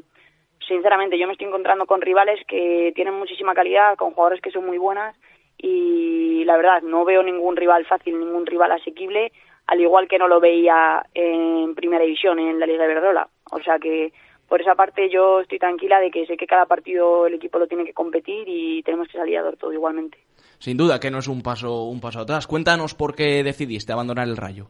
sinceramente 0.69 1.19
yo 1.19 1.27
me 1.27 1.33
estoy 1.33 1.47
encontrando 1.47 1.87
con 1.87 2.03
rivales 2.03 2.39
que 2.47 2.93
tienen 2.95 3.15
muchísima 3.15 3.55
calidad, 3.55 3.97
con 3.97 4.13
jugadores 4.13 4.43
que 4.43 4.51
son 4.51 4.67
muy 4.67 4.77
buenas 4.77 5.17
y 5.57 6.45
la 6.45 6.59
verdad 6.59 6.83
no 6.83 7.07
veo 7.07 7.23
ningún 7.23 7.57
rival 7.57 7.87
fácil, 7.87 8.21
ningún 8.21 8.45
rival 8.45 8.73
asequible, 8.73 9.33
al 9.67 9.81
igual 9.81 10.09
que 10.09 10.19
no 10.19 10.29
lo 10.29 10.41
veía 10.41 11.07
en 11.15 11.75
primera 11.75 12.05
división 12.05 12.39
en 12.39 12.61
la 12.61 12.67
Liga 12.67 12.87
de 12.87 12.95
Verdola. 12.95 13.29
O 13.51 13.61
sea 13.61 13.79
que 13.79 14.13
por 14.49 14.61
esa 14.61 14.75
parte 14.75 15.09
yo 15.11 15.41
estoy 15.41 15.59
tranquila 15.59 16.01
de 16.01 16.11
que 16.11 16.27
sé 16.27 16.37
que 16.37 16.47
cada 16.47 16.67
partido 16.67 17.27
el 17.27 17.35
equipo 17.35 17.59
lo 17.59 17.67
tiene 17.67 17.85
que 17.85 17.93
competir 17.93 18.45
y 18.47 18.83
tenemos 18.83 19.09
que 19.09 19.19
salir 19.19 19.39
a 19.39 19.43
dar 19.43 19.57
todo 19.57 19.73
igualmente. 19.73 20.19
Sin 20.59 20.77
duda 20.77 21.01
que 21.01 21.11
no 21.11 21.19
es 21.19 21.29
un 21.29 21.43
paso 21.43 21.85
un 21.85 22.01
paso 22.01 22.21
atrás. 22.21 22.47
Cuéntanos 22.47 22.95
por 22.95 23.15
qué 23.15 23.43
decidiste 23.43 23.93
abandonar 23.93 24.29
el 24.29 24.37
Rayo. 24.37 24.69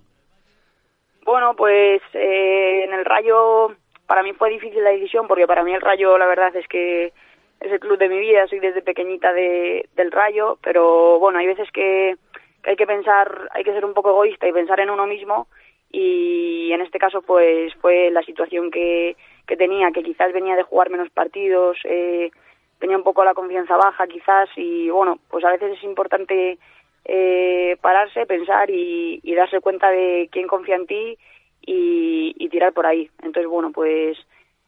Bueno, 1.24 1.54
pues 1.56 2.00
eh, 2.14 2.84
en 2.84 2.94
el 2.94 3.04
Rayo 3.04 3.74
para 4.06 4.22
mí 4.22 4.32
fue 4.32 4.50
difícil 4.50 4.82
la 4.82 4.90
decisión 4.90 5.26
porque 5.26 5.46
para 5.46 5.64
mí 5.64 5.74
el 5.74 5.80
Rayo 5.80 6.16
la 6.16 6.26
verdad 6.26 6.54
es 6.56 6.66
que 6.68 7.12
es 7.60 7.72
el 7.72 7.80
club 7.80 7.98
de 7.98 8.08
mi 8.08 8.18
vida, 8.18 8.46
soy 8.46 8.60
desde 8.60 8.82
pequeñita 8.82 9.32
de, 9.32 9.88
del 9.96 10.12
Rayo, 10.12 10.58
pero 10.62 11.18
bueno, 11.18 11.38
hay 11.38 11.46
veces 11.46 11.68
que, 11.72 12.16
que 12.62 12.70
hay 12.70 12.76
que 12.76 12.86
pensar, 12.86 13.48
hay 13.52 13.64
que 13.64 13.72
ser 13.72 13.84
un 13.84 13.94
poco 13.94 14.10
egoísta 14.10 14.46
y 14.46 14.52
pensar 14.52 14.78
en 14.80 14.90
uno 14.90 15.06
mismo 15.06 15.48
y 15.90 16.70
en 16.72 16.80
este 16.82 16.98
caso 16.98 17.22
pues 17.22 17.74
fue 17.76 18.10
la 18.10 18.22
situación 18.22 18.70
que, 18.70 19.16
que 19.46 19.56
tenía, 19.56 19.90
que 19.92 20.02
quizás 20.02 20.32
venía 20.32 20.56
de 20.56 20.62
jugar 20.62 20.90
menos 20.90 21.10
partidos, 21.10 21.78
eh, 21.84 22.30
tenía 22.78 22.96
un 22.96 23.02
poco 23.02 23.24
la 23.24 23.34
confianza 23.34 23.76
baja 23.76 24.06
quizás 24.06 24.48
y 24.56 24.90
bueno, 24.90 25.18
pues 25.30 25.44
a 25.44 25.52
veces 25.52 25.78
es 25.78 25.84
importante 25.84 26.58
eh, 27.04 27.76
pararse, 27.80 28.26
pensar 28.26 28.70
y, 28.70 29.20
darse 29.34 29.60
cuenta 29.60 29.90
de 29.90 30.28
quién 30.32 30.46
confía 30.46 30.76
en 30.76 30.86
ti 30.86 31.18
y, 31.62 32.48
tirar 32.48 32.72
por 32.72 32.86
ahí. 32.86 33.10
Entonces 33.22 33.50
bueno, 33.50 33.70
pues 33.70 34.16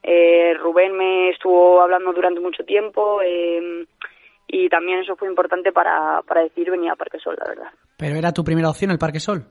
eh, 0.02 0.54
Rubén 0.60 0.96
me 0.96 1.30
estuvo 1.30 1.80
hablando 1.80 2.12
durante 2.12 2.40
mucho 2.40 2.64
tiempo 2.64 3.22
eh, 3.22 3.86
y 4.46 4.68
también 4.68 4.98
eso 4.98 5.16
fue 5.16 5.28
importante 5.28 5.72
para, 5.72 6.22
para 6.26 6.42
decir 6.42 6.70
venía 6.70 6.92
a 6.92 6.96
Parque 6.96 7.18
Sol, 7.18 7.36
la 7.38 7.48
verdad. 7.48 7.72
¿Pero 7.96 8.16
era 8.16 8.32
tu 8.32 8.44
primera 8.44 8.68
opción 8.68 8.90
el 8.90 8.98
Parque 8.98 9.20
Sol? 9.20 9.44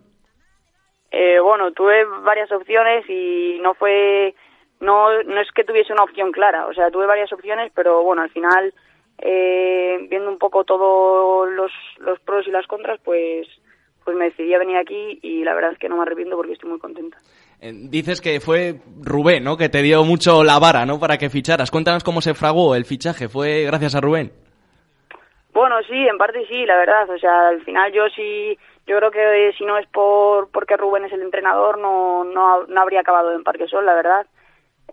Eh, 1.12 1.40
bueno, 1.40 1.72
tuve 1.72 2.04
varias 2.24 2.52
opciones 2.52 3.10
y 3.10 3.60
no 3.62 3.74
fue 3.76 4.36
no, 4.80 5.24
no 5.24 5.42
es 5.42 5.52
que 5.52 5.64
tuviese 5.64 5.94
una 5.94 6.04
opción 6.04 6.32
clara, 6.32 6.68
o 6.68 6.74
sea, 6.74 6.92
tuve 6.92 7.06
varias 7.06 7.32
opciones, 7.34 7.72
pero 7.76 8.04
bueno, 8.04 8.22
al 8.22 8.30
final, 8.30 8.74
eh, 9.20 9.98
viendo 10.10 10.30
un 10.30 10.38
poco 10.38 10.64
todos 10.64 11.50
los, 11.50 11.72
los 12.00 12.20
pros 12.20 12.48
y 12.48 12.52
las 12.52 12.68
contras, 12.68 13.00
pues, 13.04 13.48
pues 14.04 14.16
me 14.16 14.26
decidí 14.26 14.54
a 14.54 14.60
venir 14.60 14.78
aquí 14.78 15.20
y 15.22 15.44
la 15.44 15.54
verdad 15.54 15.74
es 15.74 15.80
que 15.80 15.90
no 15.90 15.98
me 15.98 16.04
arrepiento 16.04 16.36
porque 16.36 16.54
estoy 16.54 16.70
muy 16.70 16.80
contenta. 16.80 17.18
Eh, 17.60 17.72
dices 17.74 18.22
que 18.22 18.40
fue 18.40 18.76
Rubén, 19.02 19.44
¿no? 19.44 19.58
Que 19.58 19.70
te 19.70 19.82
dio 19.82 20.04
mucho 20.04 20.44
la 20.44 20.60
vara, 20.60 20.86
¿no? 20.86 21.00
Para 21.00 21.18
que 21.18 21.30
ficharas. 21.30 21.72
Cuéntanos 21.72 22.04
cómo 22.04 22.22
se 22.22 22.36
fragó 22.36 22.76
el 22.76 22.86
fichaje. 22.86 23.28
¿Fue 23.28 23.64
gracias 23.64 23.96
a 23.96 24.02
Rubén? 24.02 24.32
Bueno, 25.54 25.76
sí, 25.88 25.96
en 25.96 26.18
parte 26.20 26.46
sí, 26.48 26.66
la 26.66 26.78
verdad. 26.78 27.10
O 27.10 27.18
sea, 27.18 27.48
al 27.50 27.64
final 27.64 27.92
yo 27.92 28.08
sí, 28.16 28.58
yo 28.86 28.98
creo 28.98 29.10
que 29.10 29.52
si 29.58 29.66
no 29.66 29.78
es 29.80 29.88
por 29.88 30.52
porque 30.52 30.78
Rubén 30.78 31.06
es 31.06 31.12
el 31.14 31.24
entrenador, 31.24 31.80
no, 31.80 32.24
no, 32.24 32.64
no 32.68 32.82
habría 32.82 33.00
acabado 33.00 33.34
en 33.34 33.44
Parque 33.44 33.68
Sol, 33.68 33.86
la 33.86 33.96
verdad. 33.96 34.28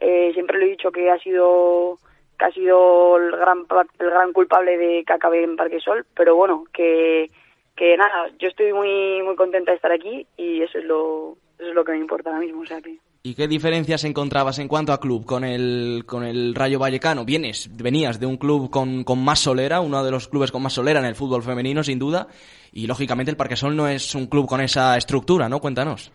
Eh, 0.00 0.30
siempre 0.34 0.58
le 0.58 0.66
he 0.66 0.70
dicho 0.70 0.90
que 0.90 1.10
ha 1.10 1.18
sido 1.18 1.98
que 2.38 2.44
ha 2.44 2.50
sido 2.50 3.16
el 3.16 3.30
gran 3.30 3.64
el 3.98 4.10
gran 4.10 4.32
culpable 4.32 4.76
de 4.76 5.04
que 5.04 5.12
acabe 5.12 5.42
en 5.42 5.56
Parque 5.56 5.80
Sol, 5.80 6.04
pero 6.14 6.36
bueno, 6.36 6.64
que 6.72 7.30
que 7.76 7.96
nada, 7.96 8.28
yo 8.38 8.48
estoy 8.48 8.72
muy 8.72 9.22
muy 9.22 9.36
contenta 9.36 9.70
de 9.72 9.76
estar 9.76 9.92
aquí 9.92 10.26
y 10.36 10.62
eso 10.62 10.78
es 10.78 10.84
lo, 10.84 11.36
eso 11.58 11.68
es 11.68 11.74
lo 11.74 11.84
que 11.84 11.92
me 11.92 11.98
importa 11.98 12.30
ahora 12.30 12.40
mismo, 12.40 12.62
o 12.62 12.66
sea 12.66 12.80
que... 12.80 12.98
¿Y 13.26 13.34
qué 13.34 13.48
diferencias 13.48 14.04
encontrabas 14.04 14.58
en 14.58 14.68
cuanto 14.68 14.92
a 14.92 15.00
club 15.00 15.24
con 15.24 15.44
el, 15.44 16.04
con 16.06 16.24
el 16.24 16.54
Rayo 16.54 16.78
Vallecano? 16.78 17.24
Vienes, 17.24 17.70
venías 17.74 18.20
de 18.20 18.26
un 18.26 18.36
club 18.36 18.68
con, 18.70 19.02
con 19.02 19.24
más 19.24 19.38
solera, 19.38 19.80
uno 19.80 20.04
de 20.04 20.10
los 20.10 20.28
clubes 20.28 20.52
con 20.52 20.62
más 20.62 20.74
solera 20.74 21.00
en 21.00 21.06
el 21.06 21.14
fútbol 21.14 21.42
femenino, 21.42 21.82
sin 21.82 21.98
duda, 21.98 22.28
y 22.70 22.86
lógicamente 22.86 23.30
el 23.30 23.38
Parquesol 23.38 23.74
no 23.74 23.88
es 23.88 24.14
un 24.14 24.26
club 24.26 24.46
con 24.46 24.60
esa 24.60 24.96
estructura, 24.98 25.48
¿no? 25.48 25.58
Cuéntanos. 25.58 26.12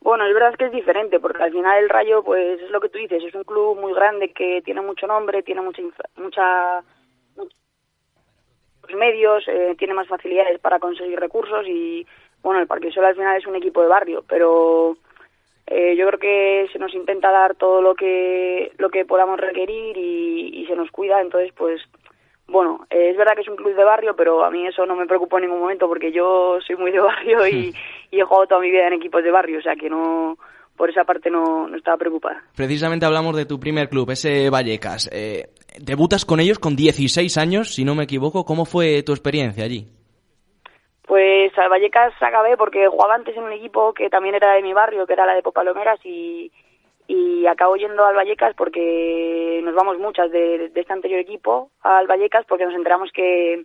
Bueno, 0.00 0.26
es 0.26 0.32
verdad 0.32 0.54
que 0.54 0.66
es 0.66 0.72
diferente, 0.72 1.20
porque 1.20 1.42
al 1.42 1.52
final 1.52 1.82
el 1.82 1.88
Rayo, 1.90 2.22
pues 2.22 2.60
es 2.60 2.70
lo 2.70 2.80
que 2.80 2.88
tú 2.88 2.98
dices, 2.98 3.22
es 3.22 3.34
un 3.34 3.44
club 3.44 3.78
muy 3.78 3.92
grande 3.92 4.32
que 4.32 4.62
tiene 4.62 4.80
mucho 4.80 5.06
nombre, 5.06 5.42
tiene 5.42 5.60
mucha, 5.60 5.82
mucha, 6.16 6.82
muchos 7.36 8.96
medios, 8.96 9.46
eh, 9.46 9.74
tiene 9.78 9.94
más 9.94 10.08
facilidades 10.08 10.58
para 10.58 10.78
conseguir 10.78 11.20
recursos 11.20 11.66
y, 11.66 12.06
bueno, 12.42 12.60
el 12.60 12.66
Parquesol 12.66 13.04
al 13.04 13.14
final 13.14 13.36
es 13.36 13.46
un 13.46 13.56
equipo 13.56 13.82
de 13.82 13.88
barrio, 13.88 14.24
pero 14.26 14.96
eh, 15.66 15.94
yo 15.96 16.06
creo 16.08 16.18
que 16.18 16.68
se 16.72 16.80
nos 16.80 16.92
intenta 16.94 17.30
dar 17.30 17.54
todo 17.54 17.80
lo 17.80 17.94
que 17.94 18.72
lo 18.78 18.90
que 18.90 19.04
podamos 19.04 19.38
requerir 19.38 19.96
y, 19.96 20.66
se 20.66 20.76
nos 20.76 20.90
cuida 20.90 21.20
entonces 21.20 21.52
pues 21.56 21.80
bueno 22.50 22.86
eh, 22.90 23.10
es 23.10 23.16
verdad 23.16 23.34
que 23.34 23.42
es 23.42 23.48
un 23.48 23.56
club 23.56 23.74
de 23.74 23.84
barrio 23.84 24.14
pero 24.14 24.44
a 24.44 24.50
mí 24.50 24.66
eso 24.66 24.84
no 24.86 24.96
me 24.96 25.06
preocupa 25.06 25.38
en 25.38 25.44
ningún 25.44 25.60
momento 25.60 25.88
porque 25.88 26.12
yo 26.12 26.58
soy 26.66 26.76
muy 26.76 26.90
de 26.90 27.00
barrio 27.00 27.46
y, 27.46 27.74
he 28.12 28.22
jugado 28.22 28.46
toda 28.46 28.60
mi 28.60 28.70
vida 28.70 28.86
en 28.86 28.94
equipos 28.94 29.22
de 29.22 29.30
barrio 29.30 29.58
o 29.58 29.62
sea 29.62 29.76
que 29.76 29.88
no 29.88 30.36
por 30.76 30.88
esa 30.88 31.04
parte 31.04 31.30
no, 31.30 31.68
no 31.68 31.76
estaba 31.76 31.98
preocupada. 31.98 32.42
Precisamente 32.56 33.04
hablamos 33.04 33.36
de 33.36 33.44
tu 33.44 33.60
primer 33.60 33.90
club, 33.90 34.12
ese 34.12 34.48
Vallecas. 34.48 35.10
Eh, 35.12 35.50
debutas 35.78 36.24
con 36.24 36.40
ellos 36.40 36.58
con 36.58 36.74
16 36.74 37.36
años, 37.36 37.74
si 37.74 37.84
no 37.84 37.94
me 37.94 38.04
equivoco. 38.04 38.46
¿Cómo 38.46 38.64
fue 38.64 39.02
tu 39.02 39.12
experiencia 39.12 39.62
allí? 39.62 39.88
Pues 41.06 41.52
al 41.58 41.68
Vallecas 41.68 42.14
acabé 42.22 42.56
porque 42.56 42.86
jugaba 42.86 43.16
antes 43.16 43.36
en 43.36 43.42
un 43.42 43.52
equipo 43.52 43.92
que 43.92 44.08
también 44.08 44.36
era 44.36 44.54
de 44.54 44.62
mi 44.62 44.72
barrio, 44.72 45.06
que 45.06 45.12
era 45.12 45.26
la 45.26 45.34
de 45.34 45.42
Popalomeras, 45.42 46.00
y, 46.02 46.50
y 47.12 47.44
acabo 47.48 47.74
yendo 47.74 48.04
al 48.04 48.14
Vallecas 48.14 48.54
porque 48.54 49.60
nos 49.64 49.74
vamos 49.74 49.98
muchas 49.98 50.30
de, 50.30 50.70
este 50.72 50.92
anterior 50.92 51.18
equipo 51.18 51.72
al 51.82 52.06
Vallecas 52.06 52.46
porque 52.46 52.64
nos 52.64 52.74
enteramos 52.74 53.10
que, 53.10 53.64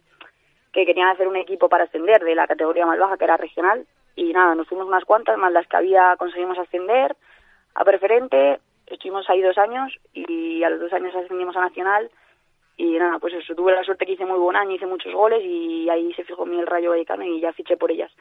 que 0.74 0.84
querían 0.84 1.10
hacer 1.10 1.28
un 1.28 1.36
equipo 1.36 1.70
para 1.70 1.84
ascender 1.84 2.24
de 2.24 2.34
la 2.34 2.48
categoría 2.48 2.88
más 2.88 2.98
baja, 2.98 3.18
que 3.18 3.24
era 3.24 3.38
regional, 3.38 3.86
y 4.16 4.34
nada, 4.34 4.56
nos 4.56 4.68
fuimos 4.68 4.88
unas 4.88 5.06
cuantas, 5.06 5.38
más 5.38 5.52
las 5.52 5.68
que 5.68 5.78
había 5.78 6.16
conseguimos 6.18 6.58
ascender 6.58 7.16
a 7.76 7.86
preferente, 7.86 8.62
estuvimos 8.88 9.30
ahí 9.30 9.44
dos 9.44 9.60
años 9.60 9.94
y 10.12 10.64
a 10.64 10.72
los 10.72 10.80
dos 10.80 10.94
años 10.94 11.16
ascendimos 11.16 11.56
a 11.56 11.62
nacional. 11.62 12.10
Y 12.78 12.98
nada, 12.98 13.20
pues 13.20 13.36
eso, 13.36 13.54
tuve 13.54 13.74
la 13.74 13.84
suerte 13.84 14.08
que 14.08 14.14
hice 14.14 14.26
muy 14.26 14.40
buen 14.40 14.58
año, 14.58 14.72
hice 14.72 14.88
muchos 14.88 15.14
goles 15.14 15.42
y 15.46 15.88
ahí 15.90 16.12
se 16.14 16.24
fijó 16.24 16.48
mi 16.48 16.60
el 16.60 16.68
Rayo 16.68 16.90
Vallecano 16.90 17.24
y 17.24 17.40
ya 17.40 17.54
fiché 17.54 17.78
por 17.78 17.92
ellas. 17.92 18.12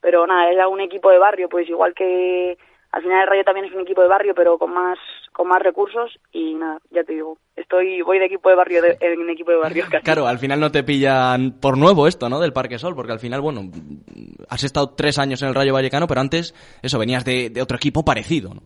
Pero 0.00 0.26
nada, 0.26 0.50
era 0.50 0.68
un 0.68 0.80
equipo 0.80 1.10
de 1.10 1.18
barrio, 1.18 1.48
pues 1.48 1.68
igual 1.68 1.94
que 1.94 2.58
al 2.94 3.02
final 3.02 3.22
el 3.22 3.26
Rayo 3.26 3.42
también 3.42 3.66
es 3.66 3.72
un 3.72 3.80
equipo 3.80 4.02
de 4.02 4.08
barrio, 4.08 4.34
pero 4.36 4.56
con 4.56 4.72
más 4.72 4.96
con 5.32 5.48
más 5.48 5.60
recursos 5.60 6.16
y 6.30 6.54
nada, 6.54 6.78
ya 6.92 7.02
te 7.02 7.14
digo, 7.14 7.38
estoy 7.56 8.02
voy 8.02 8.20
de 8.20 8.26
equipo 8.26 8.50
de 8.50 8.54
barrio 8.54 8.82
en 9.00 9.20
un 9.20 9.30
equipo 9.30 9.50
de 9.50 9.56
barrio. 9.56 9.84
Claro, 10.04 10.28
al 10.28 10.38
final 10.38 10.60
no 10.60 10.70
te 10.70 10.84
pillan 10.84 11.58
por 11.60 11.76
nuevo 11.76 12.06
esto, 12.06 12.28
¿no? 12.28 12.38
Del 12.38 12.52
Parque 12.52 12.78
Sol, 12.78 12.94
porque 12.94 13.10
al 13.10 13.18
final, 13.18 13.40
bueno, 13.40 13.62
has 14.48 14.62
estado 14.62 14.94
tres 14.94 15.18
años 15.18 15.42
en 15.42 15.48
el 15.48 15.56
Rayo 15.56 15.74
Vallecano, 15.74 16.06
pero 16.06 16.20
antes, 16.20 16.54
eso, 16.82 17.00
venías 17.00 17.24
de, 17.24 17.50
de 17.50 17.62
otro 17.62 17.78
equipo 17.78 18.04
parecido, 18.04 18.54
¿no? 18.54 18.62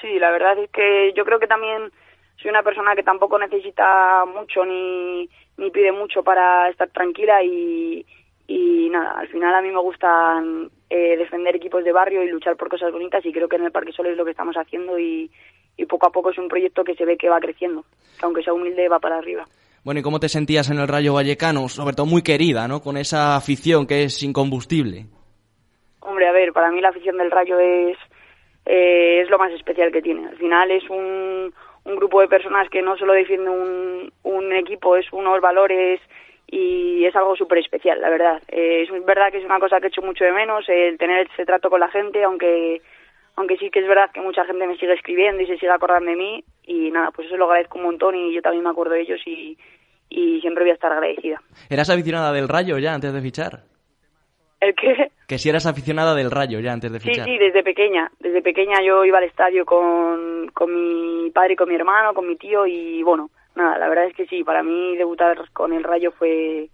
Sí, 0.00 0.18
la 0.18 0.30
verdad 0.30 0.58
es 0.58 0.70
que 0.70 1.12
yo 1.14 1.26
creo 1.26 1.38
que 1.38 1.46
también 1.46 1.92
soy 2.40 2.50
una 2.50 2.62
persona 2.62 2.94
que 2.94 3.02
tampoco 3.02 3.38
necesita 3.38 4.24
mucho 4.24 4.64
ni, 4.64 5.28
ni 5.58 5.70
pide 5.70 5.92
mucho 5.92 6.22
para 6.22 6.70
estar 6.70 6.88
tranquila 6.88 7.42
y, 7.44 8.06
y 8.46 8.88
nada, 8.90 9.12
al 9.18 9.28
final 9.28 9.54
a 9.54 9.62
mí 9.62 9.70
me 9.70 9.80
gusta 9.80 10.42
eh, 10.90 11.16
defender 11.16 11.56
equipos 11.56 11.84
de 11.84 11.92
barrio 11.92 12.22
y 12.22 12.28
luchar 12.28 12.56
por 12.56 12.68
cosas 12.68 12.92
bonitas 12.92 13.24
y 13.24 13.32
creo 13.32 13.48
que 13.48 13.56
en 13.56 13.64
el 13.64 13.72
Parque 13.72 13.92
Sol 13.92 14.06
es 14.06 14.16
lo 14.16 14.24
que 14.24 14.32
estamos 14.32 14.56
haciendo 14.56 14.98
y, 14.98 15.30
y 15.76 15.86
poco 15.86 16.06
a 16.06 16.10
poco 16.10 16.30
es 16.30 16.38
un 16.38 16.48
proyecto 16.48 16.84
que 16.84 16.94
se 16.94 17.04
ve 17.04 17.16
que 17.16 17.28
va 17.28 17.40
creciendo, 17.40 17.84
que 18.18 18.26
aunque 18.26 18.42
sea 18.42 18.52
humilde 18.52 18.88
va 18.88 18.98
para 18.98 19.18
arriba. 19.18 19.46
Bueno, 19.84 20.00
¿y 20.00 20.02
cómo 20.02 20.20
te 20.20 20.28
sentías 20.28 20.70
en 20.70 20.78
el 20.78 20.86
Rayo 20.86 21.14
Vallecano? 21.14 21.68
Sobre 21.68 21.94
todo 21.94 22.06
muy 22.06 22.22
querida, 22.22 22.68
¿no? 22.68 22.80
Con 22.80 22.96
esa 22.96 23.34
afición 23.34 23.86
que 23.86 24.04
es 24.04 24.22
incombustible. 24.22 25.06
Hombre, 26.00 26.28
a 26.28 26.32
ver, 26.32 26.52
para 26.52 26.70
mí 26.70 26.80
la 26.80 26.90
afición 26.90 27.16
del 27.16 27.30
Rayo 27.30 27.58
es, 27.58 27.96
eh, 28.66 29.22
es 29.22 29.30
lo 29.30 29.38
más 29.38 29.50
especial 29.52 29.90
que 29.90 30.02
tiene. 30.02 30.28
Al 30.28 30.36
final 30.36 30.70
es 30.70 30.88
un, 30.88 31.52
un 31.84 31.96
grupo 31.96 32.20
de 32.20 32.28
personas 32.28 32.68
que 32.70 32.82
no 32.82 32.96
solo 32.96 33.12
defiende 33.12 33.50
un, 33.50 34.12
un 34.22 34.52
equipo, 34.52 34.96
es 34.96 35.12
unos 35.12 35.40
valores 35.40 36.00
y 36.52 37.06
es 37.06 37.16
algo 37.16 37.34
súper 37.34 37.58
especial, 37.58 37.98
la 38.00 38.10
verdad. 38.10 38.42
Eh, 38.48 38.82
es 38.82 39.04
verdad 39.06 39.32
que 39.32 39.38
es 39.38 39.44
una 39.44 39.58
cosa 39.58 39.80
que 39.80 39.86
he 39.86 39.88
hecho 39.88 40.02
mucho 40.02 40.22
de 40.22 40.32
menos, 40.32 40.68
el 40.68 40.98
tener 40.98 41.26
ese 41.32 41.46
trato 41.46 41.70
con 41.70 41.80
la 41.80 41.88
gente, 41.88 42.22
aunque 42.22 42.82
aunque 43.36 43.56
sí 43.56 43.70
que 43.70 43.80
es 43.80 43.88
verdad 43.88 44.10
que 44.12 44.20
mucha 44.20 44.44
gente 44.44 44.66
me 44.66 44.76
sigue 44.76 44.92
escribiendo 44.92 45.42
y 45.42 45.46
se 45.46 45.56
sigue 45.56 45.72
acordando 45.72 46.10
de 46.10 46.16
mí 46.16 46.44
y 46.64 46.90
nada, 46.90 47.10
pues 47.10 47.26
eso 47.26 47.38
lo 47.38 47.46
agradezco 47.46 47.78
un 47.78 47.84
montón 47.84 48.14
y 48.14 48.34
yo 48.34 48.42
también 48.42 48.62
me 48.62 48.68
acuerdo 48.68 48.92
de 48.92 49.00
ellos 49.00 49.20
y, 49.24 49.56
y 50.10 50.42
siempre 50.42 50.64
voy 50.64 50.72
a 50.72 50.74
estar 50.74 50.92
agradecida. 50.92 51.40
¿Eras 51.70 51.88
aficionada 51.88 52.32
del 52.32 52.48
Rayo 52.48 52.76
ya 52.76 52.92
antes 52.92 53.14
de 53.14 53.22
fichar? 53.22 53.60
¿El 54.60 54.74
qué? 54.74 55.10
Que 55.26 55.38
si 55.38 55.48
eras 55.48 55.64
aficionada 55.64 56.14
del 56.14 56.30
Rayo 56.30 56.60
ya 56.60 56.74
antes 56.74 56.92
de 56.92 57.00
fichar. 57.00 57.24
Sí, 57.24 57.32
sí, 57.32 57.38
desde 57.38 57.62
pequeña. 57.62 58.10
Desde 58.20 58.42
pequeña 58.42 58.82
yo 58.84 59.06
iba 59.06 59.16
al 59.16 59.24
estadio 59.24 59.64
con, 59.64 60.48
con 60.52 60.70
mi 60.74 61.30
padre 61.30 61.54
y 61.54 61.56
con 61.56 61.70
mi 61.70 61.76
hermano, 61.76 62.12
con 62.12 62.28
mi 62.28 62.36
tío 62.36 62.66
y 62.66 63.02
bueno, 63.02 63.30
nada, 63.54 63.78
la 63.78 63.88
verdad 63.88 64.06
es 64.06 64.14
que 64.14 64.26
sí, 64.26 64.44
para 64.44 64.62
mí 64.62 64.96
debutar 64.96 65.50
con 65.52 65.72
el 65.72 65.84
Rayo 65.84 66.12
fue 66.12 66.68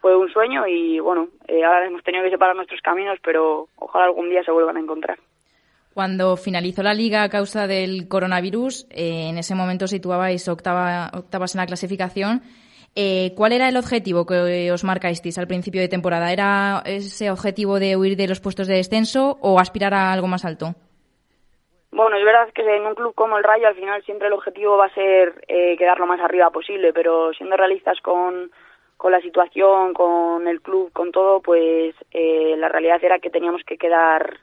fue 0.00 0.16
un 0.16 0.28
sueño 0.32 0.66
y 0.66 0.98
bueno, 0.98 1.28
eh, 1.46 1.64
ahora 1.64 1.86
hemos 1.86 2.02
tenido 2.02 2.24
que 2.24 2.30
separar 2.30 2.56
nuestros 2.56 2.80
caminos, 2.80 3.18
pero 3.22 3.68
ojalá 3.76 4.06
algún 4.06 4.30
día 4.30 4.42
se 4.42 4.50
vuelvan 4.50 4.76
a 4.76 4.80
encontrar. 4.80 5.18
Cuando 5.94 6.36
finalizó 6.36 6.82
la 6.82 6.92
liga 6.92 7.22
a 7.22 7.28
causa 7.28 7.68
del 7.68 8.08
coronavirus, 8.08 8.86
eh, 8.90 9.28
en 9.28 9.38
ese 9.38 9.54
momento 9.54 9.86
situabais 9.86 10.48
octava, 10.48 11.10
octavas 11.14 11.54
en 11.54 11.60
la 11.60 11.66
clasificación 11.66 12.42
eh, 12.94 13.32
¿Cuál 13.36 13.52
era 13.52 13.68
el 13.68 13.76
objetivo 13.78 14.26
que 14.26 14.70
os 14.70 14.84
marcasteis 14.84 15.38
al 15.38 15.46
principio 15.46 15.80
de 15.80 15.88
temporada? 15.88 16.30
¿Era 16.30 16.82
ese 16.84 17.30
objetivo 17.30 17.78
de 17.78 17.96
huir 17.96 18.16
de 18.16 18.28
los 18.28 18.40
puestos 18.40 18.66
de 18.66 18.74
descenso 18.74 19.38
o 19.40 19.58
aspirar 19.58 19.94
a 19.94 20.12
algo 20.12 20.28
más 20.28 20.44
alto? 20.44 20.74
Bueno, 21.92 22.16
es 22.16 22.24
verdad 22.24 22.48
que 22.54 22.62
en 22.62 22.86
un 22.86 22.94
club 22.94 23.14
como 23.14 23.36
el 23.36 23.44
Rayo 23.44 23.68
al 23.68 23.74
final 23.74 24.02
siempre 24.04 24.28
el 24.28 24.32
objetivo 24.32 24.78
va 24.78 24.86
a 24.86 24.94
ser 24.94 25.44
eh, 25.46 25.76
quedar 25.76 25.98
lo 25.98 26.06
más 26.06 26.20
arriba 26.20 26.50
posible, 26.50 26.92
pero 26.94 27.34
siendo 27.34 27.54
realistas 27.54 28.00
con, 28.00 28.50
con 28.96 29.12
la 29.12 29.20
situación, 29.20 29.92
con 29.92 30.48
el 30.48 30.62
club, 30.62 30.90
con 30.92 31.12
todo, 31.12 31.42
pues 31.42 31.94
eh, 32.10 32.54
la 32.56 32.68
realidad 32.68 32.98
era 33.04 33.18
que 33.18 33.28
teníamos 33.28 33.62
que 33.66 33.76
quedar 33.76 34.38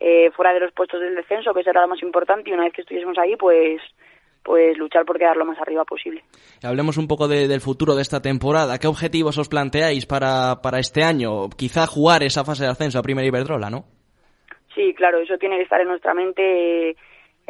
eh, 0.00 0.30
fuera 0.30 0.54
de 0.54 0.60
los 0.60 0.72
puestos 0.72 0.98
del 1.00 1.14
descenso, 1.14 1.52
que 1.52 1.60
eso 1.60 1.70
era 1.70 1.82
lo 1.82 1.88
más 1.88 2.02
importante, 2.02 2.48
y 2.48 2.54
una 2.54 2.64
vez 2.64 2.72
que 2.72 2.80
estuviésemos 2.80 3.18
ahí, 3.18 3.36
pues 3.36 3.82
pues 4.42 4.76
luchar 4.76 5.06
por 5.06 5.18
quedar 5.18 5.38
lo 5.38 5.46
más 5.46 5.58
arriba 5.58 5.84
posible. 5.84 6.22
Hablemos 6.62 6.98
un 6.98 7.08
poco 7.08 7.28
del 7.28 7.60
futuro 7.62 7.94
de 7.94 8.02
esta 8.02 8.20
temporada. 8.20 8.78
¿Qué 8.78 8.86
objetivos 8.86 9.38
os 9.38 9.48
planteáis 9.48 10.04
para, 10.04 10.60
para 10.62 10.78
este 10.78 11.02
año? 11.02 11.48
Quizá 11.56 11.86
jugar 11.86 12.22
esa 12.22 12.44
fase 12.44 12.64
de 12.64 12.70
ascenso 12.70 12.98
a 12.98 13.02
Primera 13.02 13.26
Iberdrola, 13.26 13.70
¿no? 13.70 13.86
Sí, 14.74 14.94
claro, 14.94 15.18
eso 15.18 15.38
tiene 15.38 15.56
que 15.56 15.62
estar 15.62 15.80
en 15.80 15.88
nuestra 15.88 16.14
mente. 16.14 16.96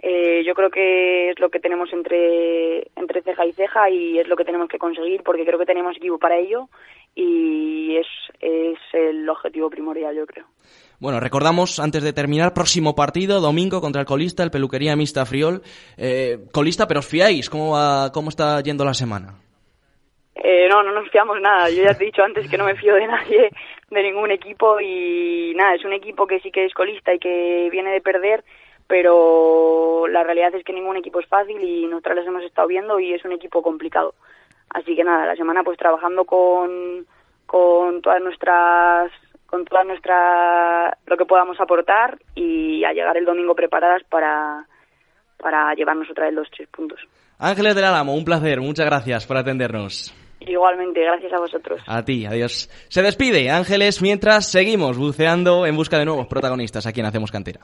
Eh, 0.02 0.42
yo 0.44 0.54
creo 0.54 0.70
que 0.70 1.30
es 1.30 1.38
lo 1.38 1.50
que 1.50 1.60
tenemos 1.60 1.92
entre, 1.92 2.88
entre 2.96 3.22
ceja 3.22 3.46
y 3.46 3.52
ceja 3.52 3.88
y 3.90 4.18
es 4.18 4.28
lo 4.28 4.36
que 4.36 4.44
tenemos 4.44 4.68
que 4.68 4.78
conseguir 4.78 5.22
porque 5.22 5.44
creo 5.44 5.58
que 5.58 5.66
tenemos 5.66 5.96
equipo 5.96 6.18
para 6.18 6.36
ello 6.36 6.68
y 7.14 7.96
es, 7.96 8.06
es 8.40 8.78
el 8.92 9.28
objetivo 9.28 9.70
primordial, 9.70 10.16
yo 10.16 10.26
creo. 10.26 10.46
Bueno, 10.98 11.20
recordamos 11.20 11.78
antes 11.78 12.02
de 12.02 12.12
terminar, 12.12 12.54
próximo 12.54 12.94
partido, 12.94 13.40
domingo 13.40 13.80
contra 13.80 14.00
el 14.00 14.06
colista, 14.06 14.42
el 14.42 14.50
Peluquería 14.50 14.96
Mixta 14.96 15.24
Friol. 15.24 15.62
Eh, 15.96 16.38
colista, 16.52 16.88
pero 16.88 17.00
os 17.00 17.06
fiáis, 17.06 17.48
¿cómo, 17.48 17.76
¿cómo 18.12 18.30
está 18.30 18.60
yendo 18.62 18.84
la 18.84 18.94
semana? 18.94 19.34
Eh, 20.34 20.68
no, 20.68 20.82
no 20.82 20.92
nos 20.92 21.10
fiamos 21.10 21.40
nada. 21.40 21.70
Yo 21.70 21.82
ya 21.84 21.94
te 21.94 22.04
he 22.04 22.06
dicho 22.06 22.22
antes 22.22 22.48
que 22.50 22.58
no 22.58 22.64
me 22.64 22.74
fío 22.76 22.94
de 22.94 23.06
nadie, 23.06 23.50
de 23.90 24.02
ningún 24.02 24.30
equipo 24.30 24.80
y 24.80 25.52
nada, 25.56 25.74
es 25.74 25.84
un 25.84 25.92
equipo 25.92 26.26
que 26.26 26.40
sí 26.40 26.50
que 26.50 26.64
es 26.64 26.74
colista 26.74 27.14
y 27.14 27.18
que 27.18 27.68
viene 27.70 27.92
de 27.92 28.00
perder, 28.00 28.44
pero 28.86 30.06
la 30.08 30.22
realidad 30.22 30.54
es 30.54 30.64
que 30.64 30.72
ningún 30.72 30.96
equipo 30.96 31.20
es 31.20 31.26
fácil 31.26 31.62
y 31.62 31.86
nosotros 31.86 32.16
les 32.16 32.26
hemos 32.26 32.42
estado 32.44 32.68
viendo 32.68 33.00
y 33.00 33.12
es 33.12 33.24
un 33.24 33.32
equipo 33.32 33.62
complicado. 33.62 34.14
Así 34.70 34.96
que 34.96 35.04
nada, 35.04 35.26
la 35.26 35.36
semana 35.36 35.62
pues 35.62 35.78
trabajando 35.78 36.24
con, 36.24 37.06
con 37.46 38.02
todas 38.02 38.20
nuestras 38.22 39.12
con 39.46 39.64
toda 39.64 39.84
nuestra 39.84 40.98
lo 41.06 41.16
que 41.16 41.26
podamos 41.26 41.60
aportar 41.60 42.18
y 42.34 42.84
a 42.84 42.92
llegar 42.92 43.16
el 43.16 43.24
domingo 43.24 43.54
preparadas 43.54 44.02
para, 44.10 44.66
para 45.38 45.72
llevarnos 45.74 46.10
otra 46.10 46.24
vez 46.24 46.34
los 46.34 46.50
tres 46.50 46.68
puntos. 46.68 46.98
Ángeles 47.38 47.76
del 47.76 47.84
Álamo, 47.84 48.14
un 48.14 48.24
placer, 48.24 48.60
muchas 48.60 48.86
gracias 48.86 49.26
por 49.26 49.36
atendernos. 49.36 50.12
Igualmente, 50.46 51.00
gracias 51.00 51.32
a 51.32 51.38
vosotros. 51.38 51.82
A 51.86 52.04
ti, 52.04 52.26
adiós. 52.26 52.68
Se 52.88 53.02
despide 53.02 53.50
Ángeles 53.50 54.02
mientras 54.02 54.46
seguimos 54.46 54.98
buceando 54.98 55.66
en 55.66 55.76
busca 55.76 55.98
de 55.98 56.04
nuevos 56.04 56.26
protagonistas 56.26 56.86
aquí 56.86 57.00
en 57.00 57.06
Hacemos 57.06 57.30
Cantera. 57.30 57.60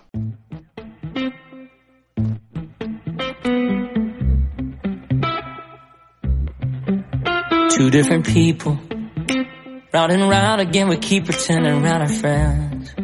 Two 7.76 7.90
different 7.90 8.26
people. 8.26 8.78
Round 9.92 10.12
and 10.12 10.30
round 10.30 10.60
again 10.60 10.88
we 10.88 10.96
keep 10.98 11.24
pretending 11.24 11.82
around 11.82 12.02
our 12.02 12.08
friends. 12.08 12.94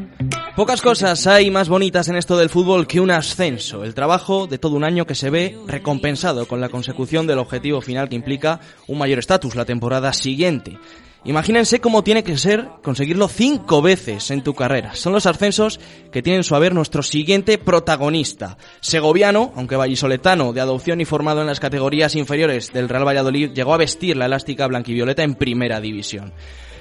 Pocas 0.57 0.81
cosas 0.81 1.27
hay 1.27 1.51
más 1.51 1.69
bonitas 1.69 2.09
en 2.09 2.17
esto 2.17 2.39
del 2.39 2.49
fútbol 2.49 2.87
que 2.87 2.99
un 2.99 3.11
ascenso, 3.11 3.85
el 3.85 3.93
trabajo 3.93 4.47
de 4.47 4.57
todo 4.57 4.75
un 4.75 4.85
año 4.85 5.05
que 5.05 5.15
se 5.15 5.29
ve 5.29 5.59
recompensado 5.67 6.49
con 6.49 6.63
la 6.63 6.71
consecución 6.71 7.27
del 7.27 7.41
objetivo 7.41 7.83
final 7.83 8.09
que 8.09 8.17
implica 8.17 8.61
un 8.87 8.97
mayor 8.97 9.19
estatus 9.19 9.55
la 9.55 9.67
temporada 9.67 10.15
siguiente. 10.15 10.79
Imagínense 11.27 11.83
cómo 11.83 12.03
tiene 12.03 12.25
que 12.25 12.39
ser 12.39 12.69
conseguirlo 12.83 13.29
cinco 13.29 13.83
veces 13.83 14.31
en 14.31 14.43
tu 14.43 14.55
carrera. 14.55 14.95
Son 14.95 15.13
los 15.13 15.27
ascensos 15.27 15.79
que 16.11 16.23
tienen 16.23 16.43
su 16.43 16.55
haber 16.55 16.73
nuestro 16.73 17.03
siguiente 17.03 17.59
protagonista. 17.59 18.57
Segoviano, 18.81 19.53
aunque 19.57 19.77
vallisoletano, 19.77 20.55
de 20.55 20.63
adopción 20.63 21.03
y 21.03 21.05
formado 21.05 21.43
en 21.43 21.49
las 21.49 21.61
categorías 21.61 22.15
inferiores 22.15 22.73
del 22.73 22.89
Real 22.89 23.07
Valladolid, 23.07 23.51
llegó 23.53 23.75
a 23.75 23.79
vestir 23.79 24.17
la 24.17 24.25
elástica 24.25 24.67
blanquivioleta 24.69 25.23
en 25.23 25.35
primera 25.35 25.83
división. 25.83 26.33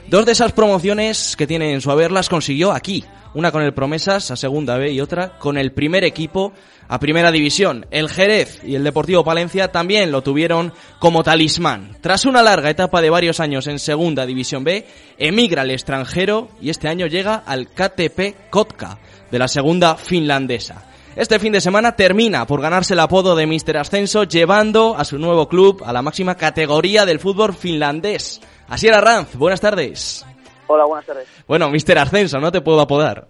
Dos 0.07 0.23
de 0.25 0.33
esas 0.33 0.51
promociones 0.51 1.35
que 1.35 1.47
tiene 1.47 1.73
en 1.73 1.81
su 1.81 1.89
haber 1.89 2.11
las 2.11 2.29
consiguió 2.29 2.71
aquí. 2.71 3.03
Una 3.33 3.51
con 3.51 3.63
el 3.63 3.73
Promesas 3.73 4.29
a 4.29 4.35
segunda 4.35 4.77
B 4.77 4.91
y 4.91 5.01
otra 5.01 5.39
con 5.39 5.57
el 5.57 5.71
primer 5.71 6.03
equipo 6.03 6.53
a 6.87 6.99
primera 6.99 7.31
división. 7.31 7.87
El 7.89 8.07
Jerez 8.07 8.61
y 8.63 8.75
el 8.75 8.83
Deportivo 8.83 9.23
Palencia 9.23 9.71
también 9.71 10.11
lo 10.11 10.21
tuvieron 10.21 10.73
como 10.99 11.23
talismán. 11.23 11.97
Tras 12.01 12.25
una 12.25 12.43
larga 12.43 12.69
etapa 12.69 13.01
de 13.01 13.09
varios 13.09 13.39
años 13.39 13.65
en 13.65 13.79
segunda 13.79 14.27
división 14.27 14.63
B, 14.63 14.85
emigra 15.17 15.63
al 15.63 15.71
extranjero 15.71 16.49
y 16.61 16.69
este 16.69 16.87
año 16.87 17.07
llega 17.07 17.35
al 17.35 17.67
KTP 17.69 18.49
Kotka 18.51 18.99
de 19.31 19.39
la 19.39 19.47
segunda 19.47 19.95
finlandesa. 19.95 20.94
Este 21.15 21.39
fin 21.39 21.53
de 21.53 21.61
semana 21.61 21.95
termina 21.95 22.45
por 22.45 22.61
ganarse 22.61 22.93
el 22.93 22.99
apodo 22.99 23.37
de 23.37 23.47
Mr. 23.47 23.77
Ascenso, 23.77 24.25
llevando 24.25 24.97
a 24.97 25.05
su 25.05 25.17
nuevo 25.17 25.47
club 25.47 25.81
a 25.85 25.93
la 25.93 26.01
máxima 26.01 26.35
categoría 26.35 27.05
del 27.05 27.19
fútbol 27.19 27.53
finlandés. 27.53 28.41
Así 28.67 28.89
era 28.89 28.99
Ranz, 28.99 29.33
buenas 29.37 29.61
tardes. 29.61 30.25
Hola, 30.67 30.83
buenas 30.83 31.05
tardes. 31.05 31.45
Bueno, 31.47 31.69
Mr. 31.69 31.99
Ascenso, 31.99 32.39
no 32.41 32.51
te 32.51 32.59
puedo 32.59 32.81
apodar. 32.81 33.27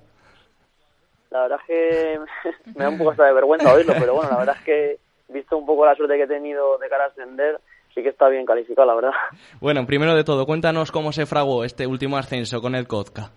La 1.30 1.42
verdad 1.42 1.60
es 1.62 1.68
que 1.68 2.20
me 2.76 2.86
da 2.86 2.90
un 2.90 2.98
poco 2.98 3.12
hasta 3.12 3.26
de 3.26 3.34
vergüenza 3.34 3.72
oírlo, 3.72 3.94
pero 4.00 4.16
bueno, 4.16 4.32
la 4.32 4.38
verdad 4.38 4.56
es 4.58 4.66
que 4.66 4.98
visto 5.28 5.56
un 5.56 5.68
poco 5.68 5.86
la 5.86 5.94
suerte 5.94 6.16
que 6.16 6.24
he 6.24 6.28
tenido 6.28 6.80
de 6.80 6.90
cara 6.90 7.04
a 7.04 7.08
ascender, 7.10 7.60
sí 7.94 8.02
que 8.02 8.10
está 8.10 8.30
bien 8.30 8.48
calificado, 8.48 8.88
la 8.88 8.96
verdad. 8.96 9.12
Bueno, 9.62 9.86
primero 9.86 10.16
de 10.16 10.24
todo, 10.24 10.48
cuéntanos 10.48 10.92
cómo 10.92 11.12
se 11.12 11.28
fraguó 11.28 11.64
este 11.64 11.86
último 11.86 12.18
ascenso 12.18 12.64
con 12.64 12.74
el 12.74 12.88
Kotka. 12.88 13.30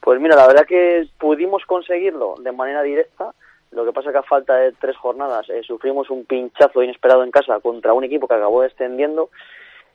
Pues 0.00 0.20
mira, 0.20 0.36
la 0.36 0.46
verdad 0.46 0.66
que 0.66 1.06
pudimos 1.18 1.64
conseguirlo 1.66 2.36
de 2.40 2.52
manera 2.52 2.82
directa. 2.82 3.34
Lo 3.70 3.84
que 3.84 3.92
pasa 3.92 4.10
que 4.10 4.18
a 4.18 4.22
falta 4.22 4.56
de 4.56 4.72
tres 4.72 4.96
jornadas 4.96 5.48
eh, 5.50 5.62
sufrimos 5.62 6.10
un 6.10 6.24
pinchazo 6.24 6.82
inesperado 6.82 7.22
en 7.22 7.30
casa 7.30 7.60
contra 7.60 7.92
un 7.92 8.04
equipo 8.04 8.26
que 8.26 8.34
acabó 8.34 8.62
descendiendo. 8.62 9.30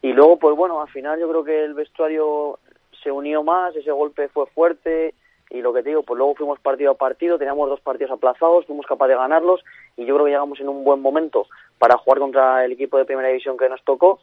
Y 0.01 0.13
luego, 0.13 0.37
pues 0.37 0.55
bueno, 0.55 0.81
al 0.81 0.87
final 0.89 1.19
yo 1.19 1.27
creo 1.27 1.43
que 1.43 1.63
el 1.63 1.73
vestuario 1.73 2.59
se 3.03 3.11
unió 3.11 3.43
más, 3.43 3.75
ese 3.75 3.91
golpe 3.91 4.29
fue 4.29 4.45
fuerte 4.47 5.13
y 5.49 5.61
lo 5.61 5.73
que 5.73 5.83
te 5.83 5.89
digo, 5.89 6.03
pues 6.03 6.17
luego 6.17 6.35
fuimos 6.35 6.59
partido 6.59 6.91
a 6.91 6.95
partido, 6.95 7.37
teníamos 7.37 7.69
dos 7.69 7.79
partidos 7.79 8.11
aplazados, 8.11 8.65
fuimos 8.65 8.85
capaces 8.85 9.15
de 9.15 9.19
ganarlos 9.19 9.63
y 9.95 10.05
yo 10.05 10.15
creo 10.15 10.25
que 10.25 10.31
llegamos 10.31 10.59
en 10.59 10.69
un 10.69 10.83
buen 10.83 11.01
momento 11.01 11.47
para 11.77 11.97
jugar 11.97 12.19
contra 12.19 12.65
el 12.65 12.71
equipo 12.71 12.97
de 12.97 13.05
primera 13.05 13.27
división 13.27 13.57
que 13.57 13.69
nos 13.69 13.83
tocó 13.83 14.19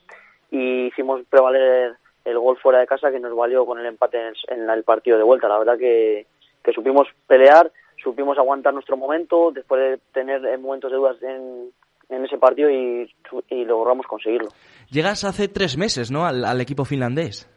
y 0.50 0.86
hicimos 0.86 1.22
prevaler 1.30 1.96
el 2.24 2.38
gol 2.38 2.56
fuera 2.58 2.80
de 2.80 2.86
casa 2.86 3.10
que 3.10 3.20
nos 3.20 3.34
valió 3.34 3.64
con 3.66 3.78
el 3.78 3.86
empate 3.86 4.18
en 4.48 4.70
el 4.70 4.84
partido 4.84 5.16
de 5.16 5.24
vuelta. 5.24 5.48
La 5.48 5.58
verdad 5.58 5.78
que, 5.78 6.26
que 6.62 6.72
supimos 6.72 7.08
pelear, 7.26 7.70
supimos 8.02 8.38
aguantar 8.38 8.72
nuestro 8.74 8.96
momento 8.96 9.50
después 9.52 9.80
de 9.80 9.98
tener 10.12 10.40
momentos 10.58 10.90
de 10.90 10.96
dudas 10.96 11.22
en, 11.22 11.70
en 12.08 12.24
ese 12.24 12.38
partido 12.38 12.70
y, 12.70 13.10
y, 13.48 13.64
logramos 13.64 14.06
conseguirlo. 14.06 14.48
Llegas 14.90 15.24
hace 15.24 15.48
tres 15.48 15.76
meses, 15.76 16.10
¿no? 16.10 16.26
Al, 16.26 16.44
al 16.44 16.60
equipo 16.60 16.84
finlandés. 16.84 17.48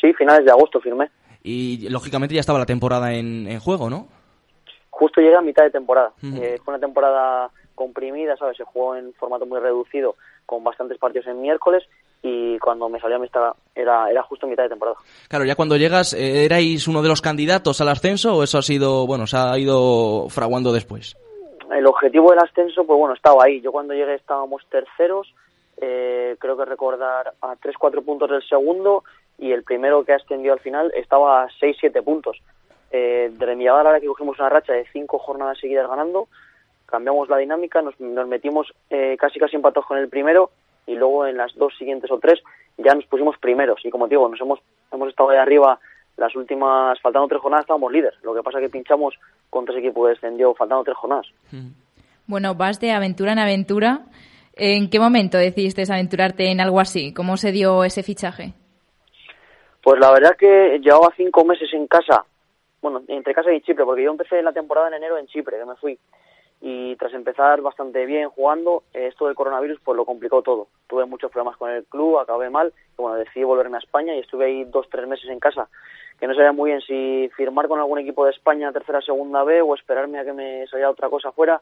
Sí, 0.00 0.12
finales 0.12 0.44
de 0.44 0.50
agosto 0.50 0.80
firmé. 0.80 1.10
Y 1.42 1.88
lógicamente 1.88 2.34
ya 2.34 2.40
estaba 2.40 2.58
la 2.58 2.66
temporada 2.66 3.14
en, 3.14 3.46
en 3.46 3.60
juego, 3.60 3.88
¿no? 3.88 4.08
Justo 4.90 5.20
llega 5.20 5.38
a 5.38 5.42
mitad 5.42 5.64
de 5.64 5.70
temporada. 5.70 6.12
eh, 6.22 6.58
fue 6.64 6.74
una 6.74 6.80
temporada 6.80 7.50
comprimida, 7.74 8.36
¿sabes? 8.36 8.56
Se 8.56 8.64
jugó 8.64 8.96
en 8.96 9.12
formato 9.14 9.46
muy 9.46 9.60
reducido, 9.60 10.16
con 10.46 10.64
bastantes 10.64 10.98
partidos 10.98 11.26
en 11.26 11.40
miércoles, 11.40 11.84
y 12.22 12.58
cuando 12.58 12.88
me 12.88 12.98
salió 12.98 13.16
a 13.16 13.18
mí 13.20 13.26
estaba, 13.26 13.54
era, 13.74 14.10
era 14.10 14.22
justo 14.22 14.46
mitad 14.46 14.64
de 14.64 14.70
temporada. 14.70 14.96
Claro, 15.28 15.44
ya 15.44 15.54
cuando 15.54 15.76
llegas, 15.76 16.12
eh, 16.12 16.44
¿erais 16.44 16.88
uno 16.88 17.02
de 17.02 17.08
los 17.08 17.22
candidatos 17.22 17.80
al 17.80 17.88
ascenso 17.88 18.36
o 18.36 18.42
eso 18.42 18.58
ha 18.58 18.62
sido, 18.62 19.06
bueno, 19.06 19.26
se 19.26 19.36
ha 19.36 19.58
ido 19.58 20.28
fraguando 20.28 20.72
después? 20.72 21.16
El 21.72 21.86
objetivo 21.86 22.30
del 22.30 22.40
ascenso, 22.40 22.84
pues 22.84 22.98
bueno, 22.98 23.14
estaba 23.14 23.44
ahí. 23.44 23.60
Yo 23.60 23.72
cuando 23.72 23.94
llegué 23.94 24.14
estábamos 24.14 24.66
terceros, 24.70 25.34
eh, 25.76 26.36
creo 26.38 26.56
que 26.56 26.64
recordar 26.64 27.34
a 27.42 27.54
3-4 27.56 28.04
puntos 28.04 28.30
del 28.30 28.42
segundo, 28.48 29.04
y 29.38 29.52
el 29.52 29.62
primero 29.62 30.04
que 30.04 30.14
ascendió 30.14 30.52
al 30.52 30.60
final 30.60 30.92
estaba 30.96 31.42
a 31.42 31.48
6-7 31.60 32.02
puntos. 32.02 32.40
Eh, 32.90 33.30
desde 33.32 33.56
mi 33.56 33.64
llegada 33.64 33.80
a 33.80 33.84
la 33.84 33.90
hora 33.90 34.00
que 34.00 34.06
cogimos 34.06 34.38
una 34.38 34.48
racha 34.48 34.72
de 34.72 34.86
cinco 34.92 35.18
jornadas 35.18 35.58
seguidas 35.58 35.88
ganando, 35.88 36.28
cambiamos 36.86 37.28
la 37.28 37.38
dinámica, 37.38 37.82
nos, 37.82 37.98
nos 38.00 38.28
metimos 38.28 38.72
eh, 38.90 39.16
casi 39.18 39.38
casi 39.38 39.56
empatados 39.56 39.86
con 39.86 39.98
el 39.98 40.08
primero 40.08 40.50
y 40.86 40.94
luego 40.94 41.26
en 41.26 41.36
las 41.36 41.54
dos 41.54 41.76
siguientes 41.78 42.10
o 42.10 42.18
tres 42.18 42.42
ya 42.78 42.94
nos 42.94 43.06
pusimos 43.06 43.36
primeros 43.38 43.84
y 43.84 43.90
como 43.90 44.08
digo, 44.08 44.28
nos 44.28 44.40
hemos, 44.40 44.60
hemos 44.92 45.08
estado 45.08 45.30
ahí 45.30 45.38
arriba 45.38 45.78
las 46.16 46.34
últimas, 46.34 46.98
faltando 47.00 47.28
tres 47.28 47.40
jornadas 47.40 47.64
estábamos 47.64 47.92
líderes, 47.92 48.18
lo 48.22 48.34
que 48.34 48.42
pasa 48.42 48.60
que 48.60 48.70
pinchamos 48.70 49.14
contra 49.50 49.74
ese 49.74 49.84
equipo 49.84 50.04
que 50.04 50.10
descendió 50.10 50.54
faltando 50.54 50.84
tres 50.84 50.96
jornadas. 50.96 51.26
Bueno, 52.26 52.54
vas 52.54 52.80
de 52.80 52.92
aventura 52.92 53.32
en 53.32 53.38
aventura. 53.38 54.00
¿En 54.54 54.88
qué 54.88 54.98
momento 54.98 55.36
decidiste 55.36 55.82
aventurarte 55.82 56.50
en 56.50 56.62
algo 56.62 56.80
así? 56.80 57.12
¿Cómo 57.12 57.36
se 57.36 57.52
dio 57.52 57.84
ese 57.84 58.02
fichaje? 58.02 58.54
Pues 59.82 60.00
la 60.00 60.10
verdad 60.10 60.34
que 60.36 60.80
llevaba 60.82 61.12
cinco 61.16 61.44
meses 61.44 61.68
en 61.74 61.86
casa, 61.86 62.24
bueno, 62.80 63.02
entre 63.08 63.34
casa 63.34 63.52
y 63.52 63.60
Chipre, 63.60 63.84
porque 63.84 64.02
yo 64.02 64.10
empecé 64.10 64.42
la 64.42 64.52
temporada 64.52 64.88
en 64.88 64.94
enero 64.94 65.18
en 65.18 65.26
Chipre, 65.26 65.58
que 65.58 65.64
me 65.64 65.76
fui. 65.76 65.98
Y 66.60 66.96
tras 66.96 67.12
empezar 67.12 67.60
bastante 67.60 68.06
bien 68.06 68.30
jugando, 68.30 68.82
esto 68.92 69.26
del 69.26 69.34
coronavirus 69.34 69.78
pues 69.84 69.96
lo 69.96 70.04
complicó 70.04 70.42
todo. 70.42 70.68
Tuve 70.86 71.04
muchos 71.04 71.30
problemas 71.30 71.56
con 71.58 71.70
el 71.70 71.84
club, 71.84 72.18
acabé 72.18 72.48
mal, 72.50 72.72
y 72.98 73.02
bueno, 73.02 73.16
decidí 73.16 73.44
volverme 73.44 73.76
a 73.76 73.80
España 73.80 74.14
y 74.14 74.20
estuve 74.20 74.46
ahí 74.46 74.64
dos, 74.64 74.88
tres 74.90 75.06
meses 75.06 75.28
en 75.28 75.38
casa, 75.38 75.68
que 76.18 76.26
no 76.26 76.34
sabía 76.34 76.52
muy 76.52 76.70
bien 76.70 76.80
si 76.80 77.30
firmar 77.36 77.68
con 77.68 77.78
algún 77.78 77.98
equipo 77.98 78.24
de 78.24 78.30
España, 78.30 78.72
tercera, 78.72 79.02
segunda 79.02 79.44
B, 79.44 79.60
o 79.60 79.74
esperarme 79.74 80.18
a 80.18 80.24
que 80.24 80.32
me 80.32 80.66
saliera 80.68 80.90
otra 80.90 81.10
cosa 81.10 81.30
fuera. 81.30 81.60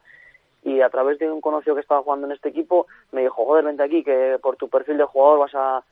Y 0.62 0.80
a 0.80 0.88
través 0.88 1.18
de 1.18 1.30
un 1.30 1.42
conocido 1.42 1.74
que 1.74 1.82
estaba 1.82 2.02
jugando 2.02 2.26
en 2.26 2.32
este 2.32 2.48
equipo, 2.48 2.86
me 3.12 3.20
dijo, 3.20 3.44
joder, 3.44 3.64
vente 3.64 3.82
aquí, 3.82 4.02
que 4.02 4.38
por 4.40 4.56
tu 4.56 4.68
perfil 4.68 4.96
de 4.96 5.04
jugador 5.04 5.40
vas 5.40 5.54
a 5.54 5.82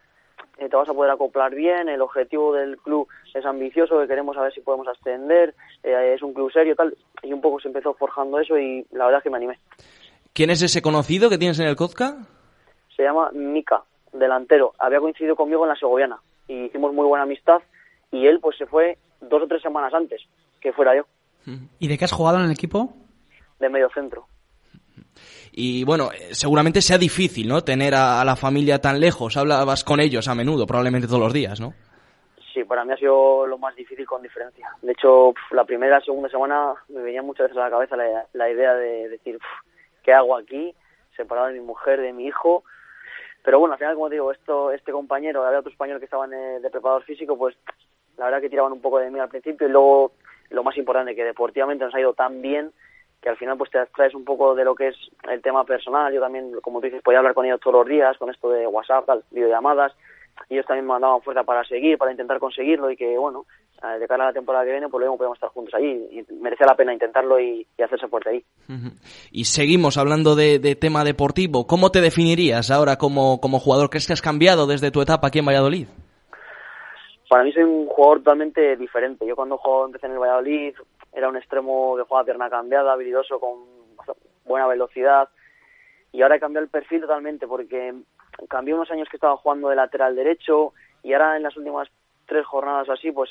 eh, 0.59 0.69
te 0.69 0.77
vas 0.77 0.89
a 0.89 0.95
poder 0.95 1.11
acoplar 1.11 1.55
bien, 1.55 1.89
el 1.89 2.01
objetivo 2.01 2.53
del 2.55 2.77
club 2.79 3.09
es 3.35 3.45
ambicioso, 3.45 3.99
que 4.01 4.09
queremos 4.09 4.37
saber 4.37 4.53
si 4.53 4.61
podemos 4.61 4.87
ascender, 4.89 5.55
eh, 5.83 6.13
es 6.15 6.23
un 6.23 6.35
club 6.35 6.53
serio, 6.53 6.77
tal, 6.77 6.97
y 7.23 7.33
un 7.33 7.41
poco 7.41 7.61
se 7.61 7.69
empezó 7.69 7.95
forjando 7.95 8.39
eso 8.39 8.59
y 8.59 8.87
la 8.93 9.07
verdad 9.07 9.19
es 9.19 9.25
que 9.25 9.31
me 9.31 9.39
animé. 9.39 9.59
¿Quién 10.33 10.51
es 10.51 10.63
ese 10.63 10.83
conocido 10.83 11.29
que 11.29 11.39
tienes 11.39 11.59
en 11.59 11.67
el 11.67 11.77
Kozka? 11.77 12.17
Se 12.97 13.03
llama 13.03 13.31
Mika, 13.33 13.83
delantero, 14.13 14.75
había 14.79 15.01
coincidido 15.01 15.37
conmigo 15.37 15.65
en 15.65 15.71
la 15.71 15.77
Segoviana 15.77 16.21
y 16.49 16.65
hicimos 16.65 16.93
muy 16.93 17.07
buena 17.07 17.25
amistad 17.25 17.63
y 18.11 18.27
él 18.27 18.41
pues 18.41 18.57
se 18.57 18.67
fue 18.67 18.99
dos 19.21 19.43
o 19.43 19.47
tres 19.47 19.63
semanas 19.63 19.93
antes 19.95 20.23
que 20.61 20.73
fuera 20.73 20.95
yo. 20.95 21.05
¿Y 21.79 21.89
de 21.89 21.99
qué 21.99 22.05
has 22.05 22.13
jugado 22.13 22.39
en 22.39 22.45
el 22.45 22.53
equipo? 22.53 22.95
De 23.59 23.69
medio 23.69 23.89
centro. 23.91 24.27
Y 25.55 25.85
bueno, 25.85 26.11
eh, 26.13 26.35
seguramente 26.35 26.81
sea 26.81 26.97
difícil, 26.97 27.47
¿no? 27.47 27.63
Tener 27.63 27.95
a, 27.95 28.25
la 28.25 28.37
familia 28.37 28.81
tan 28.81 28.99
lejos. 28.99 29.37
Hablabas 29.37 29.85
con 29.85 30.01
ellos 30.01 30.27
a 30.27 30.35
menudo, 30.35 30.67
probablemente 30.67 31.07
todos 31.07 31.21
los 31.21 31.33
días, 31.33 31.61
¿no? 31.61 31.75
Sí, 32.55 32.65
para 32.65 32.85
mí 32.85 32.93
ha 32.93 32.97
sido 32.97 33.47
lo 33.47 33.59
más 33.59 33.77
difícil 33.77 34.07
con 34.07 34.23
diferencia. 34.23 34.69
De 34.81 34.93
hecho, 34.93 35.35
la 35.51 35.65
primera 35.65 36.01
segunda 36.01 36.31
semana 36.31 36.75
me 36.89 37.03
venía 37.03 37.23
muchas 37.23 37.49
veces 37.49 37.59
a 37.59 37.65
la 37.65 37.71
cabeza 37.71 37.97
la, 37.97 38.51
idea 38.51 38.75
de 38.75 39.11
decir, 39.11 39.39
¿qué 40.03 40.15
hago 40.15 40.37
aquí? 40.37 40.75
Separado 41.17 41.49
de 41.49 41.55
mi 41.55 41.61
mujer, 41.61 42.01
de 42.01 42.15
mi 42.15 42.27
hijo. 42.27 42.65
Pero 43.45 43.59
bueno, 43.59 43.75
al 43.75 43.79
final, 43.79 43.95
como 43.95 44.09
digo, 44.09 44.33
esto, 44.33 44.71
este 44.73 44.93
compañero, 44.93 45.45
había 45.45 45.59
otro 45.59 45.73
español 45.73 45.99
que 45.99 46.07
estaban 46.07 46.31
de, 46.31 46.61
de 46.61 46.71
preparador 46.71 47.05
físico, 47.05 47.37
pues 47.37 47.57
la 48.17 48.27
verdad 48.27 48.41
que 48.41 48.51
tiraban 48.51 48.73
un 48.73 48.81
poco 48.81 48.99
de 48.99 49.11
mí 49.11 49.19
al 49.19 49.29
principio 49.29 49.67
y 49.67 49.71
luego 49.71 50.13
lo 50.51 50.63
más 50.63 50.77
importante, 50.77 51.15
que 51.15 51.25
deportivamente 51.25 51.85
nos 51.85 51.95
ha 51.95 52.01
ido 52.01 52.15
tan 52.15 52.41
bien 52.41 52.73
que 53.23 53.29
al 53.29 53.37
final 53.37 53.57
pues 53.57 53.71
te 53.71 53.79
traes 53.95 54.15
un 54.15 54.25
poco 54.25 54.55
de 54.55 54.65
lo 54.65 54.75
que 54.75 54.89
es 54.89 54.97
el 55.31 55.41
tema 55.41 55.65
personal. 55.65 56.13
Yo 56.13 56.21
también, 56.21 56.53
como 56.61 56.81
tú 56.81 56.87
dices, 56.87 57.03
podía 57.03 57.19
hablar 57.19 57.35
con 57.35 57.47
ellos 57.47 57.61
todos 57.61 57.81
los 57.81 57.87
días, 57.87 58.19
con 58.19 58.31
esto 58.31 58.51
de 58.51 58.67
WhatsApp, 58.67 59.07
tal, 59.07 59.25
videollamadas. 59.31 59.93
Y 60.49 60.55
ellos 60.55 60.67
también 60.67 60.87
me 60.87 60.93
mandaban 60.93 61.23
fuerza 61.23 61.45
para 61.45 61.63
seguir, 61.65 61.97
para 61.99 62.11
intentar 62.11 62.41
conseguirlo 62.41 62.91
y 62.91 62.97
que, 62.97 63.17
bueno, 63.17 63.47
de 63.99 64.09
cara 64.09 64.25
a 64.25 64.27
la 64.29 64.33
temporada 64.33 64.65
que 64.65 64.73
viene, 64.73 64.89
pues 64.89 65.01
luego 65.01 65.17
podemos 65.17 65.37
estar 65.37 65.51
juntos 65.51 65.75
allí. 65.75 66.09
Y 66.11 66.35
merecía 66.35 66.67
la 66.67 66.77
pena 66.77 66.93
intentarlo 66.93 67.39
y, 67.39 67.67
y 67.79 67.83
hacerse 67.83 68.09
fuerte 68.09 68.31
ahí. 68.31 68.45
Y 69.31 69.45
seguimos 69.45 69.99
hablando 69.99 70.35
de, 70.35 70.59
de, 70.59 70.75
tema 70.75 71.05
deportivo. 71.05 71.67
¿Cómo 71.67 71.91
te 71.91 72.01
definirías 72.01 72.71
ahora 72.71 72.97
como, 72.97 73.41
como 73.41 73.61
jugador? 73.61 73.91
¿Crees 73.91 74.07
que 74.07 74.13
has 74.15 74.23
cambiado 74.23 74.67
desde 74.67 74.91
tu 74.91 75.01
etapa 75.01 75.29
aquí 75.29 75.39
en 75.39 75.47
Valladolid? 75.47 75.87
Para 77.29 77.45
mí 77.45 77.53
soy 77.53 77.63
un 77.63 77.87
jugador 77.87 78.19
totalmente 78.19 78.77
diferente. 78.77 79.27
Yo 79.27 79.35
cuando 79.35 79.57
jugaba, 79.59 79.87
empecé 79.87 80.07
en 80.07 80.13
el 80.13 80.19
Valladolid, 80.19 80.75
era 81.13 81.29
un 81.29 81.37
extremo 81.37 81.97
que 81.97 82.03
juega 82.03 82.25
pierna 82.25 82.51
cambiada, 82.51 82.93
habilidoso, 82.93 83.39
con 83.39 83.65
buena 84.45 84.67
velocidad. 84.67 85.29
Y 86.13 86.23
ahora 86.23 86.37
he 86.37 86.41
cambiado 86.41 86.65
el 86.65 86.71
perfil 86.71 87.03
totalmente 87.03 87.47
porque 87.47 87.95
cambié 88.49 88.75
unos 88.75 88.91
años 88.91 89.09
que 89.09 89.17
estaba 89.17 89.37
jugando 89.37 89.69
de 89.69 89.77
lateral 89.77 90.17
derecho 90.17 90.73
y 91.03 91.13
ahora 91.13 91.37
en 91.37 91.43
las 91.43 91.57
últimas 91.57 91.89
tres 92.27 92.45
jornadas 92.47 92.89
así, 92.89 93.13
pues 93.13 93.31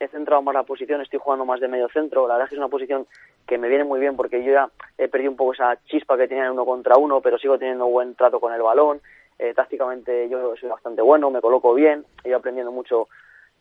he 0.00 0.08
centrado 0.08 0.42
más 0.42 0.54
la 0.54 0.64
posición, 0.64 1.00
estoy 1.00 1.20
jugando 1.22 1.44
más 1.44 1.60
de 1.60 1.68
medio 1.68 1.88
centro. 1.88 2.26
La 2.26 2.34
verdad 2.34 2.46
es 2.46 2.50
que 2.50 2.54
es 2.56 2.60
una 2.60 2.68
posición 2.68 3.06
que 3.46 3.58
me 3.58 3.68
viene 3.68 3.84
muy 3.84 4.00
bien 4.00 4.16
porque 4.16 4.42
yo 4.42 4.52
ya 4.52 4.70
he 4.98 5.08
perdido 5.08 5.30
un 5.30 5.36
poco 5.36 5.52
esa 5.52 5.76
chispa 5.84 6.16
que 6.16 6.28
tenía 6.28 6.46
en 6.46 6.52
uno 6.52 6.64
contra 6.64 6.96
uno, 6.96 7.20
pero 7.20 7.38
sigo 7.38 7.58
teniendo 7.58 7.86
buen 7.86 8.14
trato 8.14 8.40
con 8.40 8.52
el 8.52 8.62
balón. 8.62 9.00
Eh, 9.38 9.52
tácticamente 9.54 10.28
yo 10.28 10.54
soy 10.56 10.68
bastante 10.68 11.02
bueno, 11.02 11.30
me 11.30 11.40
coloco 11.40 11.74
bien, 11.74 12.04
he 12.22 12.28
ido 12.28 12.38
aprendiendo 12.38 12.70
mucho 12.70 13.08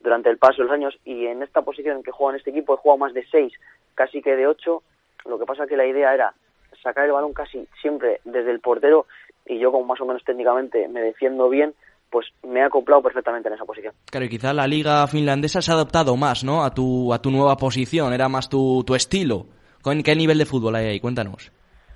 durante 0.03 0.29
el 0.29 0.37
paso 0.37 0.57
de 0.57 0.63
los 0.65 0.73
años 0.73 0.99
y 1.05 1.25
en 1.25 1.41
esta 1.41 1.61
posición 1.61 1.97
en 1.97 2.03
que 2.03 2.11
juego 2.11 2.31
en 2.31 2.37
este 2.37 2.51
equipo 2.51 2.73
he 2.73 2.77
jugado 2.77 2.99
más 2.99 3.13
de 3.13 3.25
seis, 3.31 3.53
casi 3.95 4.21
que 4.21 4.35
de 4.35 4.47
ocho. 4.47 4.83
Lo 5.25 5.39
que 5.39 5.45
pasa 5.45 5.65
que 5.65 5.77
la 5.77 5.87
idea 5.87 6.13
era 6.13 6.33
sacar 6.81 7.05
el 7.05 7.13
balón 7.13 7.33
casi 7.33 7.67
siempre 7.81 8.19
desde 8.25 8.51
el 8.51 8.59
portero 8.59 9.05
y 9.45 9.57
yo 9.59 9.71
como 9.71 9.85
más 9.85 10.01
o 10.01 10.05
menos 10.05 10.23
técnicamente 10.23 10.87
me 10.87 11.01
defiendo 11.01 11.49
bien, 11.49 11.73
pues 12.09 12.27
me 12.43 12.59
he 12.59 12.63
acoplado 12.63 13.01
perfectamente 13.01 13.47
en 13.47 13.55
esa 13.55 13.65
posición. 13.65 13.93
Claro, 14.11 14.25
y 14.25 14.29
quizá 14.29 14.53
la 14.53 14.67
liga 14.67 15.07
finlandesa 15.07 15.61
se 15.61 15.71
ha 15.71 15.75
adaptado 15.75 16.15
más, 16.15 16.43
¿no? 16.43 16.63
A 16.63 16.73
tu, 16.73 17.13
a 17.13 17.19
tu 17.19 17.31
nueva 17.31 17.55
posición, 17.55 18.13
era 18.13 18.29
más 18.29 18.49
tu, 18.49 18.83
tu 18.85 18.93
estilo. 18.93 19.47
¿Con 19.81 20.03
qué 20.03 20.15
nivel 20.15 20.37
de 20.37 20.45
fútbol 20.45 20.75
hay 20.75 20.85
ahí? 20.85 20.99
Cuéntanos. 20.99 21.51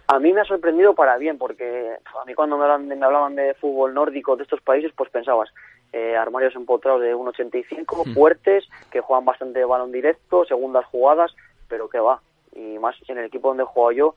A 0.08 0.20
mí 0.20 0.32
me 0.32 0.42
ha 0.42 0.46
sorprendido 0.46 0.96
para 0.96 1.18
bien, 1.18 1.38
porque 1.38 1.98
a 2.22 2.26
mí 2.26 2.34
cuando 2.34 2.58
me 2.58 2.64
hablaban 2.64 2.88
de, 2.88 2.96
me 2.96 3.06
hablaban 3.06 3.36
de 3.36 3.54
fútbol 3.56 3.94
nórdico 3.94 4.38
de 4.38 4.44
estos 4.44 4.62
países, 4.62 4.92
pues 4.96 5.10
pensabas, 5.12 5.50
eh, 5.94 6.16
armarios 6.16 6.56
empotrados 6.56 7.02
de 7.02 7.16
1,85, 7.16 8.14
fuertes, 8.14 8.68
que 8.92 9.02
juegan 9.02 9.26
bastante 9.26 9.64
balón 9.66 9.92
directo, 9.92 10.46
segundas 10.46 10.86
jugadas, 10.86 11.36
pero 11.68 11.90
que 11.90 12.00
va. 12.00 12.22
Y 12.54 12.80
más 12.80 12.96
en 13.08 13.18
el 13.18 13.26
equipo 13.26 13.50
donde 13.50 13.64
he 13.64 13.68
jugado 13.68 13.92
yo, 13.92 14.16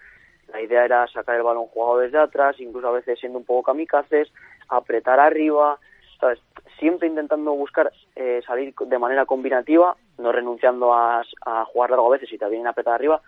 la 0.53 0.61
idea 0.61 0.85
era 0.85 1.07
sacar 1.09 1.37
el 1.37 1.43
balón 1.43 1.67
jugado 1.67 1.99
desde 1.99 2.19
atrás, 2.19 2.59
incluso 2.59 2.89
a 2.89 2.93
veces 2.93 3.19
siendo 3.19 3.39
un 3.39 3.45
poco 3.45 3.65
kamikazes, 3.65 4.33
apretar 4.69 5.21
arriba, 5.21 5.79
¿sabes? 6.19 6.41
Siempre 6.79 7.09
intentando 7.09 7.53
buscar 7.53 7.93
eh, 8.17 8.41
salir 8.47 8.75
de 8.75 8.99
manera 8.99 9.27
combinativa, 9.27 9.97
no 10.19 10.33
renunciando 10.33 10.93
a, 10.93 11.23
a 11.47 11.65
jugar 11.67 11.91
largo 11.91 12.07
a 12.09 12.17
veces 12.17 12.33
y 12.33 12.39
también 12.39 12.67
apretar 12.67 12.95
arriba, 12.95 13.21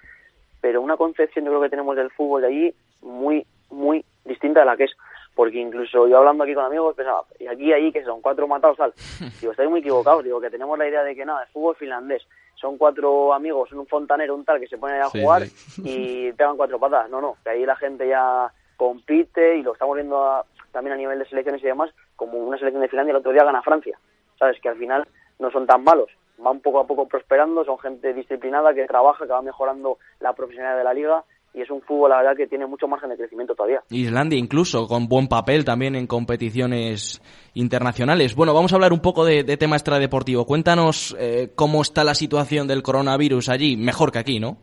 pero 0.60 0.80
una 0.80 0.96
concepción 0.96 1.44
yo 1.44 1.50
creo 1.50 1.62
que 1.62 1.70
tenemos 1.70 1.96
del 1.96 2.10
fútbol 2.10 2.42
de 2.42 2.48
allí 2.48 2.74
muy, 3.02 3.46
muy 3.70 4.04
distinta 4.24 4.60
de 4.60 4.66
la 4.66 4.76
que 4.76 4.84
es. 4.84 4.92
Porque 5.34 5.58
incluso 5.58 6.06
yo 6.08 6.18
hablando 6.18 6.44
aquí 6.44 6.54
con 6.54 6.64
amigos 6.64 6.94
pensaba, 6.94 7.24
y 7.38 7.46
aquí 7.46 7.72
ahí 7.72 7.90
que 7.90 8.04
son 8.04 8.20
cuatro 8.20 8.46
matados 8.46 8.76
tal. 8.76 8.92
Digo, 9.40 9.52
estáis 9.52 9.70
muy 9.70 9.80
equivocados, 9.80 10.24
digo 10.24 10.40
que 10.40 10.50
tenemos 10.50 10.78
la 10.78 10.86
idea 10.88 11.02
de 11.02 11.14
que 11.14 11.24
nada, 11.24 11.44
es 11.44 11.50
fútbol 11.50 11.74
finlandés. 11.76 12.22
Son 12.54 12.76
cuatro 12.78 13.32
amigos, 13.32 13.72
un 13.72 13.86
fontanero, 13.86 14.34
un 14.34 14.44
tal, 14.44 14.60
que 14.60 14.66
se 14.68 14.78
ponen 14.78 15.00
a 15.02 15.08
Sí, 15.08 15.20
jugar 15.22 15.42
sí. 15.46 15.82
y 15.84 16.32
pegan 16.32 16.56
cuatro 16.56 16.78
patadas. 16.78 17.08
No, 17.10 17.20
no, 17.20 17.36
que 17.42 17.50
ahí 17.50 17.64
la 17.66 17.76
gente 17.76 18.06
ya 18.06 18.52
compite 18.76 19.56
y 19.56 19.62
lo 19.62 19.72
estamos 19.72 19.96
viendo 19.96 20.22
a- 20.22 20.44
también 20.70 20.94
a 20.94 20.96
nivel 20.96 21.18
de 21.18 21.26
selecciones 21.26 21.62
y 21.62 21.66
demás, 21.66 21.90
como 22.16 22.38
una 22.38 22.58
selección 22.58 22.82
de 22.82 22.88
Finlandia 22.88 23.12
el 23.12 23.16
otro 23.18 23.32
día 23.32 23.44
gana 23.44 23.62
Francia. 23.62 23.98
¿Sabes? 24.38 24.60
Que 24.60 24.68
al 24.68 24.76
final 24.76 25.06
no 25.38 25.50
son 25.50 25.66
tan 25.66 25.82
malos. 25.84 26.10
Van 26.38 26.60
poco 26.60 26.80
a 26.80 26.86
poco 26.86 27.06
prosperando, 27.06 27.64
son 27.64 27.78
gente 27.78 28.12
disciplinada 28.14 28.74
que 28.74 28.86
trabaja, 28.86 29.24
que 29.26 29.32
va 29.32 29.42
mejorando 29.42 29.98
la 30.20 30.32
profesionalidad 30.32 30.78
de 30.78 30.84
la 30.84 30.94
liga 30.94 31.24
y 31.54 31.60
es 31.60 31.70
un 31.70 31.82
fútbol, 31.82 32.10
la 32.10 32.18
verdad, 32.18 32.36
que 32.36 32.46
tiene 32.46 32.66
mucho 32.66 32.88
margen 32.88 33.10
de 33.10 33.16
crecimiento 33.16 33.54
todavía. 33.54 33.82
Islandia 33.90 34.38
incluso, 34.38 34.86
con 34.86 35.08
buen 35.08 35.28
papel 35.28 35.64
también 35.64 35.94
en 35.94 36.06
competiciones 36.06 37.20
internacionales. 37.54 38.34
Bueno, 38.34 38.54
vamos 38.54 38.72
a 38.72 38.76
hablar 38.76 38.92
un 38.92 39.00
poco 39.00 39.24
de, 39.24 39.44
de 39.44 39.56
tema 39.56 39.76
extradeportivo. 39.76 40.46
Cuéntanos 40.46 41.16
eh, 41.18 41.50
cómo 41.54 41.82
está 41.82 42.04
la 42.04 42.14
situación 42.14 42.66
del 42.68 42.82
coronavirus 42.82 43.50
allí, 43.50 43.76
mejor 43.76 44.12
que 44.12 44.18
aquí, 44.18 44.40
¿no? 44.40 44.56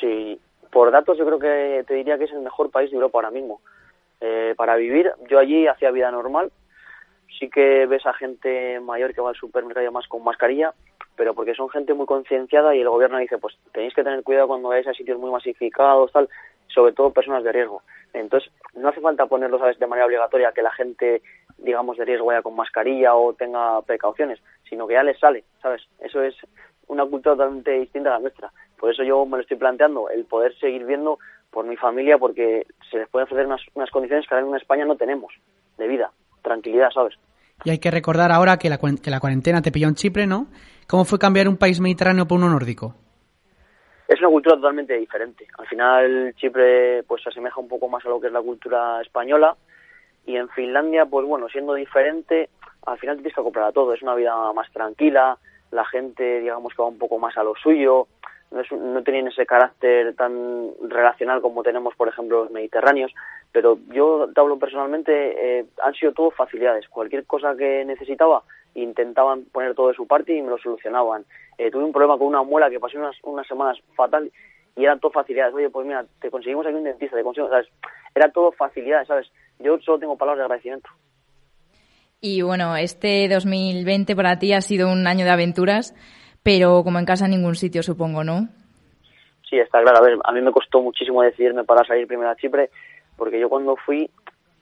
Sí, 0.00 0.38
por 0.70 0.90
datos 0.90 1.18
yo 1.18 1.26
creo 1.26 1.38
que 1.38 1.84
te 1.86 1.94
diría 1.94 2.18
que 2.18 2.24
es 2.24 2.32
el 2.32 2.40
mejor 2.40 2.70
país 2.70 2.90
de 2.90 2.96
Europa 2.96 3.18
ahora 3.18 3.30
mismo. 3.30 3.60
Eh, 4.20 4.54
para 4.56 4.76
vivir, 4.76 5.10
yo 5.28 5.40
allí 5.40 5.66
hacía 5.66 5.90
vida 5.90 6.10
normal, 6.12 6.52
sí 7.38 7.48
que 7.50 7.86
ves 7.86 8.06
a 8.06 8.12
gente 8.12 8.80
mayor 8.80 9.14
que 9.14 9.20
va 9.20 9.30
al 9.30 9.36
supermercado 9.36 9.82
y 9.82 9.86
demás 9.86 10.06
con 10.08 10.24
mascarilla, 10.24 10.72
pero 11.16 11.34
porque 11.34 11.54
son 11.54 11.68
gente 11.68 11.94
muy 11.94 12.06
concienciada 12.06 12.74
y 12.74 12.80
el 12.80 12.88
gobierno 12.88 13.18
dice, 13.18 13.38
pues 13.38 13.56
tenéis 13.72 13.94
que 13.94 14.04
tener 14.04 14.22
cuidado 14.22 14.48
cuando 14.48 14.68
vayáis 14.68 14.88
a 14.88 14.94
sitios 14.94 15.18
muy 15.18 15.30
masificados, 15.30 16.12
tal, 16.12 16.28
sobre 16.68 16.92
todo 16.92 17.12
personas 17.12 17.44
de 17.44 17.52
riesgo. 17.52 17.82
Entonces, 18.12 18.50
no 18.74 18.88
hace 18.88 19.00
falta 19.00 19.26
ponerlo, 19.26 19.58
¿sabes?, 19.58 19.78
de 19.78 19.86
manera 19.86 20.06
obligatoria 20.06 20.52
que 20.52 20.62
la 20.62 20.72
gente, 20.72 21.22
digamos, 21.58 21.96
de 21.96 22.04
riesgo 22.04 22.26
vaya 22.26 22.42
con 22.42 22.56
mascarilla 22.56 23.14
o 23.14 23.32
tenga 23.34 23.80
precauciones, 23.82 24.40
sino 24.68 24.86
que 24.86 24.94
ya 24.94 25.02
les 25.02 25.18
sale, 25.18 25.44
¿sabes? 25.60 25.82
Eso 25.98 26.22
es 26.22 26.34
una 26.88 27.06
cultura 27.06 27.34
totalmente 27.36 27.72
distinta 27.72 28.10
a 28.10 28.14
la 28.14 28.20
nuestra. 28.20 28.50
Por 28.78 28.90
eso 28.90 29.02
yo 29.02 29.24
me 29.24 29.38
lo 29.38 29.42
estoy 29.42 29.56
planteando, 29.56 30.10
el 30.10 30.24
poder 30.24 30.54
seguir 30.58 30.84
viendo 30.84 31.18
por 31.50 31.64
mi 31.64 31.76
familia, 31.76 32.18
porque 32.18 32.66
se 32.90 32.98
les 32.98 33.08
pueden 33.08 33.24
ofrecer 33.24 33.46
unas, 33.46 33.62
unas 33.74 33.90
condiciones 33.90 34.26
que 34.26 34.34
ahora 34.34 34.46
en 34.46 34.56
España 34.56 34.84
no 34.84 34.96
tenemos, 34.96 35.32
de 35.78 35.86
vida, 35.86 36.10
tranquilidad, 36.42 36.90
¿sabes? 36.92 37.14
Y 37.64 37.70
hay 37.70 37.78
que 37.78 37.90
recordar 37.90 38.32
ahora 38.32 38.56
que 38.56 38.68
la, 38.68 38.78
que 38.78 39.10
la 39.10 39.20
cuarentena 39.20 39.62
te 39.62 39.70
pilló 39.70 39.88
en 39.88 39.94
Chipre, 39.94 40.26
¿no? 40.26 40.48
¿Cómo 40.88 41.04
fue 41.04 41.18
cambiar 41.18 41.48
un 41.48 41.56
país 41.56 41.80
mediterráneo 41.80 42.26
por 42.26 42.38
uno 42.38 42.50
nórdico? 42.50 42.96
es 44.12 44.20
una 44.20 44.28
cultura 44.28 44.56
totalmente 44.56 44.94
diferente. 44.94 45.46
Al 45.58 45.66
final 45.66 46.34
Chipre 46.36 47.02
pues 47.04 47.22
se 47.22 47.30
asemeja 47.30 47.60
un 47.60 47.68
poco 47.68 47.88
más 47.88 48.04
a 48.04 48.10
lo 48.10 48.20
que 48.20 48.26
es 48.26 48.32
la 48.32 48.42
cultura 48.42 49.00
española 49.00 49.56
y 50.26 50.36
en 50.36 50.48
Finlandia 50.50 51.06
pues 51.06 51.26
bueno, 51.26 51.48
siendo 51.48 51.74
diferente, 51.74 52.50
al 52.84 52.98
final 52.98 53.16
te 53.16 53.22
tienes 53.22 53.34
que 53.34 53.40
acoplar 53.40 53.66
a 53.66 53.72
todo. 53.72 53.94
Es 53.94 54.02
una 54.02 54.14
vida 54.14 54.34
más 54.52 54.70
tranquila, 54.70 55.38
la 55.70 55.84
gente 55.86 56.40
digamos 56.40 56.74
que 56.74 56.82
va 56.82 56.88
un 56.88 56.98
poco 56.98 57.18
más 57.18 57.36
a 57.38 57.42
lo 57.42 57.54
suyo, 57.54 58.06
no, 58.50 58.60
es 58.60 58.70
no 58.70 59.02
tienen 59.02 59.28
ese 59.28 59.46
carácter 59.46 60.14
tan 60.14 60.70
relacional 60.82 61.40
como 61.40 61.62
tenemos 61.62 61.94
por 61.94 62.08
ejemplo 62.08 62.42
los 62.42 62.50
mediterráneos, 62.50 63.12
pero 63.52 63.78
yo 63.92 64.28
te 64.34 64.40
hablo 64.40 64.58
personalmente, 64.58 65.60
eh, 65.60 65.66
han 65.82 65.94
sido 65.94 66.12
todo 66.12 66.30
facilidades. 66.30 66.88
Cualquier 66.88 67.26
cosa 67.26 67.54
que 67.56 67.84
necesitaba 67.84 68.42
intentaban 68.74 69.44
poner 69.52 69.74
todo 69.74 69.88
de 69.88 69.94
su 69.94 70.06
parte 70.06 70.34
y 70.34 70.42
me 70.42 70.48
lo 70.48 70.58
solucionaban. 70.58 71.24
Eh, 71.58 71.70
tuve 71.70 71.84
un 71.84 71.92
problema 71.92 72.16
con 72.16 72.28
una 72.28 72.42
muela 72.42 72.70
que 72.70 72.80
pasé 72.80 72.96
unas, 72.96 73.16
unas 73.22 73.46
semanas 73.46 73.78
fatal 73.94 74.30
y 74.74 74.84
eran 74.84 74.98
todo 75.00 75.12
facilidades. 75.12 75.54
Oye, 75.54 75.68
pues 75.68 75.86
mira, 75.86 76.06
te 76.20 76.30
conseguimos 76.30 76.66
aquí 76.66 76.74
un 76.74 76.84
dentista, 76.84 77.16
te 77.16 77.22
conseguimos, 77.22 77.50
¿sabes? 77.50 77.68
Era 78.14 78.30
todo 78.32 78.52
facilidades, 78.52 79.06
¿sabes? 79.06 79.30
Yo 79.58 79.78
solo 79.80 79.98
tengo 79.98 80.16
palabras 80.16 80.38
de 80.38 80.44
agradecimiento. 80.44 80.88
Y 82.20 82.40
bueno, 82.40 82.76
este 82.76 83.28
2020 83.28 84.16
para 84.16 84.38
ti 84.38 84.52
ha 84.54 84.60
sido 84.60 84.90
un 84.90 85.06
año 85.06 85.24
de 85.24 85.32
aventuras, 85.32 85.94
pero 86.42 86.82
como 86.84 86.98
en 86.98 87.04
casa 87.04 87.26
en 87.26 87.32
ningún 87.32 87.56
sitio, 87.56 87.82
supongo, 87.82 88.24
¿no? 88.24 88.48
Sí, 89.48 89.58
está 89.58 89.82
claro. 89.82 89.98
A 89.98 90.02
ver, 90.02 90.18
a 90.24 90.32
mí 90.32 90.40
me 90.40 90.52
costó 90.52 90.80
muchísimo 90.80 91.22
decidirme 91.22 91.64
para 91.64 91.84
salir 91.84 92.06
primero 92.06 92.30
a 92.30 92.36
Chipre, 92.36 92.70
porque 93.22 93.38
yo 93.38 93.48
cuando 93.48 93.76
fui 93.76 94.10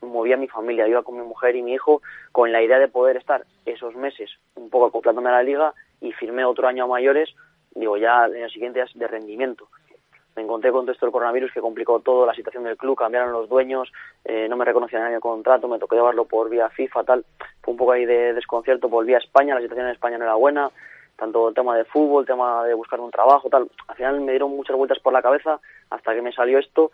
movía 0.03 0.37
mi 0.37 0.47
familia, 0.47 0.87
iba 0.87 1.03
con 1.03 1.17
mi 1.17 1.27
mujer 1.27 1.57
y 1.57 1.63
mi 1.63 1.73
hijo 1.73 2.03
con 2.31 2.53
la 2.53 2.63
idea 2.63 2.79
de 2.79 2.89
poder 2.89 3.17
estar 3.17 3.47
esos 3.65 3.97
meses 3.97 4.29
un 4.55 4.69
poco 4.69 4.85
acoplándome 4.85 5.31
a 5.31 5.33
la 5.33 5.43
liga 5.43 5.73
y 6.03 6.13
firmé 6.13 6.45
otro 6.45 6.69
año 6.69 6.85
a 6.85 6.87
mayores, 6.87 7.31
digo 7.75 7.97
ya 7.97 8.27
en 8.27 8.43
el 8.43 8.51
siguiente 8.51 8.83
es 8.83 8.91
de 8.93 9.09
rendimiento. 9.09 9.69
Me 10.37 10.43
encontré 10.43 10.73
con 10.73 10.85
todo 10.85 10.93
esto 10.93 11.07
del 11.07 11.13
coronavirus 11.15 11.53
que 11.53 11.63
complicó 11.63 12.01
todo, 12.01 12.27
la 12.27 12.35
situación 12.35 12.65
del 12.65 12.77
club, 12.77 12.99
cambiaron 12.99 13.33
los 13.33 13.49
dueños, 13.49 13.91
eh, 14.27 14.47
no 14.47 14.59
me 14.59 14.67
reconocían 14.67 15.07
en 15.07 15.15
el 15.15 15.21
contrato, 15.21 15.67
me 15.67 15.79
tocó 15.79 15.95
llevarlo 15.95 16.27
por 16.27 16.51
vía 16.51 16.69
FIFA, 16.69 17.05
tal. 17.05 17.25
Fue 17.63 17.73
un 17.73 17.79
poco 17.79 17.93
ahí 17.93 18.05
de 18.05 18.35
desconcierto, 18.35 18.91
volví 18.91 19.15
a 19.15 19.19
España, 19.25 19.55
la 19.55 19.63
situación 19.63 19.87
en 19.87 19.93
España 19.95 20.19
no 20.19 20.25
era 20.25 20.35
buena, 20.35 20.71
tanto 21.17 21.49
el 21.49 21.55
tema 21.55 21.75
de 21.79 21.87
fútbol, 21.87 22.27
tema 22.27 22.63
de 22.65 22.75
buscar 22.75 23.01
un 23.01 23.11
trabajo, 23.11 23.49
tal. 23.49 23.71
Al 23.89 23.97
final 23.97 24.21
me 24.21 24.33
dieron 24.33 24.51
muchas 24.51 24.77
vueltas 24.77 24.99
por 24.99 25.15
la 25.15 25.23
cabeza 25.23 25.61
hasta 25.89 26.15
que 26.15 26.21
me 26.21 26.33
salió 26.33 26.59
esto 26.59 26.91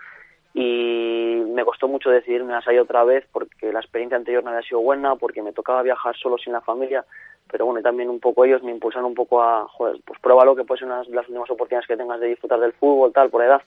y 0.59 1.43
me 1.53 1.67
costó 1.67 1.87
mucho 1.87 2.09
decidirme 2.09 2.55
a 2.55 2.63
salir 2.63 2.81
otra 2.81 3.05
vez 3.05 3.27
porque 3.31 3.71
la 3.71 3.81
experiencia 3.81 4.17
anterior 4.17 4.43
no 4.43 4.49
había 4.49 4.67
sido 4.67 4.81
buena, 4.81 5.15
porque 5.15 5.43
me 5.43 5.53
tocaba 5.53 5.83
viajar 5.83 6.17
solo 6.17 6.39
sin 6.39 6.55
la 6.55 6.63
familia, 6.63 7.05
pero 7.51 7.67
bueno, 7.67 7.81
y 7.81 7.83
también 7.83 8.09
un 8.09 8.21
poco 8.21 8.47
ellos 8.47 8.63
me 8.63 8.71
impulsaron 8.71 9.05
un 9.05 9.15
poco 9.15 9.43
a, 9.43 9.69
joder, 9.69 10.01
pues 10.03 10.19
pruébalo 10.19 10.57
que 10.57 10.65
puede 10.65 10.79
ser 10.79 10.89
una 10.89 11.03
de 11.03 11.11
las 11.11 11.29
últimas 11.29 11.51
oportunidades 11.51 11.87
que 11.87 11.99
tengas 11.99 12.21
de 12.21 12.29
disfrutar 12.29 12.59
del 12.59 12.73
fútbol, 12.73 13.13
tal, 13.13 13.29
por 13.29 13.45
edad. 13.45 13.61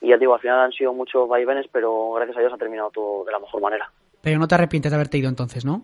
Y 0.00 0.10
ya 0.10 0.14
te 0.14 0.20
digo, 0.20 0.34
al 0.34 0.40
final 0.40 0.60
han 0.60 0.70
sido 0.70 0.92
muchos 0.92 1.28
vaivenes, 1.28 1.66
pero 1.72 2.12
gracias 2.12 2.36
a 2.36 2.40
Dios 2.40 2.52
ha 2.52 2.58
terminado 2.58 2.90
todo 2.90 3.24
de 3.24 3.32
la 3.32 3.40
mejor 3.40 3.60
manera. 3.60 3.90
Pero 4.22 4.38
no 4.38 4.46
te 4.46 4.54
arrepientes 4.54 4.92
de 4.92 4.94
haberte 4.94 5.18
ido 5.18 5.28
entonces, 5.28 5.64
¿no? 5.64 5.82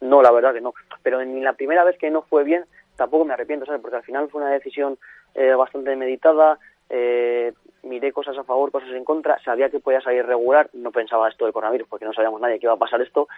No, 0.00 0.22
la 0.22 0.30
verdad 0.30 0.54
que 0.54 0.62
no. 0.62 0.72
Pero 1.02 1.20
en 1.20 1.44
la 1.44 1.52
primera 1.52 1.84
vez 1.84 1.98
que 1.98 2.10
no 2.10 2.22
fue 2.22 2.44
bien, 2.44 2.64
tampoco 2.96 3.26
me 3.26 3.34
arrepiento, 3.34 3.66
¿sabes? 3.66 3.82
Porque 3.82 3.98
al 3.98 4.04
final 4.04 4.30
fue 4.30 4.40
una 4.40 4.52
decisión 4.52 4.96
eh, 5.34 5.52
bastante 5.52 5.94
meditada, 5.96 6.58
eh, 6.88 7.52
miré 7.82 8.12
cosas 8.12 8.36
a 8.38 8.44
favor, 8.44 8.70
cosas 8.70 8.90
en 8.90 9.04
contra, 9.04 9.38
sabía 9.42 9.70
que 9.70 9.80
podía 9.80 10.00
salir 10.00 10.24
regular, 10.24 10.70
no 10.72 10.90
pensaba 10.90 11.28
esto 11.28 11.44
del 11.44 11.54
coronavirus 11.54 11.88
porque 11.88 12.04
no 12.04 12.12
sabíamos 12.12 12.40
nadie 12.40 12.58
que 12.58 12.66
iba 12.66 12.74
a 12.74 12.78
pasar 12.78 13.00
esto, 13.02 13.28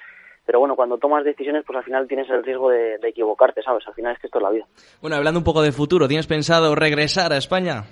pero 0.44 0.58
bueno, 0.58 0.74
cuando 0.74 0.98
tomas 0.98 1.24
decisiones, 1.24 1.64
pues 1.64 1.78
al 1.78 1.84
final 1.84 2.08
tienes 2.08 2.28
el 2.30 2.42
riesgo 2.42 2.70
de, 2.70 2.98
de 2.98 3.08
equivocarte, 3.08 3.62
¿sabes? 3.62 3.86
Al 3.86 3.94
final 3.94 4.14
es 4.14 4.20
que 4.20 4.26
esto 4.26 4.38
es 4.38 4.42
la 4.42 4.50
vida. 4.50 4.66
Bueno, 5.00 5.16
hablando 5.16 5.38
un 5.38 5.44
poco 5.44 5.62
de 5.62 5.72
futuro, 5.72 6.08
¿tienes 6.08 6.26
pensado 6.26 6.74
regresar 6.74 7.32
a 7.32 7.36
España? 7.36 7.84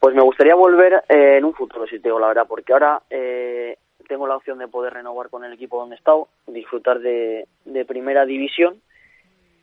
Pues 0.00 0.14
me 0.14 0.22
gustaría 0.22 0.54
volver 0.54 1.02
eh, 1.08 1.38
en 1.38 1.44
un 1.44 1.54
futuro, 1.54 1.84
si 1.86 1.98
te 1.98 2.08
digo 2.08 2.20
la 2.20 2.28
verdad, 2.28 2.46
porque 2.48 2.72
ahora 2.72 3.02
eh, 3.10 3.76
tengo 4.06 4.28
la 4.28 4.36
opción 4.36 4.58
de 4.58 4.68
poder 4.68 4.94
renovar 4.94 5.28
con 5.28 5.44
el 5.44 5.52
equipo 5.52 5.80
donde 5.80 5.96
he 5.96 5.98
estado, 5.98 6.28
disfrutar 6.46 7.00
de, 7.00 7.48
de 7.64 7.84
primera 7.84 8.24
división 8.24 8.80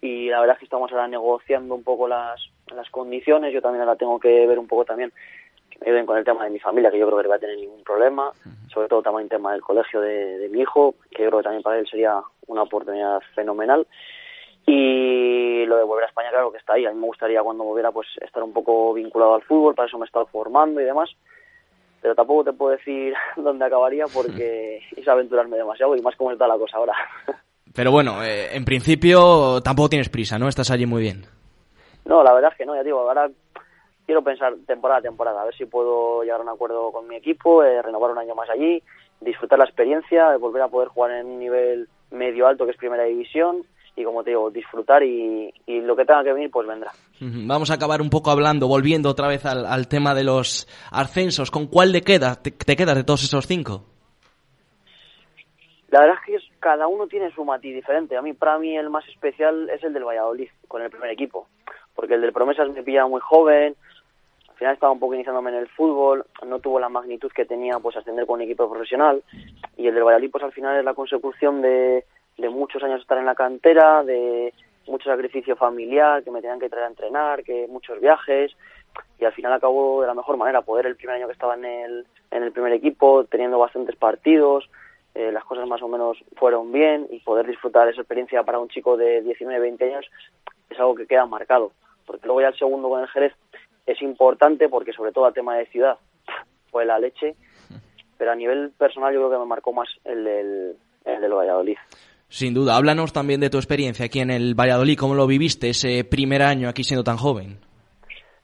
y 0.01 0.29
la 0.29 0.41
verdad 0.41 0.55
es 0.55 0.59
que 0.59 0.65
estamos 0.65 0.91
ahora 0.91 1.07
negociando 1.07 1.73
un 1.73 1.83
poco 1.83 2.07
las, 2.07 2.41
las 2.73 2.89
condiciones, 2.89 3.53
yo 3.53 3.61
también 3.61 3.81
ahora 3.81 3.95
tengo 3.95 4.19
que 4.19 4.47
ver 4.47 4.57
un 4.57 4.67
poco 4.67 4.85
también 4.85 5.11
que 5.69 5.79
me 5.79 5.87
ayuden 5.87 6.05
con 6.05 6.17
el 6.17 6.25
tema 6.25 6.45
de 6.45 6.49
mi 6.51 6.59
familia, 6.59 6.89
que 6.89 6.97
yo 6.97 7.05
creo 7.05 7.17
que 7.17 7.23
no 7.23 7.29
va 7.29 7.35
a 7.35 7.39
tener 7.39 7.57
ningún 7.57 7.83
problema, 7.83 8.31
sobre 8.73 8.87
todo 8.87 9.01
también 9.01 9.25
el 9.25 9.29
tema 9.29 9.51
del 9.51 9.61
colegio 9.61 10.01
de, 10.01 10.37
de 10.37 10.49
mi 10.49 10.61
hijo, 10.61 10.95
que 11.11 11.23
yo 11.23 11.29
creo 11.29 11.39
que 11.39 11.43
también 11.43 11.63
para 11.63 11.79
él 11.79 11.87
sería 11.87 12.21
una 12.47 12.63
oportunidad 12.63 13.19
fenomenal. 13.33 13.85
Y 14.67 15.65
lo 15.65 15.77
de 15.77 15.83
volver 15.83 16.05
a 16.05 16.07
España, 16.07 16.29
claro 16.31 16.51
que 16.51 16.57
está 16.57 16.73
ahí. 16.73 16.85
A 16.85 16.91
mí 16.91 16.99
me 16.99 17.07
gustaría 17.07 17.43
cuando 17.43 17.63
volviera 17.63 17.91
pues 17.91 18.07
estar 18.21 18.41
un 18.41 18.53
poco 18.53 18.93
vinculado 18.93 19.35
al 19.35 19.43
fútbol, 19.43 19.75
para 19.75 19.87
eso 19.87 19.97
me 19.97 20.05
he 20.05 20.07
estado 20.07 20.25
formando 20.27 20.81
y 20.81 20.85
demás. 20.85 21.09
Pero 22.01 22.15
tampoco 22.15 22.45
te 22.45 22.53
puedo 22.53 22.71
decir 22.71 23.13
dónde 23.35 23.65
acabaría 23.65 24.05
porque 24.11 24.81
es 24.95 25.07
aventurarme 25.07 25.57
demasiado 25.57 25.95
y 25.95 26.01
más 26.01 26.15
como 26.15 26.31
está 26.31 26.47
la 26.47 26.57
cosa 26.57 26.77
ahora. 26.77 26.93
Pero 27.73 27.91
bueno, 27.91 28.23
eh, 28.23 28.55
en 28.55 28.63
principio 28.63 29.61
tampoco 29.61 29.89
tienes 29.89 30.09
prisa, 30.09 30.39
¿no? 30.39 30.47
Estás 30.47 30.71
allí 30.71 30.85
muy 30.85 31.01
bien. 31.01 31.25
No, 32.05 32.23
la 32.23 32.33
verdad 32.33 32.51
es 32.51 32.57
que 32.57 32.65
no, 32.65 32.75
ya 32.75 32.83
digo, 32.83 32.99
ahora 32.99 33.29
quiero 34.05 34.23
pensar 34.23 34.53
temporada 34.67 34.99
a 34.99 35.03
temporada, 35.03 35.41
a 35.41 35.45
ver 35.45 35.55
si 35.55 35.65
puedo 35.65 36.21
llegar 36.23 36.39
a 36.39 36.43
un 36.43 36.49
acuerdo 36.49 36.91
con 36.91 37.07
mi 37.07 37.15
equipo, 37.15 37.63
eh, 37.63 37.81
renovar 37.81 38.11
un 38.11 38.19
año 38.19 38.35
más 38.35 38.49
allí, 38.49 38.81
disfrutar 39.21 39.57
la 39.59 39.65
experiencia, 39.65 40.37
volver 40.37 40.61
a 40.61 40.67
poder 40.67 40.89
jugar 40.89 41.11
en 41.11 41.25
un 41.25 41.39
nivel 41.39 41.87
medio 42.11 42.45
alto 42.47 42.65
que 42.65 42.71
es 42.71 42.77
primera 42.77 43.03
división 43.03 43.63
y 43.97 44.03
como 44.03 44.23
te 44.23 44.31
digo, 44.31 44.51
disfrutar 44.51 45.01
y, 45.03 45.51
y 45.65 45.79
lo 45.81 45.95
que 45.95 46.05
tenga 46.05 46.23
que 46.23 46.33
venir 46.33 46.51
pues 46.51 46.67
vendrá. 46.67 46.91
Vamos 47.19 47.71
a 47.71 47.75
acabar 47.75 48.01
un 48.01 48.09
poco 48.09 48.29
hablando, 48.29 48.67
volviendo 48.67 49.09
otra 49.09 49.27
vez 49.29 49.45
al, 49.45 49.65
al 49.65 49.87
tema 49.87 50.13
de 50.13 50.25
los 50.25 50.67
ascensos. 50.91 51.49
¿Con 51.49 51.67
cuál 51.67 51.93
te 51.93 52.01
quedas, 52.01 52.43
te, 52.43 52.51
te 52.51 52.75
quedas 52.75 52.95
de 52.95 53.03
todos 53.05 53.23
esos 53.23 53.47
cinco? 53.47 53.85
La 55.89 56.01
verdad 56.01 56.15
es 56.19 56.25
que 56.25 56.35
es- 56.35 56.51
cada 56.59 56.87
uno 56.87 57.07
tiene 57.07 57.31
su 57.31 57.45
matiz 57.45 57.73
diferente. 57.73 58.17
A 58.17 58.21
mí, 58.21 58.33
para 58.33 58.57
mí, 58.59 58.75
el 58.75 58.89
más 58.89 59.07
especial 59.07 59.69
es 59.69 59.81
el 59.83 59.93
del 59.93 60.03
Valladolid, 60.03 60.49
con 60.67 60.81
el 60.81 60.89
primer 60.89 61.11
equipo. 61.11 61.47
Porque 61.95 62.15
el 62.15 62.21
del 62.21 62.33
Promesas 62.33 62.69
me 62.69 62.83
pilla 62.83 63.07
muy 63.07 63.21
joven, 63.21 63.75
al 64.49 64.55
final 64.55 64.73
estaba 64.73 64.93
un 64.93 64.99
poco 64.99 65.15
iniciándome 65.15 65.51
en 65.51 65.57
el 65.57 65.67
fútbol, 65.67 66.25
no 66.45 66.59
tuvo 66.59 66.79
la 66.79 66.87
magnitud 66.87 67.31
que 67.31 67.45
tenía 67.45 67.77
pues 67.79 67.97
ascender 67.97 68.25
con 68.25 68.35
un 68.35 68.43
equipo 68.43 68.69
profesional. 68.69 69.21
Y 69.75 69.87
el 69.87 69.93
del 69.93 70.03
Valladolid, 70.03 70.31
pues 70.31 70.43
al 70.43 70.53
final 70.53 70.77
es 70.77 70.85
la 70.85 70.93
consecución 70.93 71.61
de, 71.61 72.05
de 72.37 72.49
muchos 72.49 72.81
años 72.83 73.01
estar 73.01 73.17
en 73.17 73.25
la 73.25 73.35
cantera, 73.35 74.03
de 74.03 74.53
mucho 74.87 75.09
sacrificio 75.09 75.55
familiar, 75.55 76.23
que 76.23 76.31
me 76.31 76.41
tenían 76.41 76.59
que 76.59 76.69
traer 76.69 76.85
a 76.85 76.89
entrenar, 76.89 77.43
que 77.43 77.67
muchos 77.67 77.99
viajes. 77.99 78.55
Y 79.19 79.25
al 79.25 79.33
final 79.33 79.51
acabó 79.51 80.01
de 80.01 80.07
la 80.07 80.13
mejor 80.13 80.37
manera, 80.37 80.61
poder 80.61 80.85
el 80.85 80.95
primer 80.95 81.17
año 81.17 81.27
que 81.27 81.33
estaba 81.33 81.55
en 81.55 81.65
el, 81.65 82.07
en 82.31 82.43
el 82.43 82.53
primer 82.53 82.71
equipo, 82.71 83.25
teniendo 83.25 83.59
bastantes 83.59 83.97
partidos, 83.97 84.69
eh, 85.15 85.31
las 85.31 85.45
cosas 85.45 85.67
más 85.67 85.81
o 85.81 85.87
menos 85.87 86.17
fueron 86.35 86.71
bien 86.71 87.07
y 87.09 87.19
poder 87.19 87.47
disfrutar 87.47 87.87
esa 87.87 88.01
experiencia 88.01 88.43
para 88.43 88.59
un 88.59 88.67
chico 88.67 88.97
de 88.97 89.21
19, 89.21 89.59
20 89.59 89.85
años 89.85 90.05
es 90.69 90.79
algo 90.79 90.95
que 90.95 91.07
queda 91.07 91.25
marcado. 91.25 91.71
Porque 92.05 92.25
luego 92.25 92.41
ya 92.41 92.47
el 92.49 92.57
segundo 92.57 92.89
con 92.89 93.01
el 93.01 93.07
Jerez 93.07 93.33
es 93.85 94.01
importante 94.01 94.69
porque 94.69 94.93
sobre 94.93 95.11
todo 95.11 95.25
a 95.25 95.31
tema 95.31 95.57
de 95.57 95.65
ciudad 95.67 95.97
fue 96.71 96.85
la 96.85 96.99
leche, 96.99 97.35
pero 98.17 98.31
a 98.31 98.35
nivel 98.35 98.71
personal 98.77 99.13
yo 99.13 99.19
creo 99.19 99.31
que 99.31 99.39
me 99.39 99.45
marcó 99.45 99.73
más 99.73 99.89
el 100.03 100.23
del, 100.23 100.75
el 101.05 101.21
del 101.21 101.33
Valladolid. 101.33 101.77
Sin 102.27 102.53
duda, 102.53 102.75
háblanos 102.75 103.13
también 103.13 103.39
de 103.39 103.49
tu 103.49 103.57
experiencia 103.57 104.05
aquí 104.05 104.19
en 104.19 104.31
el 104.31 104.55
Valladolid, 104.55 104.97
cómo 104.97 105.15
lo 105.15 105.27
viviste 105.27 105.69
ese 105.69 106.03
primer 106.03 106.41
año 106.41 106.67
aquí 106.67 106.83
siendo 106.83 107.03
tan 107.03 107.17
joven. 107.17 107.59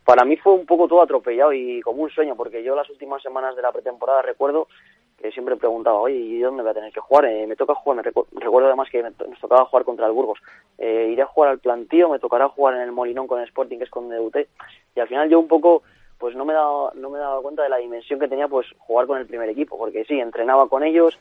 Para 0.05 0.25
mí 0.25 0.35
fue 0.37 0.53
un 0.53 0.65
poco 0.65 0.87
todo 0.87 1.01
atropellado 1.01 1.53
y 1.53 1.81
como 1.81 2.03
un 2.03 2.09
sueño, 2.09 2.35
porque 2.35 2.63
yo 2.63 2.75
las 2.75 2.89
últimas 2.89 3.21
semanas 3.21 3.55
de 3.55 3.61
la 3.61 3.71
pretemporada 3.71 4.21
recuerdo 4.21 4.67
que 5.21 5.31
siempre 5.31 5.55
preguntaba, 5.55 5.99
oye, 5.99 6.15
¿y 6.15 6.39
dónde 6.39 6.63
voy 6.63 6.71
a 6.71 6.73
tener 6.73 6.91
que 6.91 6.99
jugar? 6.99 7.25
Eh, 7.25 7.45
me 7.47 7.55
toca 7.55 7.75
jugar, 7.75 7.97
me 7.97 8.11
recu- 8.11 8.25
recuerdo 8.33 8.67
además 8.67 8.89
que 8.89 9.03
me 9.03 9.09
nos 9.09 9.39
tocaba 9.39 9.65
jugar 9.65 9.85
contra 9.85 10.05
el 10.07 10.11
Burgos. 10.11 10.39
Eh, 10.77 11.09
iré 11.11 11.21
a 11.21 11.27
jugar 11.27 11.51
al 11.51 11.59
plantío, 11.59 12.09
me 12.09 12.19
tocará 12.19 12.49
jugar 12.49 12.75
en 12.75 12.81
el 12.81 12.91
Molinón 12.91 13.27
con 13.27 13.39
el 13.39 13.45
Sporting, 13.47 13.77
que 13.77 13.83
es 13.85 13.89
con 13.89 14.09
debuté. 14.09 14.47
Y 14.95 14.99
al 14.99 15.07
final 15.07 15.29
yo 15.29 15.39
un 15.39 15.47
poco, 15.47 15.83
pues 16.17 16.35
no 16.35 16.45
me 16.45 16.53
daba, 16.53 16.91
no 16.95 17.09
me 17.09 17.19
daba 17.19 17.41
cuenta 17.41 17.63
de 17.63 17.69
la 17.69 17.77
dimensión 17.77 18.19
que 18.19 18.27
tenía 18.27 18.47
pues 18.47 18.67
jugar 18.79 19.07
con 19.07 19.17
el 19.17 19.27
primer 19.27 19.49
equipo, 19.49 19.77
porque 19.77 20.05
sí, 20.05 20.19
entrenaba 20.19 20.67
con 20.67 20.83
ellos, 20.83 21.17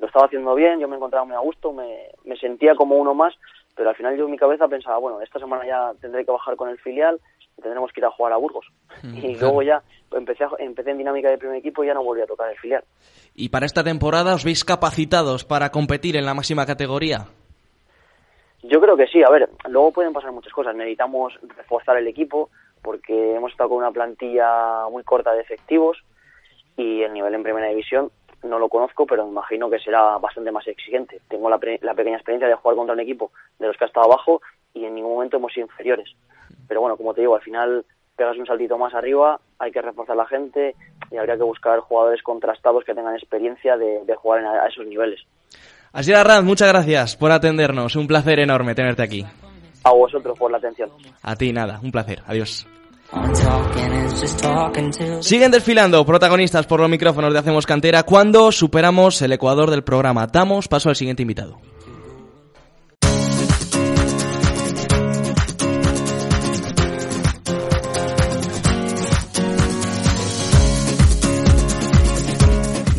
lo 0.00 0.06
estaba 0.06 0.26
haciendo 0.26 0.54
bien, 0.54 0.80
yo 0.80 0.88
me 0.88 0.96
encontraba 0.96 1.24
muy 1.26 1.34
a 1.36 1.40
gusto, 1.40 1.72
me, 1.72 2.08
me 2.24 2.36
sentía 2.36 2.74
como 2.74 2.96
uno 2.96 3.14
más, 3.14 3.34
pero 3.76 3.90
al 3.90 3.96
final 3.96 4.16
yo 4.16 4.24
en 4.24 4.30
mi 4.30 4.38
cabeza 4.38 4.68
pensaba, 4.68 4.98
bueno, 4.98 5.20
esta 5.20 5.38
semana 5.38 5.66
ya 5.66 5.92
tendré 6.00 6.24
que 6.24 6.30
bajar 6.32 6.56
con 6.56 6.68
el 6.68 6.78
filial, 6.78 7.20
y 7.60 7.62
tendremos 7.62 7.92
que 7.92 8.00
ir 8.00 8.04
a 8.06 8.10
jugar 8.10 8.32
a 8.32 8.36
Burgos. 8.36 8.66
y 9.04 9.36
luego 9.36 9.62
ya 9.70 9.82
empecé, 10.12 10.44
a- 10.44 10.50
empecé 10.58 10.90
en 10.90 10.98
dinámica 10.98 11.30
de 11.30 11.38
primer 11.38 11.56
equipo 11.58 11.84
y 11.84 11.86
ya 11.86 11.94
no 11.94 12.02
volví 12.02 12.22
a 12.22 12.26
tocar 12.26 12.50
el 12.50 12.58
filial. 12.58 12.82
¿Y 13.34 13.50
para 13.50 13.66
esta 13.66 13.84
temporada 13.84 14.34
os 14.34 14.44
veis 14.44 14.64
capacitados 14.64 15.44
para 15.44 15.70
competir 15.70 16.16
en 16.16 16.24
la 16.26 16.34
máxima 16.34 16.66
categoría? 16.66 17.26
Yo 18.62 18.80
creo 18.80 18.96
que 18.96 19.06
sí, 19.06 19.22
a 19.22 19.30
ver, 19.30 19.48
luego 19.68 19.90
pueden 19.92 20.12
pasar 20.12 20.32
muchas 20.32 20.52
cosas. 20.52 20.74
Necesitamos 20.74 21.32
reforzar 21.56 21.96
el 21.96 22.06
equipo 22.08 22.50
porque 22.82 23.34
hemos 23.36 23.52
estado 23.52 23.70
con 23.70 23.78
una 23.78 23.90
plantilla 23.92 24.86
muy 24.90 25.02
corta 25.04 25.32
de 25.32 25.40
efectivos 25.40 25.98
y 26.76 27.02
el 27.02 27.12
nivel 27.12 27.34
en 27.34 27.42
primera 27.42 27.68
división 27.68 28.10
no 28.42 28.58
lo 28.58 28.68
conozco, 28.70 29.06
pero 29.06 29.24
me 29.24 29.32
imagino 29.32 29.68
que 29.68 29.78
será 29.78 30.16
bastante 30.18 30.50
más 30.50 30.66
exigente. 30.66 31.20
Tengo 31.28 31.48
la, 31.50 31.58
pre- 31.58 31.78
la 31.82 31.94
pequeña 31.94 32.16
experiencia 32.16 32.48
de 32.48 32.54
jugar 32.54 32.76
contra 32.76 32.94
un 32.94 33.00
equipo 33.00 33.32
de 33.58 33.66
los 33.66 33.76
que 33.76 33.84
ha 33.84 33.86
estado 33.86 34.06
abajo 34.06 34.40
y 34.74 34.84
en 34.84 34.94
ningún 34.94 35.14
momento 35.14 35.36
hemos 35.36 35.52
sido 35.52 35.66
inferiores. 35.66 36.08
Pero 36.68 36.80
bueno, 36.80 36.96
como 36.96 37.12
te 37.14 37.20
digo, 37.22 37.34
al 37.36 37.42
final 37.42 37.84
pegas 38.16 38.36
un 38.36 38.46
saltito 38.46 38.76
más 38.78 38.94
arriba, 38.94 39.40
hay 39.58 39.72
que 39.72 39.80
reforzar 39.82 40.16
la 40.16 40.26
gente 40.26 40.74
y 41.10 41.16
habría 41.16 41.36
que 41.36 41.42
buscar 41.42 41.80
jugadores 41.80 42.22
contrastados 42.22 42.84
que 42.84 42.94
tengan 42.94 43.14
experiencia 43.14 43.76
de, 43.76 44.04
de 44.04 44.14
jugar 44.16 44.40
en 44.40 44.46
a- 44.46 44.62
a 44.64 44.68
esos 44.68 44.86
niveles. 44.86 45.20
Asier 45.92 46.18
Arranz, 46.18 46.44
muchas 46.44 46.68
gracias 46.68 47.16
por 47.16 47.32
atendernos. 47.32 47.96
Un 47.96 48.06
placer 48.06 48.38
enorme 48.38 48.74
tenerte 48.74 49.02
aquí. 49.02 49.24
A 49.82 49.92
vosotros 49.92 50.38
por 50.38 50.50
la 50.50 50.58
atención. 50.58 50.90
A 51.22 51.34
ti 51.34 51.52
nada, 51.52 51.80
un 51.82 51.90
placer. 51.90 52.22
Adiós. 52.26 52.66
Siguen 55.20 55.50
desfilando 55.50 56.04
protagonistas 56.06 56.66
por 56.66 56.78
los 56.80 56.88
micrófonos 56.88 57.32
de 57.32 57.38
Hacemos 57.40 57.66
Cantera 57.66 58.02
cuando 58.04 58.52
superamos 58.52 59.20
el 59.22 59.32
ecuador 59.32 59.70
del 59.70 59.82
programa. 59.82 60.26
Damos 60.28 60.68
paso 60.68 60.90
al 60.90 60.96
siguiente 60.96 61.22
invitado. 61.22 61.58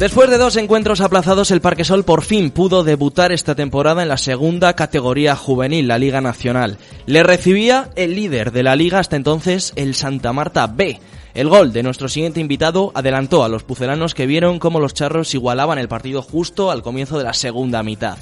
Después 0.01 0.31
de 0.31 0.39
dos 0.39 0.55
encuentros 0.55 0.99
aplazados, 0.99 1.51
el 1.51 1.61
Parque 1.61 1.83
Sol 1.83 2.03
por 2.03 2.23
fin 2.23 2.49
pudo 2.49 2.83
debutar 2.83 3.31
esta 3.31 3.53
temporada 3.53 4.01
en 4.01 4.09
la 4.09 4.17
segunda 4.17 4.73
categoría 4.73 5.35
juvenil, 5.35 5.87
la 5.87 5.99
Liga 5.99 6.21
Nacional. 6.21 6.79
Le 7.05 7.21
recibía 7.21 7.91
el 7.95 8.15
líder 8.15 8.51
de 8.51 8.63
la 8.63 8.75
liga 8.75 8.97
hasta 8.97 9.15
entonces, 9.15 9.73
el 9.75 9.93
Santa 9.93 10.33
Marta 10.33 10.65
B. 10.65 10.99
El 11.35 11.49
gol 11.49 11.71
de 11.71 11.83
nuestro 11.83 12.09
siguiente 12.09 12.39
invitado 12.39 12.91
adelantó 12.95 13.43
a 13.43 13.47
los 13.47 13.61
pucelanos 13.61 14.15
que 14.15 14.25
vieron 14.25 14.57
cómo 14.57 14.79
los 14.79 14.95
charros 14.95 15.35
igualaban 15.35 15.77
el 15.77 15.87
partido 15.87 16.23
justo 16.23 16.71
al 16.71 16.81
comienzo 16.81 17.19
de 17.19 17.25
la 17.25 17.35
segunda 17.35 17.83
mitad. 17.83 18.17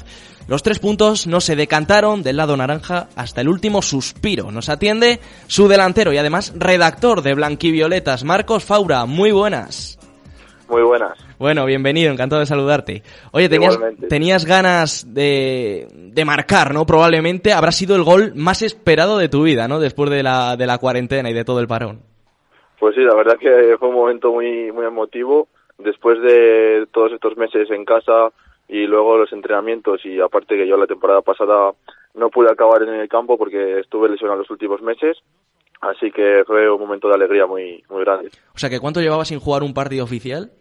Los 0.50 0.64
tres 0.64 0.80
puntos 0.80 1.28
no 1.28 1.40
se 1.40 1.56
decantaron 1.56 2.24
del 2.24 2.36
lado 2.36 2.58
naranja 2.58 3.08
hasta 3.16 3.40
el 3.40 3.48
último 3.48 3.82
suspiro. 3.82 4.52
Nos 4.52 4.68
atiende 4.68 5.22
su 5.48 5.70
delantero 5.70 6.12
y 6.12 6.18
además 6.18 6.52
redactor 6.58 7.22
de 7.22 7.36
Blanquivioletas, 7.36 8.26
Marcos 8.26 8.66
Faura. 8.66 9.06
Muy 9.06 9.32
buenas. 9.32 9.99
Muy 10.70 10.84
buenas. 10.84 11.18
Bueno, 11.40 11.66
bienvenido, 11.66 12.12
encantado 12.12 12.42
de 12.42 12.46
saludarte. 12.46 13.02
Oye, 13.32 13.50
tenías, 13.50 13.74
Igualmente. 13.74 14.08
tenías 14.08 14.46
ganas 14.46 15.14
de, 15.14 15.88
de 15.92 16.26
marcar, 16.26 16.74
¿no? 16.74 16.86
Probablemente 16.86 17.54
habrá 17.54 17.72
sido 17.72 17.96
el 17.96 18.04
gol 18.04 18.34
más 18.36 18.62
esperado 18.62 19.18
de 19.18 19.30
tu 19.30 19.42
vida, 19.44 19.68
¿no? 19.68 19.80
Después 19.80 20.12
de 20.12 20.22
la, 20.22 20.56
de 20.58 20.68
la 20.68 20.78
cuarentena 20.78 21.30
y 21.30 21.34
de 21.34 21.44
todo 21.44 21.60
el 21.60 21.68
parón. 21.68 22.02
Pues 22.80 22.94
sí, 22.96 23.02
la 23.02 23.16
verdad 23.16 23.38
que 23.40 23.76
fue 23.80 23.90
un 23.90 23.96
momento 23.96 24.32
muy, 24.32 24.72
muy 24.72 24.86
emotivo. 24.86 25.48
Después 25.80 26.22
de 26.22 26.86
todos 26.92 27.14
estos 27.14 27.36
meses 27.36 27.70
en 27.72 27.84
casa 27.86 28.30
y 28.68 28.86
luego 28.86 29.18
los 29.18 29.34
entrenamientos 29.34 30.06
y 30.06 30.20
aparte 30.20 30.56
que 30.56 30.68
yo 30.68 30.78
la 30.78 30.86
temporada 30.86 31.22
pasada 31.22 31.72
no 32.14 32.30
pude 32.30 32.52
acabar 32.52 32.84
en 32.84 32.94
el 32.94 33.10
campo 33.10 33.38
porque 33.38 33.80
estuve 33.80 34.10
lesionado 34.10 34.40
los 34.40 34.52
últimos 34.52 34.82
meses. 34.82 35.18
Así 35.82 36.12
que 36.12 36.44
fue 36.46 36.70
un 36.70 36.80
momento 36.80 37.08
de 37.08 37.16
alegría 37.16 37.46
muy, 37.46 37.84
muy 37.90 38.04
grande. 38.04 38.30
O 38.54 38.58
sea, 38.58 38.70
que 38.70 38.80
¿cuánto 38.80 39.00
llevabas 39.02 39.30
sin 39.30 39.40
jugar 39.40 39.64
un 39.64 39.74
partido 39.74 40.04
oficial? 40.04 40.52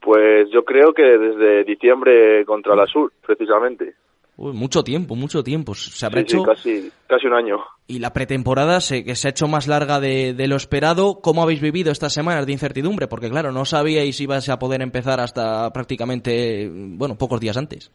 Pues 0.00 0.48
yo 0.50 0.64
creo 0.64 0.92
que 0.94 1.02
desde 1.02 1.64
diciembre 1.64 2.44
contra 2.46 2.74
la 2.74 2.86
Sur, 2.86 3.12
precisamente. 3.26 3.94
Uy, 4.36 4.52
mucho 4.52 4.84
tiempo, 4.84 5.16
mucho 5.16 5.42
tiempo. 5.42 5.74
Se 5.74 6.06
habrá 6.06 6.20
Sí, 6.20 6.28
sí, 6.28 6.36
hecho... 6.36 6.44
casi, 6.44 6.92
casi 7.08 7.26
un 7.26 7.34
año. 7.34 7.58
Y 7.88 7.98
la 7.98 8.12
pretemporada 8.12 8.80
se, 8.80 9.04
que 9.04 9.16
se 9.16 9.26
ha 9.28 9.30
hecho 9.32 9.48
más 9.48 9.66
larga 9.66 9.98
de, 9.98 10.32
de 10.32 10.46
lo 10.46 10.54
esperado. 10.56 11.18
¿Cómo 11.20 11.42
habéis 11.42 11.60
vivido 11.60 11.90
estas 11.90 12.14
semanas 12.14 12.46
de 12.46 12.52
incertidumbre? 12.52 13.08
Porque 13.08 13.28
claro, 13.30 13.50
no 13.50 13.64
sabíais 13.64 14.16
si 14.16 14.24
ibas 14.24 14.48
a 14.48 14.58
poder 14.58 14.80
empezar 14.80 15.18
hasta 15.20 15.70
prácticamente, 15.72 16.70
bueno, 16.72 17.16
pocos 17.18 17.40
días 17.40 17.56
antes. 17.56 17.90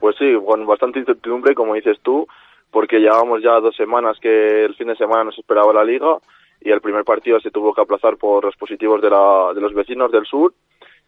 Pues 0.00 0.16
sí, 0.18 0.24
con 0.46 0.66
bastante 0.66 1.00
incertidumbre, 1.00 1.54
como 1.54 1.74
dices 1.74 1.98
tú, 2.02 2.26
porque 2.74 2.98
llevábamos 2.98 3.40
ya 3.40 3.60
dos 3.60 3.76
semanas 3.76 4.18
que 4.20 4.64
el 4.64 4.74
fin 4.74 4.88
de 4.88 4.96
semana 4.96 5.22
nos 5.22 5.38
esperaba 5.38 5.72
la 5.72 5.84
liga 5.84 6.18
y 6.60 6.72
el 6.72 6.80
primer 6.80 7.04
partido 7.04 7.38
se 7.38 7.52
tuvo 7.52 7.72
que 7.72 7.80
aplazar 7.80 8.16
por 8.16 8.44
los 8.44 8.56
positivos 8.56 9.00
de, 9.00 9.10
la, 9.10 9.52
de 9.54 9.60
los 9.60 9.72
vecinos 9.72 10.10
del 10.10 10.26
sur. 10.26 10.52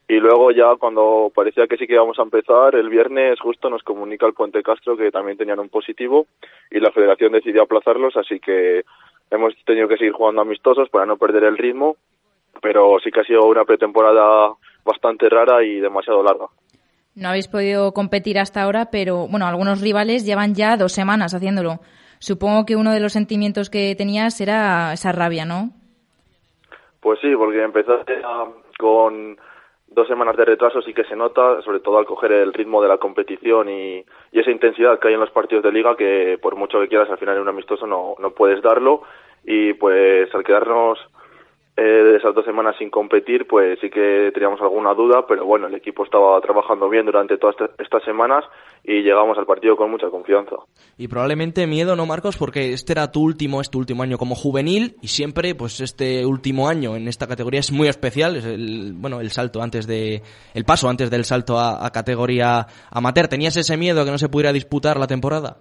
Y 0.06 0.20
luego 0.20 0.52
ya 0.52 0.76
cuando 0.76 1.32
parecía 1.34 1.66
que 1.66 1.76
sí 1.76 1.88
que 1.88 1.94
íbamos 1.94 2.20
a 2.20 2.22
empezar, 2.22 2.76
el 2.76 2.88
viernes 2.88 3.40
justo 3.40 3.68
nos 3.68 3.82
comunica 3.82 4.26
el 4.26 4.34
Puente 4.34 4.62
Castro 4.62 4.96
que 4.96 5.10
también 5.10 5.36
tenían 5.36 5.58
un 5.58 5.68
positivo 5.68 6.28
y 6.70 6.78
la 6.78 6.92
federación 6.92 7.32
decidió 7.32 7.64
aplazarlos, 7.64 8.16
así 8.16 8.38
que 8.38 8.84
hemos 9.32 9.52
tenido 9.64 9.88
que 9.88 9.96
seguir 9.96 10.12
jugando 10.12 10.42
amistosos 10.42 10.88
para 10.88 11.04
no 11.04 11.16
perder 11.16 11.42
el 11.42 11.58
ritmo, 11.58 11.96
pero 12.62 13.00
sí 13.02 13.10
que 13.10 13.22
ha 13.22 13.24
sido 13.24 13.44
una 13.44 13.64
pretemporada 13.64 14.52
bastante 14.84 15.28
rara 15.28 15.64
y 15.64 15.80
demasiado 15.80 16.22
larga. 16.22 16.46
No 17.16 17.30
habéis 17.30 17.48
podido 17.48 17.92
competir 17.92 18.38
hasta 18.38 18.62
ahora, 18.62 18.90
pero 18.92 19.26
bueno, 19.26 19.46
algunos 19.46 19.80
rivales 19.80 20.26
llevan 20.26 20.54
ya 20.54 20.76
dos 20.76 20.92
semanas 20.92 21.32
haciéndolo. 21.34 21.80
Supongo 22.18 22.66
que 22.66 22.76
uno 22.76 22.92
de 22.92 23.00
los 23.00 23.14
sentimientos 23.14 23.70
que 23.70 23.94
tenías 23.96 24.38
era 24.40 24.92
esa 24.92 25.12
rabia, 25.12 25.46
¿no? 25.46 25.70
Pues 27.00 27.18
sí, 27.20 27.34
porque 27.34 27.62
empezaste 27.62 28.20
con 28.78 29.38
dos 29.88 30.06
semanas 30.08 30.36
de 30.36 30.44
retraso 30.44 30.82
sí 30.82 30.92
que 30.92 31.04
se 31.04 31.16
nota, 31.16 31.62
sobre 31.62 31.80
todo 31.80 31.96
al 31.96 32.04
coger 32.04 32.32
el 32.32 32.52
ritmo 32.52 32.82
de 32.82 32.88
la 32.88 32.98
competición 32.98 33.70
y, 33.70 34.04
y, 34.32 34.40
esa 34.40 34.50
intensidad 34.50 34.98
que 34.98 35.08
hay 35.08 35.14
en 35.14 35.20
los 35.20 35.30
partidos 35.30 35.64
de 35.64 35.72
liga 35.72 35.96
que 35.96 36.38
por 36.42 36.56
mucho 36.56 36.78
que 36.80 36.88
quieras 36.88 37.08
al 37.08 37.16
final 37.16 37.36
en 37.36 37.42
un 37.42 37.48
amistoso 37.48 37.86
no, 37.86 38.14
no 38.18 38.30
puedes 38.32 38.60
darlo 38.60 39.02
y 39.42 39.72
pues 39.72 40.34
al 40.34 40.44
quedarnos 40.44 40.98
eh, 41.76 41.82
de 41.82 42.16
esas 42.16 42.34
dos 42.34 42.44
semanas 42.44 42.74
sin 42.78 42.88
competir, 42.88 43.46
pues 43.46 43.78
sí 43.80 43.90
que 43.90 44.30
teníamos 44.32 44.60
alguna 44.62 44.94
duda, 44.94 45.26
pero 45.28 45.44
bueno, 45.44 45.66
el 45.66 45.74
equipo 45.74 46.04
estaba 46.04 46.40
trabajando 46.40 46.88
bien 46.88 47.04
durante 47.04 47.36
todas 47.36 47.56
estas 47.78 48.02
semanas 48.02 48.44
y 48.82 49.02
llegamos 49.02 49.36
al 49.36 49.44
partido 49.44 49.76
con 49.76 49.90
mucha 49.90 50.08
confianza. 50.08 50.56
Y 50.96 51.08
probablemente 51.08 51.66
miedo, 51.66 51.94
¿no, 51.94 52.06
Marcos? 52.06 52.38
Porque 52.38 52.72
este 52.72 52.94
era 52.94 53.12
tu 53.12 53.22
último, 53.22 53.60
este 53.60 53.76
último 53.76 54.02
año 54.02 54.16
como 54.16 54.34
juvenil 54.34 54.96
y 55.02 55.08
siempre, 55.08 55.54
pues 55.54 55.80
este 55.80 56.24
último 56.24 56.68
año 56.68 56.96
en 56.96 57.08
esta 57.08 57.26
categoría 57.26 57.60
es 57.60 57.70
muy 57.70 57.88
especial, 57.88 58.36
es 58.36 58.46
el, 58.46 58.94
bueno, 58.94 59.20
el 59.20 59.30
salto 59.30 59.60
antes 59.60 59.86
de, 59.86 60.22
el 60.54 60.64
paso 60.64 60.88
antes 60.88 61.10
del 61.10 61.24
salto 61.24 61.58
a, 61.58 61.84
a 61.84 61.90
categoría 61.90 62.66
amateur. 62.90 63.28
¿Tenías 63.28 63.56
ese 63.58 63.76
miedo 63.76 64.04
que 64.04 64.10
no 64.10 64.18
se 64.18 64.30
pudiera 64.30 64.52
disputar 64.52 64.98
la 64.98 65.06
temporada? 65.06 65.58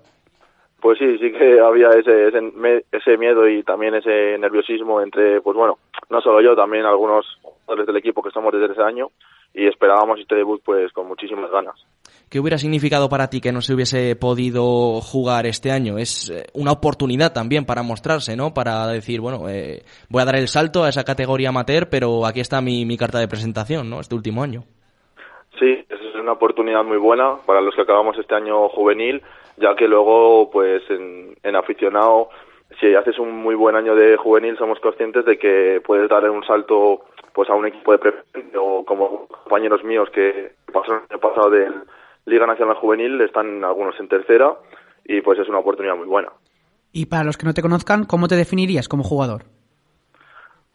Pues 0.86 1.00
sí, 1.00 1.18
sí 1.18 1.32
que 1.32 1.60
había 1.60 1.90
ese, 1.90 2.28
ese, 2.28 2.86
ese, 2.92 3.18
miedo 3.18 3.50
y 3.50 3.64
también 3.64 3.96
ese 3.96 4.38
nerviosismo 4.38 5.02
entre, 5.02 5.42
pues 5.42 5.58
bueno, 5.58 5.80
no 6.12 6.22
solo 6.22 6.44
yo, 6.44 6.56
también 6.56 6.86
algunos 6.86 7.26
jugadores 7.42 7.88
del 7.88 7.98
equipo 7.98 8.22
que 8.22 8.28
estamos 8.28 8.54
desde 8.54 8.72
ese 8.72 8.84
año 8.84 9.08
y 9.52 9.66
esperábamos 9.66 10.20
este 10.20 10.36
debut 10.36 10.62
pues 10.64 10.94
con 10.94 11.08
muchísimas 11.08 11.50
ganas. 11.50 11.74
¿Qué 12.30 12.40
hubiera 12.40 12.60
significado 12.60 13.10
para 13.10 13.32
ti 13.32 13.42
que 13.42 13.52
no 13.52 13.62
se 13.62 13.74
hubiese 13.74 14.16
podido 14.16 15.02
jugar 15.02 15.48
este 15.48 15.72
año? 15.72 15.98
Es 15.98 16.30
eh, 16.30 16.46
una 16.54 16.74
oportunidad 16.74 17.34
también 17.34 17.66
para 17.66 17.82
mostrarse, 17.82 18.36
¿no? 18.36 18.54
Para 18.54 18.86
decir, 18.86 19.22
bueno, 19.22 19.50
eh, 19.50 19.82
voy 20.12 20.22
a 20.22 20.26
dar 20.26 20.36
el 20.36 20.48
salto 20.48 20.84
a 20.84 20.90
esa 20.90 21.04
categoría 21.04 21.50
amateur, 21.50 21.90
pero 21.90 22.28
aquí 22.28 22.42
está 22.42 22.62
mi, 22.62 22.86
mi 22.86 22.96
carta 22.96 23.18
de 23.18 23.28
presentación, 23.28 23.90
¿no? 23.90 24.02
Este 24.02 24.14
último 24.14 24.44
año. 24.44 24.66
Sí, 25.60 25.84
es 25.90 26.16
una 26.22 26.34
oportunidad 26.34 26.84
muy 26.84 26.98
buena 26.98 27.38
para 27.48 27.62
los 27.62 27.74
que 27.74 27.82
acabamos 27.82 28.16
este 28.20 28.36
año 28.36 28.70
juvenil 28.70 29.24
ya 29.58 29.76
que 29.76 29.88
luego, 29.88 30.50
pues 30.52 30.84
en, 30.90 31.36
en 31.44 31.56
aficionado, 31.56 32.30
si 32.80 32.94
haces 32.96 33.20
un 33.20 33.32
muy 33.32 33.56
buen 33.56 33.76
año 33.76 33.96
de 33.96 34.18
juvenil, 34.18 34.58
somos 34.58 34.80
conscientes 34.80 35.26
de 35.26 35.38
que 35.38 35.82
puedes 35.86 36.10
dar 36.10 36.30
un 36.30 36.44
salto 36.44 37.06
pues 37.34 37.50
a 37.50 37.54
un 37.54 37.66
equipo 37.66 37.92
de 37.92 37.98
preferente 38.00 38.58
o 38.58 38.84
como 38.86 39.28
compañeros 39.28 39.84
míos 39.84 40.10
que 40.14 40.54
pasaron 40.72 41.04
el 41.04 41.14
año 41.14 41.20
pasado 41.20 41.50
de 41.50 41.70
Liga 42.26 42.48
Nacional 42.48 42.76
Juvenil, 42.76 43.20
están 43.22 43.64
algunos 43.64 44.00
en 44.00 44.08
tercera 44.08 44.56
y 45.04 45.22
pues 45.22 45.40
es 45.40 45.48
una 45.50 45.60
oportunidad 45.60 45.96
muy 45.96 46.08
buena. 46.08 46.30
Y 46.92 47.08
para 47.08 47.26
los 47.26 47.38
que 47.38 47.46
no 47.46 47.54
te 47.54 47.62
conozcan, 47.62 48.06
¿cómo 48.06 48.28
te 48.28 48.36
definirías 48.36 48.88
como 48.88 49.04
jugador? 49.04 49.44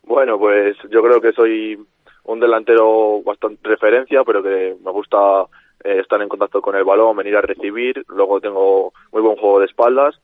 Bueno, 0.03 0.39
pues 0.39 0.77
yo 0.91 1.03
creo 1.03 1.21
que 1.21 1.33
soy 1.33 1.79
un 2.25 2.41
delantero 2.41 3.23
bastante 3.23 3.67
referencia, 3.69 4.23
pero 4.25 4.43
que 4.43 4.77
me 4.85 4.91
gusta 4.91 5.47
eh, 5.85 5.99
estar 6.01 6.21
en 6.21 6.29
contacto 6.29 6.61
con 6.61 6.77
el 6.77 6.85
balón, 6.85 7.17
venir 7.17 7.37
a 7.37 7.43
recibir, 7.43 8.05
luego 8.09 8.41
tengo 8.41 8.93
muy 9.13 9.23
buen 9.23 9.37
juego 9.37 9.61
de 9.61 9.67
espaldas, 9.67 10.21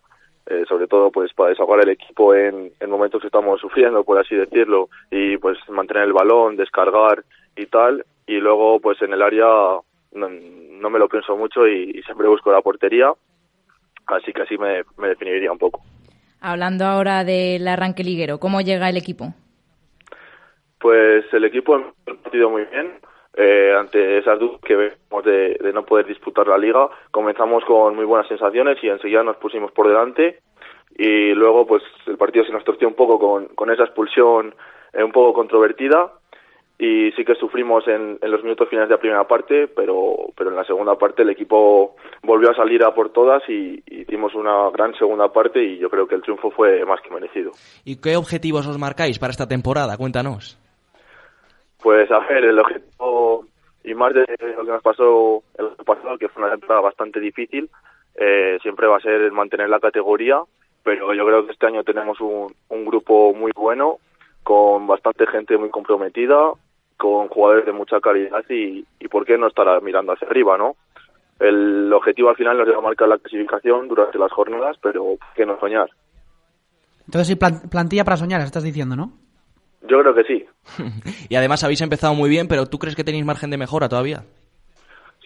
eh, 0.47 0.65
sobre 0.69 0.87
todo 0.87 1.11
pues 1.11 1.33
para 1.35 1.51
desahogar 1.51 1.81
el 1.81 1.91
equipo 1.91 2.35
en, 2.35 2.73
en 2.79 2.91
momentos 2.91 3.21
que 3.21 3.27
estamos 3.27 3.61
sufriendo, 3.61 4.05
por 4.05 4.19
así 4.19 4.35
decirlo, 4.35 4.89
y 5.11 5.37
pues 5.39 5.59
mantener 5.69 6.05
el 6.05 6.13
balón, 6.13 6.57
descargar 6.57 7.25
y 7.57 7.67
tal, 7.67 8.05
y 8.27 8.39
luego 8.39 8.79
pues 8.81 9.01
en 9.03 9.13
el 9.13 9.23
área 9.23 9.47
no, 10.13 10.29
no 10.29 10.91
me 10.91 10.99
lo 10.99 11.09
pienso 11.09 11.37
mucho 11.37 11.67
y, 11.67 11.91
y, 11.99 12.03
siempre 12.03 12.29
busco 12.29 12.53
la 12.53 12.61
portería, 12.61 13.13
así 14.07 14.33
que 14.33 14.43
así 14.43 14.57
me, 14.57 14.83
me 14.99 15.09
definiría 15.09 15.51
un 15.51 15.59
poco. 15.59 15.83
Hablando 16.41 16.85
ahora 16.85 17.25
del 17.25 17.67
arranque 17.67 18.05
liguero, 18.05 18.39
¿cómo 18.39 18.61
llega 18.61 18.89
el 18.89 18.97
equipo? 18.97 19.35
Pues 20.79 21.25
el 21.33 21.45
equipo 21.45 21.75
ha 21.75 22.15
partido 22.23 22.51
muy 22.51 22.65
bien, 22.67 22.93
eh, 23.37 23.75
ante 23.79 24.19
esas 24.19 24.39
dudas 24.39 24.61
que 24.63 24.75
vemos 24.75 25.25
de, 25.25 25.59
de, 25.61 25.73
no 25.73 25.85
poder 25.85 26.07
disputar 26.07 26.49
la 26.49 26.57
liga, 26.57 26.89
comenzamos 27.11 27.65
con 27.65 27.95
muy 27.95 28.07
buenas 28.07 28.27
sensaciones 28.29 28.83
y 28.83 28.89
enseguida 28.89 29.23
nos 29.23 29.37
pusimos 29.37 29.73
por 29.73 29.89
delante 29.89 30.41
y 30.97 31.35
luego 31.35 31.67
pues 31.67 31.83
el 32.07 32.17
partido 32.17 32.45
se 32.45 32.53
nos 32.53 32.65
torció 32.65 32.89
un 32.89 32.95
poco 32.95 33.19
con, 33.19 33.71
esa 33.71 33.85
expulsión 33.85 34.55
eh, 34.93 35.05
un 35.05 35.13
poco 35.13 35.35
controvertida 35.35 36.13
y 36.79 37.11
sí 37.13 37.25
que 37.25 37.35
sufrimos 37.35 37.87
en, 37.89 38.19
en, 38.21 38.31
los 38.31 38.43
minutos 38.43 38.69
finales 38.69 38.89
de 38.89 38.95
la 38.95 39.01
primera 39.01 39.27
parte, 39.27 39.69
pero, 39.69 40.17
pero 40.37 40.51
en 40.51 40.57
la 40.57 40.65
segunda 40.65 40.97
parte 40.97 41.23
el 41.23 41.31
equipo 41.31 41.97
volvió 42.23 42.51
a 42.51 42.55
salir 42.55 42.83
a 42.85 42.95
por 42.95 43.11
todas 43.11 43.43
y, 43.49 43.83
y 43.87 44.03
hicimos 44.03 44.35
una 44.35 44.71
gran 44.71 44.95
segunda 44.95 45.33
parte 45.33 45.63
y 45.63 45.79
yo 45.79 45.91
creo 45.91 46.07
que 46.07 46.15
el 46.15 46.23
triunfo 46.23 46.51
fue 46.51 46.85
más 46.85 47.01
que 47.01 47.11
merecido. 47.11 47.53
¿Y 47.85 48.01
qué 48.01 48.17
objetivos 48.17 48.67
os 48.67 48.79
marcáis 48.79 49.19
para 49.19 49.31
esta 49.31 49.49
temporada? 49.49 49.97
Cuéntanos. 49.97 50.59
Pues 51.87 52.11
a 52.11 52.19
ver, 52.19 52.45
el 52.45 52.59
objetivo 52.59 53.47
y 53.85 53.95
más 53.95 54.13
de 54.13 54.27
lo 54.57 54.65
que 54.65 54.73
nos 54.73 54.83
pasó 54.83 55.45
el 55.57 55.67
año 55.67 55.85
pasado, 55.85 56.19
que 56.19 56.29
fue 56.29 56.43
una 56.43 56.51
temporada 56.51 56.81
bastante 56.81 57.21
difícil, 57.21 57.71
eh, 58.17 58.59
siempre 58.61 58.89
va 58.89 58.97
a 58.97 59.01
ser 59.01 59.31
mantener 59.31 59.69
la 59.69 59.79
categoría, 59.79 60.41
pero 60.83 61.15
yo 61.15 61.25
creo 61.25 61.47
que 61.47 61.53
este 61.53 61.65
año 61.65 61.85
tenemos 61.85 62.19
un, 62.21 62.85
grupo 62.87 63.33
muy 63.35 63.53
bueno, 63.55 63.99
con 64.43 64.89
bastante 64.89 65.29
gente 65.29 65.57
muy 65.59 65.71
comprometida, 65.71 66.51
con 66.97 67.29
jugadores 67.29 67.67
de 67.67 67.73
mucha 67.73 68.01
calidad 68.01 68.45
y, 68.51 68.85
y 68.99 69.07
por 69.07 69.25
qué 69.25 69.39
no 69.39 69.47
estar 69.47 69.81
mirando 69.81 70.13
hacia 70.13 70.27
arriba, 70.27 70.59
¿no? 70.59 70.75
El 71.39 71.93
objetivo 71.93 72.31
al 72.31 72.37
final 72.37 72.59
nos 72.59 72.67
lleva 72.67 72.81
a 72.81 72.83
marcar 72.83 73.07
la 73.07 73.19
clasificación 73.19 73.87
durante 73.87 74.19
las 74.19 74.33
jornadas, 74.33 74.77
pero 74.83 75.05
¿por 75.05 75.35
qué 75.37 75.47
no 75.47 75.57
soñar? 75.61 75.89
Entonces, 77.07 77.29
sí, 77.29 77.37
plantilla 77.71 78.03
para 78.03 78.17
soñar, 78.17 78.41
estás 78.41 78.65
diciendo, 78.65 78.97
¿no? 78.97 79.26
Yo 79.89 80.01
creo 80.01 80.15
que 80.15 80.25
sí. 80.25 80.45
y 81.29 81.35
además 81.37 81.63
habéis 81.65 81.81
empezado 81.81 82.15
muy 82.15 82.29
bien, 82.29 82.49
pero 82.49 82.67
¿tú 82.67 82.79
crees 82.79 82.97
que 82.97 83.05
tenéis 83.05 83.25
margen 83.25 83.51
de 83.51 83.59
mejora 83.59 83.89
todavía? 83.89 84.25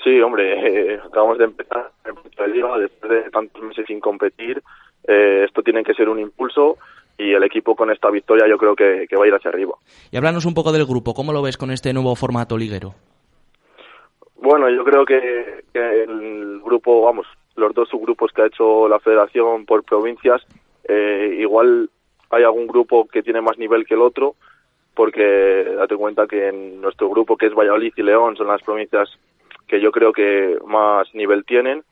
Sí, 0.02 0.20
hombre, 0.20 0.94
eh, 0.94 1.00
acabamos 1.06 1.38
de 1.38 1.44
empezar 1.44 1.90
el 2.04 2.52
liga 2.52 2.78
después 2.78 3.10
de 3.10 3.30
tantos 3.30 3.62
meses 3.62 3.84
sin 3.86 4.00
competir. 4.00 4.62
Eh, 5.06 5.44
esto 5.46 5.62
tiene 5.62 5.82
que 5.82 5.94
ser 5.94 6.08
un 6.08 6.18
impulso 6.18 6.78
y 7.18 7.32
el 7.32 7.42
equipo 7.42 7.76
con 7.76 7.90
esta 7.90 8.10
victoria 8.10 8.48
yo 8.48 8.56
creo 8.56 8.74
que, 8.74 9.06
que 9.08 9.16
va 9.16 9.24
a 9.24 9.28
ir 9.28 9.34
hacia 9.34 9.50
arriba. 9.50 9.74
Y 10.10 10.16
háblanos 10.16 10.46
un 10.46 10.54
poco 10.54 10.72
del 10.72 10.86
grupo, 10.86 11.14
¿cómo 11.14 11.32
lo 11.32 11.42
ves 11.42 11.56
con 11.56 11.70
este 11.70 11.92
nuevo 11.92 12.14
formato 12.16 12.56
liguero? 12.56 12.94
Bueno, 14.36 14.70
yo 14.70 14.84
creo 14.84 15.04
que, 15.04 15.64
que 15.72 16.02
el 16.04 16.60
grupo, 16.64 17.02
vamos, 17.02 17.26
los 17.56 17.74
dos 17.74 17.88
subgrupos 17.90 18.32
que 18.32 18.42
ha 18.42 18.46
hecho 18.46 18.88
la 18.88 18.98
federación 18.98 19.66
por 19.66 19.84
provincias, 19.84 20.42
eh, 20.88 21.36
igual 21.38 21.90
hay 22.30 22.42
algún 22.42 22.66
grupo 22.66 23.06
que 23.06 23.22
tiene 23.22 23.42
más 23.42 23.58
nivel 23.58 23.84
que 23.84 23.94
el 23.94 24.00
otro, 24.00 24.34
porque 25.00 25.64
date 25.78 25.96
cuenta 25.96 26.26
que 26.26 26.48
en 26.48 26.82
nuestro 26.82 27.08
grupo, 27.08 27.38
que 27.38 27.46
es 27.46 27.54
Valladolid 27.54 27.94
y 27.96 28.02
León, 28.02 28.36
son 28.36 28.48
las 28.48 28.60
provincias 28.60 29.08
que 29.66 29.80
yo 29.80 29.92
creo 29.92 30.12
que 30.12 30.58
más 30.66 31.08
nivel 31.14 31.46
tienen. 31.46 31.82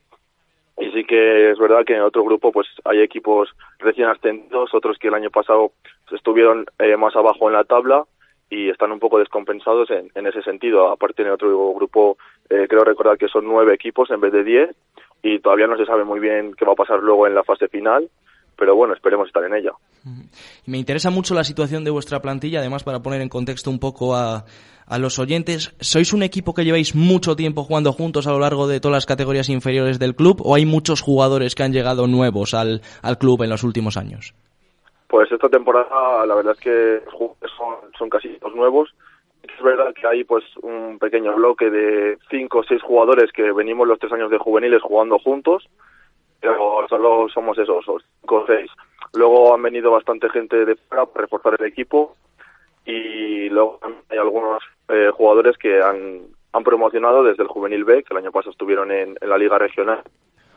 Y 0.77 0.91
sí 0.91 1.05
que 1.05 1.49
es 1.49 1.57
verdad 1.57 1.83
que 1.83 1.95
en 1.95 2.03
otro 2.03 2.23
grupo 2.23 2.51
pues 2.51 2.67
hay 2.85 3.01
equipos 3.01 3.49
recién 3.79 4.09
ascendidos, 4.09 4.75
otros 4.75 4.99
que 4.99 5.07
el 5.07 5.15
año 5.15 5.31
pasado 5.31 5.71
estuvieron 6.11 6.67
eh, 6.77 6.97
más 6.97 7.15
abajo 7.15 7.47
en 7.47 7.53
la 7.53 7.63
tabla 7.63 8.03
y 8.47 8.69
están 8.69 8.91
un 8.91 8.99
poco 8.99 9.17
descompensados 9.17 9.89
en, 9.89 10.11
en 10.13 10.27
ese 10.27 10.43
sentido. 10.43 10.91
Aparte 10.91 11.23
en 11.23 11.31
otro 11.31 11.73
grupo 11.73 12.15
eh, 12.51 12.67
creo 12.69 12.83
recordar 12.83 13.17
que 13.17 13.27
son 13.27 13.43
nueve 13.43 13.73
equipos 13.73 14.11
en 14.11 14.21
vez 14.21 14.33
de 14.33 14.43
diez 14.43 14.69
y 15.23 15.39
todavía 15.39 15.65
no 15.65 15.77
se 15.77 15.87
sabe 15.87 16.03
muy 16.03 16.19
bien 16.19 16.53
qué 16.53 16.63
va 16.63 16.73
a 16.73 16.83
pasar 16.83 16.99
luego 16.99 17.25
en 17.25 17.33
la 17.33 17.43
fase 17.43 17.69
final 17.69 18.07
pero 18.59 18.75
bueno, 18.75 18.93
esperemos 18.93 19.27
estar 19.27 19.43
en 19.45 19.55
ella. 19.55 19.71
Me 20.65 20.77
interesa 20.77 21.09
mucho 21.09 21.33
la 21.33 21.45
situación 21.45 21.85
de 21.85 21.91
vuestra 21.91 22.21
plantilla, 22.21 22.59
además 22.59 22.83
para 22.83 22.99
poner 22.99 23.21
en 23.21 23.29
contexto 23.29 23.69
un 23.69 23.79
poco 23.79 24.15
a, 24.15 24.43
a 24.85 24.99
los 24.99 25.17
oyentes. 25.17 25.73
¿Sois 25.79 26.11
un 26.11 26.23
equipo 26.23 26.53
que 26.53 26.65
lleváis 26.65 26.93
mucho 26.93 27.37
tiempo 27.37 27.63
jugando 27.63 27.93
juntos 27.93 28.27
a 28.27 28.31
lo 28.31 28.39
largo 28.39 28.67
de 28.67 28.81
todas 28.81 28.97
las 28.97 29.05
categorías 29.05 29.47
inferiores 29.47 29.97
del 29.97 30.13
club 30.13 30.41
o 30.43 30.55
hay 30.55 30.65
muchos 30.65 31.01
jugadores 31.01 31.55
que 31.55 31.63
han 31.63 31.71
llegado 31.71 32.05
nuevos 32.05 32.53
al, 32.53 32.81
al 33.01 33.17
club 33.17 33.43
en 33.43 33.49
los 33.49 33.63
últimos 33.63 33.95
años? 33.95 34.33
Pues 35.07 35.31
esta 35.31 35.47
temporada 35.47 36.25
la 36.25 36.35
verdad 36.35 36.53
es 36.53 36.59
que 36.59 37.01
son, 37.57 37.77
son 37.97 38.09
casi 38.09 38.27
todos 38.39 38.55
nuevos. 38.55 38.93
Es 39.41 39.63
verdad 39.63 39.93
que 39.93 40.05
hay 40.05 40.25
pues 40.25 40.43
un 40.61 40.99
pequeño 40.99 41.33
bloque 41.35 41.69
de 41.69 42.17
cinco 42.29 42.59
o 42.59 42.63
seis 42.63 42.81
jugadores 42.81 43.31
que 43.31 43.51
venimos 43.53 43.87
los 43.87 43.99
tres 43.99 44.11
años 44.11 44.29
de 44.29 44.37
juveniles 44.37 44.81
jugando 44.81 45.17
juntos 45.17 45.69
pero 46.39 46.85
solo 46.87 47.27
somos 47.29 47.57
esos, 47.57 47.85
cinco 48.21 48.43
o 48.43 48.45
seis. 48.47 48.69
Luego 49.13 49.53
han 49.53 49.61
venido 49.61 49.91
bastante 49.91 50.29
gente 50.29 50.65
de 50.65 50.75
fuera 50.75 51.05
para 51.05 51.23
reforzar 51.23 51.55
el 51.59 51.65
equipo 51.67 52.15
y 52.85 53.49
luego 53.49 53.79
hay 54.09 54.17
algunos 54.17 54.61
eh, 54.87 55.09
jugadores 55.13 55.57
que 55.57 55.81
han, 55.81 56.21
han 56.53 56.63
promocionado 56.63 57.23
desde 57.23 57.43
el 57.43 57.49
Juvenil 57.49 57.83
B, 57.83 58.03
que 58.03 58.13
el 58.13 58.17
año 58.17 58.31
pasado 58.31 58.51
estuvieron 58.51 58.91
en, 58.91 59.15
en 59.19 59.29
la 59.29 59.37
Liga 59.37 59.57
Regional 59.57 60.01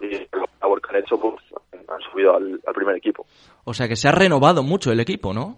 y 0.01 0.11
la 0.11 0.49
labor 0.61 0.81
que 0.81 0.91
han 0.91 1.03
hecho 1.03 1.19
pues, 1.19 1.37
han 1.73 2.01
subido 2.11 2.37
al, 2.37 2.61
al, 2.67 2.75
primer 2.75 2.97
equipo. 2.97 3.27
O 3.65 3.75
sea 3.75 3.89
que 3.89 3.97
se 3.97 4.09
ha 4.09 4.13
renovado 4.13 4.63
mucho 4.63 4.93
el 4.93 5.01
equipo, 5.01 5.33
¿no? 5.33 5.57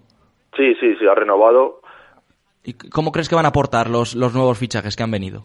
Sí, 0.56 0.74
sí, 0.80 0.94
sí, 0.98 1.06
ha 1.06 1.14
renovado. 1.14 1.80
¿Y 2.62 2.74
cómo 2.74 3.12
crees 3.12 3.28
que 3.28 3.34
van 3.34 3.44
a 3.44 3.48
aportar 3.48 3.90
los, 3.90 4.14
los 4.14 4.34
nuevos 4.34 4.58
fichajes 4.58 4.96
que 4.96 5.02
han 5.02 5.10
venido? 5.10 5.44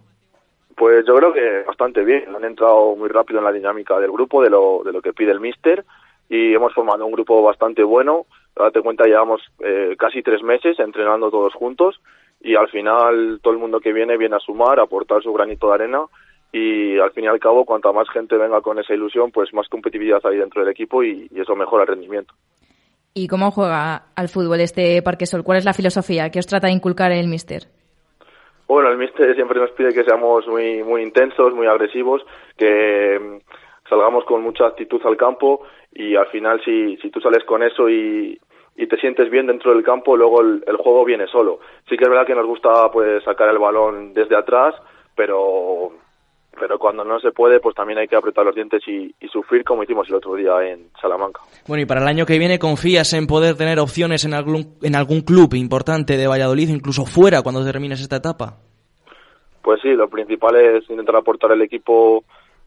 Pues 0.79 1.05
yo 1.05 1.13
creo 1.17 1.33
que 1.33 1.63
bastante 1.67 2.05
bien. 2.05 2.33
Han 2.33 2.45
entrado 2.45 2.95
muy 2.95 3.09
rápido 3.09 3.39
en 3.39 3.45
la 3.45 3.51
dinámica 3.51 3.99
del 3.99 4.13
grupo, 4.13 4.41
de 4.41 4.49
lo, 4.49 4.81
de 4.85 4.93
lo 4.93 5.01
que 5.01 5.11
pide 5.11 5.31
el 5.31 5.41
míster. 5.41 5.83
y 6.29 6.53
hemos 6.53 6.73
formado 6.73 7.05
un 7.05 7.11
grupo 7.11 7.43
bastante 7.43 7.83
bueno. 7.83 8.27
Date 8.55 8.81
cuenta, 8.81 9.03
llevamos 9.03 9.41
eh, 9.59 9.95
casi 9.99 10.23
tres 10.23 10.41
meses 10.41 10.79
entrenando 10.79 11.29
todos 11.29 11.53
juntos 11.53 11.99
y 12.39 12.55
al 12.55 12.69
final 12.69 13.41
todo 13.43 13.53
el 13.53 13.59
mundo 13.59 13.81
que 13.81 13.91
viene 13.91 14.17
viene 14.17 14.37
a 14.37 14.39
sumar, 14.39 14.79
a 14.79 14.83
aportar 14.83 15.21
su 15.21 15.33
granito 15.33 15.67
de 15.67 15.73
arena 15.73 16.05
y 16.53 16.97
al 16.97 17.11
fin 17.11 17.25
y 17.25 17.27
al 17.27 17.39
cabo 17.39 17.65
cuanta 17.65 17.91
más 17.91 18.07
gente 18.09 18.37
venga 18.37 18.61
con 18.61 18.79
esa 18.79 18.93
ilusión 18.93 19.31
pues 19.31 19.53
más 19.53 19.67
competitividad 19.67 20.21
hay 20.23 20.37
dentro 20.37 20.61
del 20.61 20.71
equipo 20.71 21.03
y, 21.03 21.29
eso 21.35 21.57
mejora 21.57 21.83
el 21.83 21.89
rendimiento. 21.89 22.33
¿Y 23.13 23.27
cómo 23.27 23.51
juega 23.51 24.05
al 24.15 24.29
fútbol 24.29 24.61
este 24.61 25.01
Parque 25.01 25.25
Sol? 25.25 25.43
¿Cuál 25.43 25.57
es 25.57 25.65
la 25.65 25.73
filosofía 25.73 26.29
que 26.29 26.39
os 26.39 26.47
trata 26.47 26.67
de 26.67 26.73
inculcar 26.73 27.11
el 27.11 27.27
míster? 27.27 27.67
Bueno, 28.69 28.91
el 28.91 28.99
míster 28.99 29.33
siempre 29.33 29.59
nos 29.59 29.71
pide 29.71 29.95
que 29.95 30.03
seamos 30.03 30.47
muy 30.47 30.83
muy 30.83 31.01
intensos, 31.01 31.55
muy 31.55 31.65
agresivos, 31.65 32.23
que 32.55 33.19
mm, 33.19 33.89
salgamos 33.89 34.23
con 34.25 34.43
mucha 34.43 34.67
actitud 34.67 35.01
al 35.07 35.17
campo 35.17 35.65
y 35.91 36.15
al 36.15 36.27
final 36.27 36.61
si, 36.63 36.95
si 36.97 37.09
tú 37.09 37.19
sales 37.19 37.43
con 37.45 37.63
eso 37.63 37.89
y, 37.89 38.39
y 38.75 38.85
te 38.85 38.97
sientes 38.97 39.31
bien 39.31 39.47
dentro 39.47 39.73
del 39.73 39.83
campo, 39.83 40.15
luego 40.15 40.41
el, 40.41 40.63
el, 40.67 40.77
juego 40.77 41.03
viene 41.03 41.25
solo. 41.25 41.61
Sí 41.89 41.97
que 41.97 42.03
es 42.03 42.09
verdad 42.11 42.27
que 42.27 42.35
nos 42.35 42.45
gusta 42.45 42.91
pues 42.91 43.23
sacar 43.23 43.49
el 43.49 43.57
balón 43.57 44.13
desde 44.13 44.35
atrás, 44.35 44.75
pero 45.15 45.91
pero 46.57 46.77
cuando 46.79 47.03
no 47.03 47.19
se 47.19 47.31
puede, 47.31 47.59
pues 47.59 47.75
también 47.75 47.99
hay 47.99 48.07
que 48.07 48.15
apretar 48.15 48.45
los 48.45 48.55
dientes 48.55 48.81
y, 48.87 49.13
y, 49.19 49.27
sufrir 49.27 49.63
como 49.63 49.83
hicimos 49.83 50.07
el 50.09 50.15
otro 50.15 50.35
día 50.35 50.51
en 50.67 50.89
Salamanca. 51.01 51.41
Bueno, 51.67 51.83
y 51.83 51.85
para 51.85 52.01
el 52.01 52.07
año 52.07 52.25
que 52.25 52.37
viene, 52.37 52.59
¿confías 52.59 53.13
en 53.13 53.27
poder 53.27 53.55
tener 53.55 53.79
opciones 53.79 54.25
en 54.25 54.33
algún, 54.33 54.77
en 54.81 54.95
algún 54.95 55.21
club 55.21 55.53
importante 55.53 56.17
de 56.17 56.27
Valladolid, 56.27 56.69
incluso 56.69 57.05
fuera, 57.05 57.41
cuando 57.41 57.63
termines 57.63 58.01
esta 58.01 58.17
etapa? 58.17 58.57
Pues 59.61 59.81
sí, 59.81 59.89
lo 59.89 60.09
principal 60.09 60.55
es 60.55 60.89
intentar 60.89 61.15
aportar 61.15 61.51
al 61.51 61.61
equipo 61.61 62.23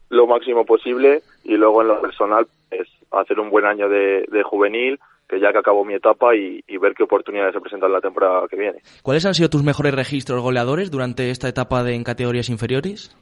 lo 0.09 0.27
máximo 0.27 0.65
posible 0.65 1.21
y 1.43 1.55
luego 1.55 1.81
en 1.81 1.89
lo 1.89 2.01
personal 2.01 2.47
es 2.71 2.87
hacer 3.11 3.39
un 3.39 3.49
buen 3.49 3.65
año 3.65 3.89
de, 3.89 4.25
de 4.31 4.43
juvenil, 4.43 4.99
que 5.27 5.39
ya 5.39 5.51
que 5.51 5.57
acabó 5.57 5.83
mi 5.83 5.95
etapa 5.95 6.35
y, 6.35 6.63
y, 6.67 6.77
ver 6.77 6.93
qué 6.93 7.03
oportunidades 7.03 7.53
se 7.53 7.61
presentan 7.61 7.91
la 7.91 8.01
temporada 8.01 8.47
que 8.47 8.55
viene. 8.55 8.79
¿Cuáles 9.01 9.25
han 9.25 9.33
sido 9.33 9.49
tus 9.49 9.63
mejores 9.63 9.93
registros 9.93 10.41
goleadores 10.41 10.91
durante 10.91 11.29
esta 11.29 11.47
etapa 11.47 11.83
de 11.83 11.95
en 11.95 12.03
categorías 12.03 12.49
inferiores? 12.49 13.15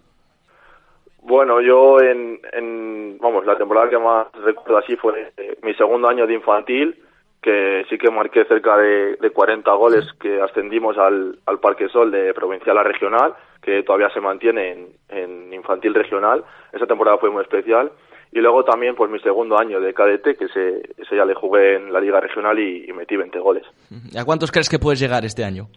Bueno, 1.22 1.62
yo 1.62 2.00
en, 2.02 2.40
en, 2.52 3.18
vamos, 3.20 3.46
la 3.46 3.58
temporada 3.58 3.90
que 3.90 3.98
más 3.98 4.28
recuerdo 4.44 4.78
así 4.78 4.96
fue 4.96 5.32
eh, 5.38 5.58
mi 5.62 5.74
segundo 5.76 6.08
año 6.08 6.26
de 6.26 6.34
infantil, 6.34 6.96
que 7.42 7.86
sí 7.90 7.98
que 7.98 8.10
marqué 8.10 8.46
cerca 8.46 8.76
de, 8.78 9.18
de 9.18 9.30
40 9.30 9.72
goles, 9.74 10.06
que 10.20 10.42
ascendimos 10.42 10.98
al, 10.98 11.38
al 11.46 11.60
Parque 11.60 11.90
Sol 11.90 12.12
de 12.12 12.34
provincial 12.34 12.78
a 12.78 12.84
regional, 12.84 13.34
que 13.62 13.84
todavía 13.84 14.10
se 14.10 14.20
mantiene 14.20 14.72
en, 14.72 14.88
en 15.10 15.54
infantil 15.54 15.94
regional. 15.94 16.44
Esa 16.74 16.88
temporada 16.88 17.18
fue 17.18 17.30
muy 17.30 17.44
especial. 17.44 17.92
Y 18.34 18.40
luego 18.40 18.64
también, 18.64 18.96
pues 18.96 19.12
mi 19.12 19.20
segundo 19.20 19.60
año 19.60 19.82
de 19.82 19.94
cadete, 19.94 20.36
que 20.36 20.46
ese, 20.46 20.82
ese 20.98 21.16
ya 21.16 21.26
le 21.26 21.36
jugué 21.36 21.76
en 21.76 21.92
la 21.92 22.00
Liga 22.00 22.20
Regional 22.20 22.58
y, 22.58 22.86
y 22.88 22.94
metí 22.94 23.18
20 23.18 23.38
goles. 23.40 23.64
¿Y 24.12 24.18
a 24.18 24.24
cuántos 24.24 24.52
crees 24.52 24.70
que 24.70 24.80
puedes 24.80 25.00
llegar 25.00 25.26
este 25.26 25.44
año? 25.44 25.68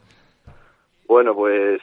Bueno, 1.08 1.34
pues 1.34 1.80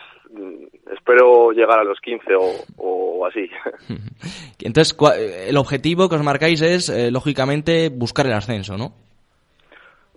espero 0.92 1.52
llegar 1.52 1.80
a 1.80 1.84
los 1.84 2.00
15 2.00 2.36
o, 2.36 2.52
o 2.78 3.26
así. 3.26 3.50
Entonces, 4.64 4.96
el 5.48 5.58
objetivo 5.58 6.10
que 6.10 6.16
os 6.16 6.24
marcáis 6.24 6.62
es, 6.62 6.90
eh, 6.90 7.12
lógicamente, 7.12 7.90
buscar 7.90 8.26
el 8.26 8.34
ascenso, 8.34 8.78
¿no? 8.78 8.94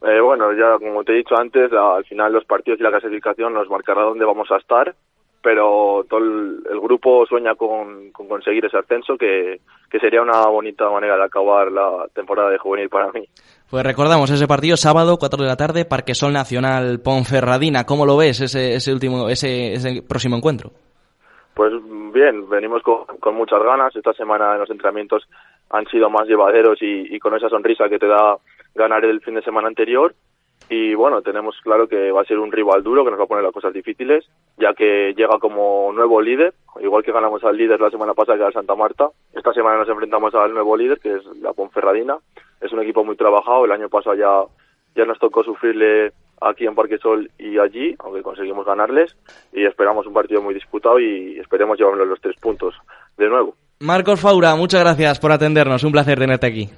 Eh, 0.07 0.21
bueno, 0.21 0.53
ya 0.53 0.79
como 0.79 1.03
te 1.03 1.13
he 1.13 1.17
dicho 1.17 1.35
antes, 1.37 1.73
al 1.73 2.05
final 2.05 2.33
los 2.33 2.45
partidos 2.45 2.79
y 2.79 2.83
la 2.83 2.91
clasificación 2.91 3.55
nos 3.55 3.71
marcará 3.71 4.03
dónde 4.03 4.27
vamos 4.27 4.51
a 4.51 4.59
estar, 4.59 4.95
pero 5.43 6.05
todo 6.09 6.21
el, 6.21 6.63
el 6.71 6.81
grupo 6.81 7.25
sueña 7.27 7.55
con, 7.55 8.11
con, 8.13 8.29
conseguir 8.29 8.67
ese 8.67 8.77
ascenso, 8.77 9.17
que, 9.17 9.61
que 9.91 10.01
sería 10.01 10.21
una 10.21 10.47
bonita 10.47 10.91
manera 10.91 11.17
de 11.17 11.25
acabar 11.25 11.73
la 11.73 12.07
temporada 12.15 12.51
de 12.51 12.59
juvenil 12.59 12.91
para 12.91 13.13
mí. 13.13 13.27
Pues 13.75 13.85
recordamos 13.85 14.31
ese 14.31 14.47
partido 14.47 14.77
sábado, 14.77 15.17
4 15.19 15.43
de 15.43 15.49
la 15.49 15.57
tarde, 15.57 15.85
Parque 15.85 16.15
Sol 16.15 16.33
Nacional 16.33 17.01
Ponferradina. 17.01 17.83
¿Cómo 17.83 18.07
lo 18.07 18.17
ves 18.17 18.41
ese, 18.41 18.77
ese 18.77 18.93
último, 18.93 19.29
ese, 19.29 19.73
ese 19.73 20.01
próximo 20.01 20.37
encuentro? 20.37 20.71
Pues 21.55 21.73
bien, 22.13 22.49
venimos 22.49 22.85
con, 22.85 23.05
con, 23.19 23.35
muchas 23.35 23.61
ganas. 23.65 23.97
Esta 23.97 24.13
semana 24.13 24.57
los 24.59 24.71
entrenamientos 24.71 25.25
han 25.71 25.87
sido 25.87 26.09
más 26.09 26.29
llevaderos 26.29 26.81
y, 26.83 27.17
y 27.17 27.19
con 27.19 27.35
esa 27.35 27.49
sonrisa 27.49 27.89
que 27.89 27.99
te 27.99 28.07
da 28.07 28.39
ganar 28.77 29.05
el 29.05 29.21
fin 29.23 29.35
de 29.35 29.43
semana 29.43 29.67
anterior. 29.67 30.15
Y 30.71 30.95
bueno, 30.95 31.21
tenemos 31.23 31.57
claro 31.61 31.89
que 31.89 32.13
va 32.13 32.23
a 32.23 32.27
ser 32.27 32.39
un 32.39 32.53
rival 32.53 32.85
duro, 32.85 33.05
que 33.05 33.11
nos 33.11 33.19
va 33.19 33.25
a 33.25 33.27
poner 33.27 33.43
las 33.43 33.53
cosas 33.53 33.73
difíciles, 33.73 34.25
ya 34.57 34.73
que 34.73 35.15
llega 35.15 35.41
como 35.41 35.93
nuevo 35.93 36.23
líder, 36.23 36.55
igual 36.81 37.03
que 37.03 37.11
ganamos 37.11 37.43
al 37.43 37.57
líder 37.57 37.81
la 37.81 37.91
semana 37.91 38.15
pasada 38.15 38.39
que 38.39 38.45
era 38.45 38.53
Santa 38.53 38.77
Marta. 38.77 39.09
Esta 39.35 39.53
semana 39.53 39.79
nos 39.79 39.89
enfrentamos 39.89 40.33
al 40.37 40.55
nuevo 40.55 40.77
líder, 40.77 41.01
que 41.01 41.17
es 41.17 41.25
la 41.43 41.53
Ponferradina. 41.53 42.19
Es 42.61 42.73
un 42.73 42.83
equipo 42.83 43.05
muy 43.05 43.17
trabajado, 43.17 43.65
el 43.65 43.73
año 43.73 43.89
pasado 43.89 44.17
ya, 44.17 44.43
ya 44.97 45.05
nos 45.05 45.19
tocó 45.19 45.43
sufrirle 45.45 46.13
aquí 46.41 46.67
en 46.67 46.75
Parque 46.75 46.99
Sol 46.99 47.31
y 47.39 47.59
allí, 47.59 47.95
aunque 47.99 48.23
conseguimos 48.23 48.67
ganarles, 48.67 49.17
y 49.53 49.65
esperamos 49.65 50.07
un 50.07 50.13
partido 50.13 50.43
muy 50.43 50.55
disputado 50.55 50.99
y 50.99 51.39
esperemos 51.39 51.79
llevarnos 51.79 52.07
los 52.07 52.21
tres 52.21 52.37
puntos 52.41 52.75
de 53.17 53.29
nuevo. 53.29 53.55
Marcos 53.81 54.21
Faura, 54.21 54.55
muchas 54.57 54.81
gracias 54.81 55.19
por 55.19 55.33
atendernos, 55.33 55.85
un 55.85 55.93
placer 55.93 56.19
tenerte 56.19 56.47
aquí. 56.47 56.71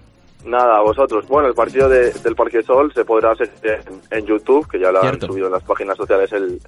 Nada, 0.45 0.79
a 0.79 0.83
vosotros. 0.83 1.27
Bueno, 1.29 1.49
el 1.49 1.55
partido 1.55 1.89
de, 1.89 2.13
del 2.13 2.37
Parque 2.37 2.63
Sol 2.63 2.93
se 2.95 3.05
podrá 3.05 3.33
hacer 3.33 3.51
en, 3.63 4.19
en 4.19 4.27
YouTube, 4.27 4.69
que 4.69 4.79
ya 4.79 4.93
lo 4.93 5.03
han 5.03 5.21
subido 5.21 5.47
en 5.47 5.53
las 5.53 5.65
páginas 5.65 5.97
sociales 5.97 6.33
el, 6.33 6.59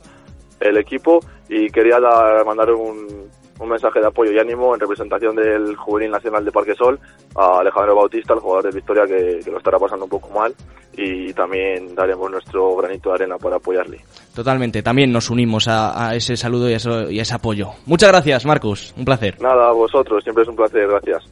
el 0.61 0.77
equipo, 0.77 1.21
y 1.49 1.69
quería 1.71 2.01
dar, 2.01 2.45
mandar 2.45 2.73
un, 2.73 3.31
un 3.59 3.69
mensaje 3.69 4.01
de 4.01 4.07
apoyo 4.07 4.33
y 4.33 4.39
ánimo 4.39 4.75
en 4.75 4.81
representación 4.81 5.35
del 5.37 5.77
Juvenil 5.77 6.11
Nacional 6.11 6.45
de 6.45 6.53
Parque 6.53 6.75
Sol 6.75 6.99
a 7.35 7.61
Alejandro 7.61 7.97
Bautista, 7.97 8.35
el 8.35 8.41
jugador 8.41 8.65
de 8.65 8.77
Victoria, 8.77 9.05
que, 9.07 9.41
que, 9.45 9.51
lo 9.51 9.59
estará 9.59 9.79
pasando 9.79 10.05
un 10.05 10.11
poco 10.11 10.29
mal, 10.31 10.55
y 10.97 11.33
también 11.33 11.95
daremos 11.95 12.31
nuestro 12.31 12.77
granito 12.77 13.11
de 13.11 13.15
arena 13.17 13.37
para 13.39 13.57
apoyarle. 13.57 14.01
Totalmente, 14.35 14.83
también 14.83 15.13
nos 15.13 15.31
unimos 15.31 15.69
a, 15.69 16.09
a 16.09 16.15
ese 16.15 16.37
saludo 16.37 16.69
y 16.69 16.75
a, 16.75 16.77
eso, 16.77 17.11
y 17.11 17.19
a 17.19 17.23
ese 17.23 17.35
apoyo. 17.35 17.71
Muchas 17.87 18.11
gracias, 18.11 18.47
Marcus, 18.47 18.95
un 18.97 19.05
placer. 19.05 19.41
Nada, 19.41 19.69
a 19.69 19.73
vosotros, 19.73 20.23
siempre 20.23 20.43
es 20.43 20.49
un 20.49 20.57
placer, 20.57 20.87
gracias. 20.87 21.25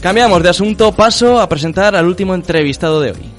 Cambiamos 0.00 0.42
de 0.42 0.48
asunto, 0.48 0.92
paso 0.92 1.40
a 1.40 1.48
presentar 1.48 1.96
al 1.96 2.06
último 2.06 2.34
entrevistado 2.34 3.00
de 3.00 3.10
hoy. 3.10 3.35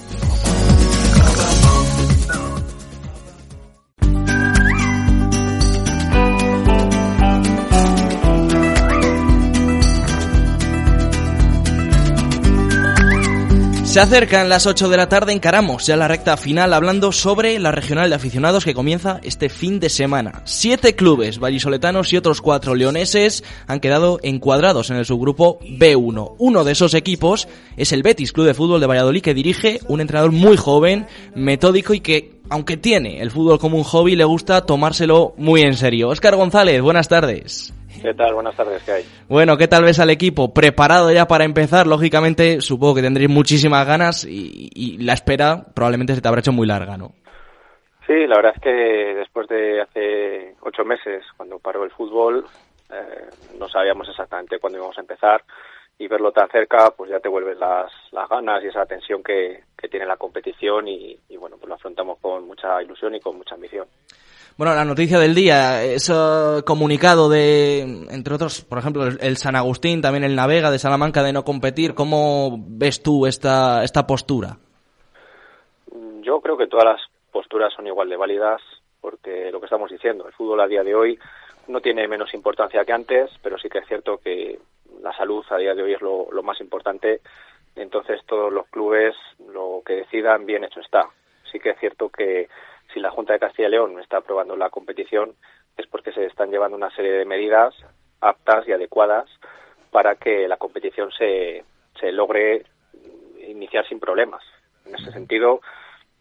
Se 13.98 14.02
acercan 14.02 14.48
las 14.48 14.68
8 14.68 14.90
de 14.90 14.98
la 14.98 15.10
tarde, 15.10 15.34
encaramos 15.34 15.88
ya 15.88 15.98
la 15.98 16.08
recta 16.08 16.38
final 16.38 16.72
hablando 16.76 17.12
sobre 17.12 17.58
la 17.58 17.72
regional 17.72 18.12
de 18.12 18.16
aficionados 18.16 18.64
que 18.64 18.76
comienza 18.76 19.20
este 19.24 19.50
fin 19.50 19.80
de 19.80 19.90
semana. 19.90 20.44
Siete 20.46 20.96
clubes 20.96 21.40
vallisoletanos 21.40 22.14
y 22.14 22.18
otros 22.18 22.40
cuatro 22.40 22.76
leoneses 22.76 23.44
han 23.66 23.80
quedado 23.80 24.20
encuadrados 24.22 24.92
en 24.92 24.98
el 24.98 25.06
subgrupo 25.06 25.58
B1. 25.62 26.36
Uno 26.38 26.64
de 26.64 26.74
esos 26.74 26.94
equipos 26.94 27.48
es 27.76 27.92
el 27.92 28.04
Betis 28.04 28.34
Club 28.34 28.46
de 28.46 28.54
Fútbol 28.54 28.82
de 28.82 28.86
Valladolid 28.86 29.24
que 29.24 29.34
dirige 29.34 29.80
un 29.88 30.00
entrenador 30.00 30.32
muy 30.32 30.58
joven, 30.58 31.08
metódico 31.34 31.96
y 31.96 32.00
que, 32.00 32.40
aunque 32.52 32.78
tiene 32.78 33.24
el 33.24 33.32
fútbol 33.32 33.58
como 33.58 33.78
un 33.78 33.84
hobby, 33.84 34.16
le 34.16 34.26
gusta 34.26 34.62
tomárselo 34.62 35.34
muy 35.38 35.64
en 35.64 35.76
serio. 35.76 36.10
Óscar 36.10 36.36
González, 36.36 36.84
buenas 36.84 37.08
tardes. 37.08 37.74
¿Qué 38.02 38.14
tal? 38.14 38.34
Buenas 38.34 38.56
tardes, 38.56 38.84
¿qué 38.84 38.92
hay? 38.92 39.04
Bueno, 39.28 39.58
¿qué 39.58 39.68
tal 39.68 39.84
ves 39.84 40.00
al 40.00 40.10
equipo? 40.10 40.54
¿Preparado 40.54 41.12
ya 41.12 41.28
para 41.28 41.44
empezar? 41.44 41.88
Lógicamente, 41.88 42.62
supongo 42.62 42.96
que 42.96 43.02
tendréis 43.02 43.30
muchísimas 43.30 43.86
ganas 43.86 44.26
y, 44.26 44.70
y, 44.74 44.98
la 45.04 45.14
espera 45.14 45.66
probablemente 45.74 46.16
se 46.16 46.22
te 46.22 46.28
habrá 46.28 46.40
hecho 46.40 46.52
muy 46.52 46.68
larga, 46.68 46.98
¿no? 46.98 47.12
Sí, 48.06 48.26
la 48.26 48.38
verdad 48.38 48.54
es 48.56 48.62
que 48.62 48.70
después 48.70 49.48
de 49.50 49.82
hace 49.82 50.56
ocho 50.62 50.86
meses, 50.86 51.26
cuando 51.36 51.60
paró 51.60 51.84
el 51.84 51.92
fútbol, 51.92 52.46
eh, 52.90 53.30
no 53.60 53.68
sabíamos 53.68 54.08
exactamente 54.08 54.60
cuándo 54.60 54.80
íbamos 54.80 54.98
a 54.98 55.02
empezar 55.02 55.44
y 56.00 56.08
verlo 56.08 56.32
tan 56.32 56.48
cerca, 56.50 56.92
pues 56.96 57.12
ya 57.12 57.20
te 57.20 57.28
vuelven 57.28 57.60
las, 57.60 57.92
las 58.12 58.30
ganas 58.30 58.64
y 58.64 58.68
esa 58.68 58.86
tensión 58.86 59.24
que, 59.24 59.64
que 59.78 59.88
tiene 59.88 60.06
la 60.06 60.18
competición 60.18 60.88
y, 60.88 61.18
y 61.30 61.38
bueno, 61.38 61.58
pues 61.58 61.70
lo 61.70 61.76
afrontamos 61.76 62.18
con 62.20 62.48
mucha 62.48 62.82
ilusión 62.82 63.16
y 63.16 63.20
con 63.20 63.38
mucha 63.38 63.56
ambición. 63.56 63.88
Bueno, 64.58 64.74
la 64.74 64.86
noticia 64.86 65.20
del 65.20 65.36
día, 65.36 65.84
ese 65.84 66.14
comunicado 66.66 67.30
de, 67.30 67.82
entre 68.10 68.34
otros, 68.34 68.66
por 68.66 68.80
ejemplo, 68.80 69.06
el 69.06 69.38
San 69.38 69.56
Agustín, 69.56 70.02
también 70.02 70.24
el 70.24 70.36
Navega 70.36 70.72
de 70.72 70.80
Salamanca 70.80 71.22
de 71.22 71.32
no 71.32 71.44
competir, 71.44 71.94
¿cómo 71.94 72.58
ves 72.58 73.04
tú 73.04 73.28
esta, 73.28 73.84
esta 73.84 74.08
postura? 74.08 74.58
Yo 76.24 76.42
creo 76.42 76.58
que 76.58 76.66
todas 76.66 76.86
las 76.86 77.02
posturas 77.32 77.72
son 77.72 77.86
igual 77.86 78.10
de 78.10 78.18
válidas, 78.18 78.60
porque 79.00 79.52
lo 79.52 79.60
que 79.60 79.68
estamos 79.68 79.92
diciendo, 79.92 80.26
el 80.26 80.34
fútbol 80.34 80.60
a 80.62 80.68
día 80.68 80.84
de 80.84 80.96
hoy 80.96 81.20
no 81.68 81.80
tiene 81.80 82.08
menos 82.08 82.34
importancia 82.34 82.84
que 82.84 82.94
antes, 82.94 83.30
pero 83.44 83.60
sí 83.60 83.70
que 83.70 83.78
es 83.78 83.88
cierto 83.88 84.18
que 84.18 84.58
la 85.04 85.16
salud 85.16 85.46
a 85.52 85.58
día 85.58 85.76
de 85.76 85.84
hoy 85.84 85.94
es 85.94 86.02
lo, 86.02 86.32
lo 86.32 86.42
más 86.42 86.60
importante, 86.62 87.22
entonces 87.82 88.22
todos 88.26 88.52
los 88.52 88.68
clubes 88.68 89.16
lo 89.40 89.82
que 89.86 89.94
decidan 89.94 90.46
bien 90.46 90.64
hecho 90.64 90.80
está. 90.80 91.10
Sí 91.52 91.60
que 91.60 91.72
es 91.72 91.80
cierto 91.80 92.10
que 92.10 92.50
si 92.94 93.00
la 93.00 93.12
Junta 93.12 93.34
de 93.34 93.40
Castilla 93.40 93.68
y 93.68 93.72
León 93.72 94.00
está 94.00 94.18
aprobando 94.18 94.56
la 94.56 94.70
competición 94.70 95.36
es 95.78 95.88
porque 95.88 96.12
se 96.12 96.26
están 96.26 96.50
llevando 96.50 96.76
una 96.76 96.94
serie 96.96 97.12
de 97.12 97.26
medidas 97.26 97.74
aptas 98.22 98.68
y 98.68 98.72
adecuadas 98.72 99.30
para 99.92 100.16
que 100.16 100.48
la 100.48 100.58
competición 100.58 101.12
se, 101.18 101.64
se 102.00 102.12
logre 102.12 102.66
iniciar 103.48 103.88
sin 103.88 104.00
problemas. 104.00 104.44
En 104.86 104.96
ese 104.96 105.12
sentido, 105.12 105.62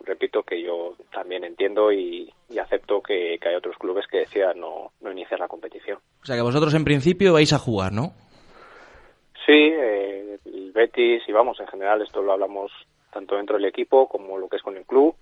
repito 0.05 0.43
que 0.43 0.63
yo 0.63 0.95
también 1.13 1.45
entiendo 1.45 1.93
y, 1.93 2.33
acepto 2.61 3.03
que, 3.03 3.39
que, 3.41 3.49
hay 3.49 3.55
otros 3.55 3.77
clubes 3.79 4.07
que 4.07 4.19
decidan 4.19 4.61
no, 4.61 4.93
no, 5.01 5.13
iniciar 5.13 5.41
la 5.41 5.49
competición. 5.49 5.99
O 6.23 6.27
sea 6.27 6.37
que 6.37 6.43
vosotros 6.43 6.75
en 6.75 6.85
principio 6.85 7.33
vais 7.33 7.53
a 7.53 7.59
jugar, 7.59 7.93
¿no? 7.93 8.13
Sí, 9.47 9.53
eh, 9.53 10.39
el 10.45 10.73
Betis 10.73 11.23
y 11.29 11.33
vamos, 11.33 11.61
en 11.61 11.69
general 11.69 12.03
esto 12.03 12.21
lo 12.21 12.33
hablamos 12.33 12.73
tanto 13.13 13.37
dentro 13.37 13.57
del 13.57 13.67
equipo 13.67 14.09
como 14.09 14.39
lo 14.39 14.49
que 14.49 14.57
es 14.57 14.63
con 14.63 14.77
el 14.77 14.85
club 14.85 15.15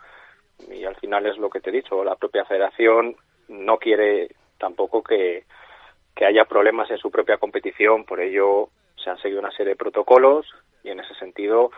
y 0.71 0.85
al 0.85 0.97
final 0.97 1.27
es 1.27 1.37
lo 1.37 1.51
que 1.51 1.61
te 1.61 1.69
he 1.69 1.75
dicho, 1.75 2.03
la 2.03 2.17
propia 2.17 2.47
federación 2.47 3.17
no 3.49 3.77
quiere 3.77 4.31
tampoco 4.57 5.03
que, 5.03 5.45
que 6.15 6.25
haya 6.25 6.47
problemas 6.47 6.91
en 6.91 6.97
su 6.97 7.11
propia 7.11 7.37
competición, 7.37 8.07
por 8.07 8.19
ello 8.19 8.71
se 8.97 9.11
han 9.11 9.19
seguido 9.19 9.41
una 9.41 9.51
serie 9.51 9.73
de 9.73 9.77
protocolos 9.77 10.47
y 10.83 10.89
en 10.89 11.01
ese 11.01 11.15
sentido 11.17 11.71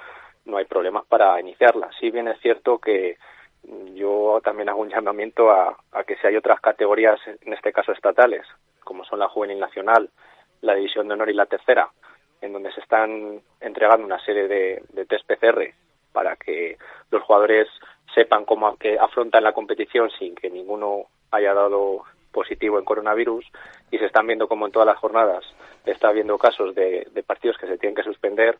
no 0.44 0.58
hay 0.58 0.66
problemas 0.66 1.04
para 1.06 1.40
iniciarla. 1.40 1.90
Si 1.98 2.12
bien 2.12 2.28
es 2.28 2.38
cierto 2.40 2.78
que 2.78 3.16
yo 3.94 4.40
también 4.44 4.68
hago 4.68 4.82
un 4.82 4.90
llamamiento 4.90 5.50
a, 5.50 5.76
a, 5.90 6.04
que 6.04 6.14
si 6.18 6.28
hay 6.28 6.36
otras 6.36 6.60
categorías, 6.60 7.18
en 7.26 7.52
este 7.52 7.72
caso 7.72 7.90
estatales, 7.90 8.46
como 8.84 9.04
son 9.04 9.18
la 9.18 9.28
juvenil 9.28 9.58
nacional, 9.58 10.10
la 10.60 10.76
división 10.76 11.08
de 11.08 11.14
honor 11.14 11.30
y 11.30 11.34
la 11.34 11.46
tercera, 11.46 11.90
en 12.46 12.52
donde 12.52 12.72
se 12.72 12.80
están 12.80 13.40
entregando 13.60 14.06
una 14.06 14.24
serie 14.24 14.48
de, 14.48 14.82
de 14.92 15.04
test 15.06 15.26
PCR 15.26 15.74
para 16.12 16.36
que 16.36 16.78
los 17.10 17.22
jugadores 17.22 17.68
sepan 18.14 18.44
cómo 18.44 18.76
que 18.76 18.98
afrontan 18.98 19.44
la 19.44 19.52
competición 19.52 20.10
sin 20.18 20.34
que 20.34 20.48
ninguno 20.48 21.04
haya 21.30 21.52
dado 21.52 22.02
positivo 22.32 22.78
en 22.78 22.84
coronavirus 22.84 23.44
y 23.90 23.98
se 23.98 24.06
están 24.06 24.26
viendo 24.26 24.48
como 24.48 24.66
en 24.66 24.72
todas 24.72 24.86
las 24.86 24.98
jornadas 24.98 25.44
está 25.90 26.08
habiendo 26.08 26.36
casos 26.38 26.74
de, 26.74 27.06
partidos 27.26 27.56
que 27.58 27.66
se 27.66 27.78
tienen 27.78 27.94
que 27.94 28.02
suspender, 28.02 28.58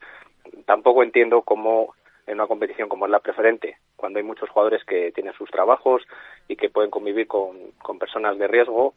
tampoco 0.65 1.03
entiendo 1.03 1.43
cómo 1.43 1.95
en 2.27 2.35
una 2.35 2.47
competición 2.47 2.89
como 2.89 3.07
es 3.07 3.11
la 3.11 3.21
preferente, 3.21 3.79
cuando 3.95 4.19
hay 4.19 4.25
muchos 4.25 4.51
jugadores 4.51 4.85
que 4.85 5.13
tienen 5.13 5.33
sus 5.35 5.51
trabajos 5.51 6.03
y 6.49 6.57
que 6.57 6.71
pueden 6.71 6.91
convivir 6.91 7.27
con, 7.29 7.73
con 7.83 7.99
personas 7.99 8.37
de 8.39 8.49
riesgo, 8.49 8.95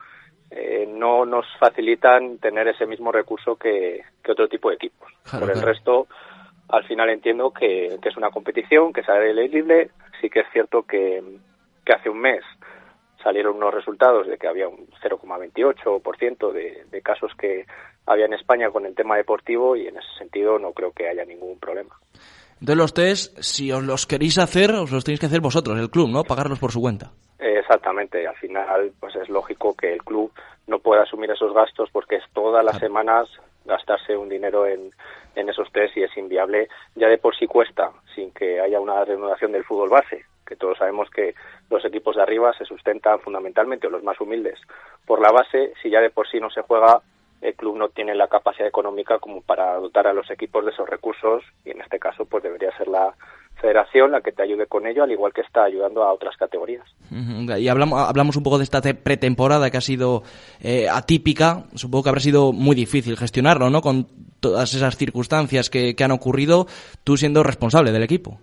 eh, 0.51 0.87
no 0.87 1.25
nos 1.25 1.45
facilitan 1.59 2.37
tener 2.39 2.67
ese 2.67 2.85
mismo 2.85 3.11
recurso 3.11 3.55
que, 3.55 4.01
que 4.23 4.31
otro 4.31 4.47
tipo 4.47 4.69
de 4.69 4.75
equipos. 4.75 5.11
Claro, 5.23 5.45
Por 5.45 5.49
el 5.49 5.61
claro. 5.61 5.73
resto, 5.73 6.07
al 6.69 6.83
final 6.85 7.09
entiendo 7.09 7.51
que, 7.51 7.97
que 8.01 8.09
es 8.09 8.17
una 8.17 8.31
competición, 8.31 8.93
que 8.93 9.01
es 9.01 9.09
elegible. 9.09 9.91
Sí 10.21 10.29
que 10.29 10.41
es 10.41 10.47
cierto 10.51 10.83
que, 10.83 11.23
que 11.85 11.93
hace 11.93 12.09
un 12.09 12.19
mes 12.19 12.43
salieron 13.23 13.57
unos 13.57 13.73
resultados 13.73 14.27
de 14.27 14.37
que 14.37 14.47
había 14.47 14.67
un 14.67 14.87
0,28% 15.03 16.51
de, 16.51 16.85
de 16.89 17.01
casos 17.01 17.31
que 17.37 17.65
había 18.05 18.25
en 18.25 18.33
España 18.33 18.69
con 18.69 18.85
el 18.85 18.95
tema 18.95 19.17
deportivo 19.17 19.75
y 19.75 19.87
en 19.87 19.97
ese 19.97 20.07
sentido 20.17 20.57
no 20.57 20.71
creo 20.71 20.91
que 20.91 21.07
haya 21.07 21.25
ningún 21.25 21.59
problema. 21.59 21.95
Entonces 22.53 22.77
los 22.77 22.93
test, 22.93 23.37
si 23.39 23.71
os 23.71 23.83
los 23.83 24.05
queréis 24.05 24.37
hacer, 24.37 24.71
os 24.71 24.91
los 24.91 25.03
tenéis 25.03 25.19
que 25.19 25.27
hacer 25.27 25.41
vosotros, 25.41 25.77
el 25.79 25.89
club, 25.89 26.09
¿no? 26.09 26.23
Pagarlos 26.23 26.59
por 26.59 26.71
su 26.71 26.81
cuenta. 26.81 27.11
Exactamente, 27.39 28.27
al 28.27 28.35
final 28.35 28.91
pues 28.99 29.15
es 29.15 29.29
lógico 29.29 29.73
que 29.73 29.93
el 29.93 30.03
club 30.03 30.31
no 30.67 30.79
pueda 30.79 31.03
asumir 31.03 31.31
esos 31.31 31.53
gastos 31.53 31.89
porque 31.91 32.17
es 32.17 32.23
todas 32.33 32.65
las 32.65 32.77
semanas 32.79 33.29
gastarse 33.63 34.17
un 34.17 34.27
dinero 34.27 34.65
en, 34.65 34.91
en 35.35 35.49
esos 35.49 35.71
test 35.71 35.95
y 35.95 36.03
es 36.03 36.17
inviable, 36.17 36.67
ya 36.95 37.07
de 37.07 37.17
por 37.17 37.35
sí 37.35 37.47
cuesta, 37.47 37.91
sin 38.13 38.31
que 38.31 38.59
haya 38.59 38.79
una 38.79 39.05
reanudación 39.05 39.53
del 39.53 39.63
fútbol 39.63 39.89
base, 39.89 40.25
que 40.45 40.55
todos 40.57 40.77
sabemos 40.77 41.09
que 41.09 41.33
los 41.69 41.85
equipos 41.85 42.15
de 42.17 42.23
arriba 42.23 42.51
se 42.57 42.65
sustentan 42.65 43.19
fundamentalmente, 43.19 43.87
o 43.87 43.89
los 43.89 44.03
más 44.03 44.19
humildes, 44.19 44.59
por 45.05 45.21
la 45.21 45.31
base, 45.31 45.73
si 45.81 45.89
ya 45.89 46.01
de 46.01 46.09
por 46.09 46.27
sí 46.27 46.39
no 46.39 46.49
se 46.49 46.61
juega, 46.61 47.01
el 47.41 47.55
club 47.55 47.77
no 47.77 47.89
tiene 47.89 48.15
la 48.15 48.27
capacidad 48.27 48.67
económica 48.67 49.19
como 49.19 49.41
para 49.41 49.75
dotar 49.75 50.07
a 50.07 50.13
los 50.13 50.29
equipos 50.29 50.65
de 50.65 50.71
esos 50.71 50.89
recursos 50.89 51.43
y 51.63 51.71
en 51.71 51.79
este 51.79 51.99
caso 51.99 52.25
pues 52.25 52.43
debería 52.43 52.75
ser 52.75 52.89
la 52.89 53.13
federación 53.59 54.11
la 54.11 54.21
que 54.21 54.31
te 54.31 54.43
ayude 54.43 54.65
con 54.67 54.87
ello, 54.87 55.03
al 55.03 55.11
igual 55.11 55.33
que 55.33 55.41
está 55.41 55.63
ayudando 55.63 56.03
a 56.03 56.13
otras 56.13 56.35
categorías. 56.37 56.85
Y 57.11 57.67
hablamos, 57.67 57.99
hablamos 58.07 58.35
un 58.37 58.43
poco 58.43 58.57
de 58.57 58.63
esta 58.63 58.81
te- 58.81 58.93
pretemporada 58.93 59.69
que 59.69 59.77
ha 59.77 59.81
sido 59.81 60.23
eh, 60.61 60.87
atípica. 60.89 61.63
Supongo 61.75 62.03
que 62.03 62.09
habrá 62.09 62.21
sido 62.21 62.53
muy 62.53 62.75
difícil 62.75 63.17
gestionarlo, 63.17 63.69
¿no? 63.69 63.81
Con 63.81 64.07
todas 64.39 64.73
esas 64.73 64.95
circunstancias 64.97 65.69
que, 65.69 65.95
que 65.95 66.03
han 66.03 66.11
ocurrido, 66.11 66.65
tú 67.03 67.17
siendo 67.17 67.43
responsable 67.43 67.91
del 67.91 68.03
equipo. 68.03 68.39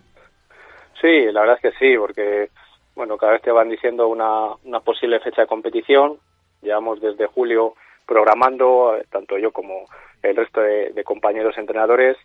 Sí, 1.01 1.25
la 1.33 1.41
verdad 1.41 1.59
es 1.63 1.73
que 1.73 1.79
sí, 1.79 1.97
porque 1.99 2.51
bueno, 2.95 3.17
cada 3.17 3.33
vez 3.33 3.43
te 3.43 3.51
van 3.53 3.69
diciendo 3.69 4.09
una, 4.09 4.55
una 4.65 4.81
posible 4.81 5.21
fecha 5.21 5.43
de 5.43 5.47
competición. 5.49 6.19
Llevamos 6.63 7.01
desde 7.01 7.27
julio 7.27 7.75
programando, 8.07 8.97
eh, 8.97 9.05
tanto 9.11 9.37
yo 9.39 9.51
como 9.53 9.85
el 10.23 10.37
resto 10.37 10.61
de, 10.61 10.91
de 10.91 11.05
compañeros 11.05 11.57
entrenadores, 11.59 12.17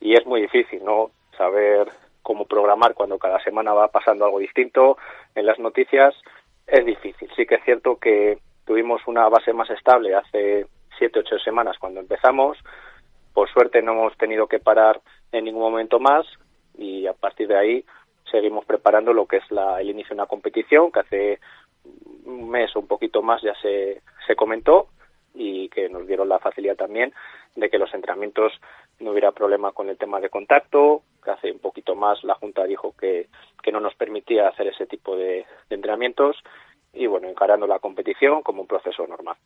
y 0.00 0.14
es 0.14 0.24
muy 0.26 0.40
difícil, 0.40 0.82
¿no? 0.84 1.10
Saber 1.36 1.88
cómo 2.24 2.46
programar 2.46 2.94
cuando 2.94 3.18
cada 3.18 3.38
semana 3.44 3.72
va 3.74 3.88
pasando 3.88 4.24
algo 4.24 4.40
distinto 4.40 4.96
en 5.36 5.46
las 5.46 5.60
noticias 5.60 6.14
es 6.66 6.84
difícil. 6.84 7.30
Sí 7.36 7.46
que 7.46 7.56
es 7.56 7.64
cierto 7.64 7.98
que 7.98 8.38
tuvimos 8.64 9.02
una 9.06 9.28
base 9.28 9.52
más 9.52 9.70
estable 9.70 10.14
hace 10.14 10.66
siete, 10.98 11.20
ocho 11.20 11.38
semanas 11.38 11.76
cuando 11.78 12.00
empezamos. 12.00 12.58
Por 13.34 13.48
suerte 13.50 13.82
no 13.82 13.92
hemos 13.92 14.16
tenido 14.16 14.46
que 14.46 14.58
parar 14.58 15.00
en 15.32 15.44
ningún 15.44 15.62
momento 15.62 16.00
más 16.00 16.26
y 16.78 17.06
a 17.06 17.12
partir 17.12 17.46
de 17.46 17.58
ahí 17.58 17.84
seguimos 18.30 18.64
preparando 18.64 19.12
lo 19.12 19.26
que 19.26 19.36
es 19.36 19.50
la, 19.50 19.80
el 19.80 19.90
inicio 19.90 20.10
de 20.10 20.22
una 20.22 20.26
competición 20.26 20.90
que 20.90 21.00
hace 21.00 21.40
un 22.24 22.48
mes 22.48 22.74
o 22.74 22.80
un 22.80 22.86
poquito 22.86 23.22
más 23.22 23.42
ya 23.42 23.54
se, 23.60 24.00
se 24.26 24.34
comentó 24.34 24.88
y 25.34 25.68
que 25.68 25.90
nos 25.90 26.06
dieron 26.06 26.28
la 26.28 26.38
facilidad 26.38 26.76
también 26.76 27.12
de 27.54 27.68
que 27.68 27.78
los 27.78 27.92
entrenamientos 27.92 28.52
no 29.00 29.10
hubiera 29.10 29.32
problema 29.32 29.72
con 29.72 29.88
el 29.88 29.98
tema 29.98 30.20
de 30.20 30.30
contacto, 30.30 31.02
que 31.22 31.30
hace 31.30 31.52
un 31.52 31.58
poquito 31.58 31.94
más 31.94 32.22
la 32.24 32.34
Junta 32.34 32.64
dijo 32.64 32.94
que, 32.98 33.28
que 33.62 33.72
no 33.72 33.80
nos 33.80 33.94
permitía 33.94 34.48
hacer 34.48 34.68
ese 34.68 34.86
tipo 34.86 35.16
de, 35.16 35.44
de 35.68 35.74
entrenamientos 35.74 36.36
y 36.92 37.06
bueno, 37.06 37.28
encarando 37.28 37.66
la 37.66 37.78
competición 37.78 38.42
como 38.42 38.62
un 38.62 38.68
proceso 38.68 39.06
normal. 39.06 39.36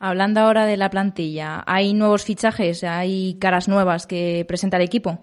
Hablando 0.00 0.40
ahora 0.40 0.66
de 0.66 0.76
la 0.76 0.90
plantilla, 0.90 1.62
¿hay 1.64 1.94
nuevos 1.94 2.24
fichajes? 2.24 2.82
¿Hay 2.82 3.38
caras 3.38 3.68
nuevas 3.68 4.06
que 4.08 4.44
presenta 4.48 4.76
el 4.76 4.82
equipo? 4.82 5.18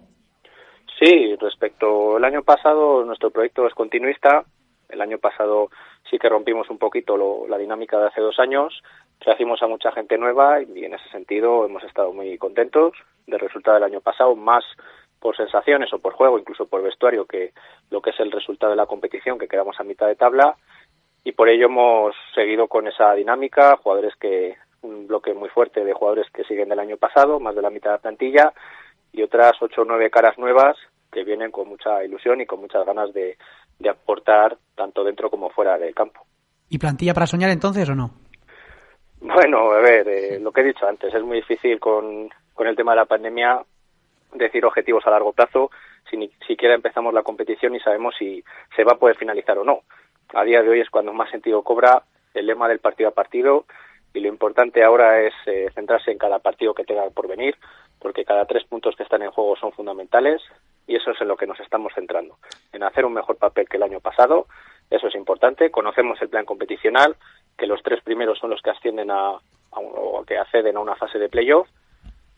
Sí, 0.98 1.36
respecto 1.36 2.16
al 2.16 2.24
año 2.24 2.44
pasado, 2.44 3.04
nuestro 3.04 3.30
proyecto 3.30 3.68
es 3.68 3.74
continuista. 3.74 4.46
El 4.88 5.02
año 5.02 5.18
pasado 5.18 5.70
sí 6.10 6.18
que 6.18 6.30
rompimos 6.30 6.70
un 6.70 6.78
poquito 6.78 7.18
lo, 7.18 7.48
la 7.48 7.58
dinámica 7.58 8.00
de 8.00 8.08
hace 8.08 8.22
dos 8.22 8.40
años, 8.40 8.82
trajimos 9.20 9.62
a 9.62 9.68
mucha 9.68 9.92
gente 9.92 10.18
nueva 10.18 10.62
y 10.62 10.86
en 10.86 10.94
ese 10.94 11.10
sentido 11.10 11.66
hemos 11.66 11.84
estado 11.84 12.14
muy 12.14 12.38
contentos 12.38 12.94
del 13.28 13.40
resultado 13.40 13.76
del 13.76 13.84
año 13.84 14.02
pasado, 14.02 14.36
más 14.36 14.64
por 15.20 15.36
sensaciones 15.36 15.94
o 15.94 16.00
por 16.00 16.14
juego, 16.14 16.40
incluso 16.40 16.66
por 16.66 16.82
vestuario, 16.82 17.26
que 17.26 17.52
lo 17.90 18.02
que 18.02 18.12
es 18.12 18.20
el 18.20 18.32
resultado 18.32 18.72
de 18.72 18.78
la 18.78 18.86
competición, 18.86 19.38
que 19.38 19.48
quedamos 19.48 19.80
a 19.80 19.84
mitad 19.84 20.08
de 20.08 20.16
tabla. 20.16 20.56
Y 21.24 21.34
por 21.34 21.50
ello 21.50 21.66
hemos 21.66 22.16
seguido 22.34 22.68
con 22.68 22.88
esa 22.88 23.14
dinámica, 23.14 23.78
jugadores 23.78 24.16
que, 24.16 24.56
un 24.82 25.08
bloque 25.08 25.34
muy 25.34 25.50
fuerte 25.50 25.84
de 25.84 25.94
jugadores 25.94 26.28
que 26.32 26.46
siguen 26.46 26.70
del 26.70 26.80
año 26.80 26.96
pasado, 26.96 27.40
más 27.40 27.54
de 27.54 27.62
la 27.62 27.70
mitad 27.70 27.90
de 27.90 27.96
la 27.98 28.02
plantilla, 28.02 28.54
y 29.12 29.22
otras 29.22 29.52
ocho 29.62 29.82
o 29.82 29.86
nueve 29.86 30.10
caras 30.10 30.38
nuevas 30.38 30.78
que 31.12 31.26
vienen 31.26 31.52
con 31.52 31.68
mucha 31.68 32.04
ilusión 32.04 32.40
y 32.40 32.46
con 32.46 32.62
muchas 32.62 32.86
ganas 32.86 33.12
de 33.14 33.36
aportar 33.90 34.58
tanto 34.76 35.04
dentro 35.04 35.30
como 35.30 35.50
fuera 35.50 35.78
del 35.78 35.94
campo. 35.94 36.22
¿Y 36.70 36.78
plantilla 36.78 37.14
para 37.14 37.26
soñar 37.26 37.50
entonces 37.50 37.90
o 37.90 37.96
no? 37.96 38.12
Bueno, 39.22 39.72
a 39.72 39.80
ver, 39.80 40.08
eh, 40.08 40.40
lo 40.40 40.52
que 40.52 40.62
he 40.62 40.66
dicho 40.66 40.88
antes, 40.88 41.14
es 41.14 41.24
muy 41.24 41.38
difícil 41.38 41.80
con, 41.80 42.30
con 42.54 42.68
el 42.68 42.76
tema 42.76 42.94
de 42.94 42.98
la 42.98 43.06
pandemia 43.06 43.62
decir 44.34 44.66
objetivos 44.66 45.06
a 45.06 45.12
largo 45.12 45.34
plazo 45.34 45.72
si 46.10 46.18
ni 46.18 46.30
siquiera 46.48 46.74
empezamos 46.74 47.14
la 47.14 47.24
competición 47.24 47.76
y 47.76 47.80
sabemos 47.80 48.16
si 48.18 48.44
se 48.76 48.84
va 48.84 48.94
a 48.94 48.98
poder 48.98 49.18
finalizar 49.18 49.58
o 49.58 49.64
no. 49.64 49.82
A 50.34 50.44
día 50.44 50.62
de 50.62 50.70
hoy 50.70 50.80
es 50.80 50.90
cuando 50.90 51.14
más 51.14 51.30
sentido 51.30 51.64
cobra 51.64 52.04
el 52.34 52.46
lema 52.46 52.68
del 52.68 52.80
partido 52.80 53.10
a 53.10 53.14
partido 53.14 53.66
y 54.14 54.20
lo 54.20 54.28
importante 54.28 54.84
ahora 54.84 55.22
es 55.22 55.34
eh, 55.46 55.70
centrarse 55.74 56.12
en 56.12 56.18
cada 56.18 56.40
partido 56.40 56.74
que 56.74 56.84
tenga 56.84 57.08
por 57.10 57.28
venir, 57.28 57.56
porque 58.00 58.26
cada 58.26 58.46
tres 58.46 58.64
puntos 58.64 58.96
que 58.96 59.04
están 59.04 59.22
en 59.22 59.32
juego 59.32 59.56
son 59.56 59.72
fundamentales 59.72 60.42
y 60.88 60.96
eso 60.96 61.12
es 61.12 61.22
en 61.22 61.28
lo 61.28 61.38
que 61.38 61.46
nos 61.46 61.60
estamos 61.60 61.94
centrando, 61.94 62.38
en 62.74 62.84
hacer 62.84 63.06
un 63.06 63.14
mejor 63.14 63.38
papel 63.38 63.68
que 63.70 63.78
el 63.78 63.84
año 63.84 64.00
pasado. 64.00 64.48
Eso 64.90 65.08
es 65.08 65.16
importante. 65.16 65.70
Conocemos 65.72 66.20
el 66.22 66.30
plan 66.30 66.46
competicional, 66.46 67.16
que 67.58 67.68
los 67.68 67.82
tres 67.84 68.02
primeros 68.04 68.40
son 68.40 68.50
los 68.50 68.62
que 68.62 68.72
ascienden 68.72 69.12
a, 69.12 69.30
a 69.72 69.80
un- 69.80 69.92
o 69.96 70.24
que 70.26 70.38
acceden 70.38 70.78
a 70.78 70.80
una 70.80 70.96
fase 70.96 71.20
de 71.20 71.30
playoff 71.30 71.68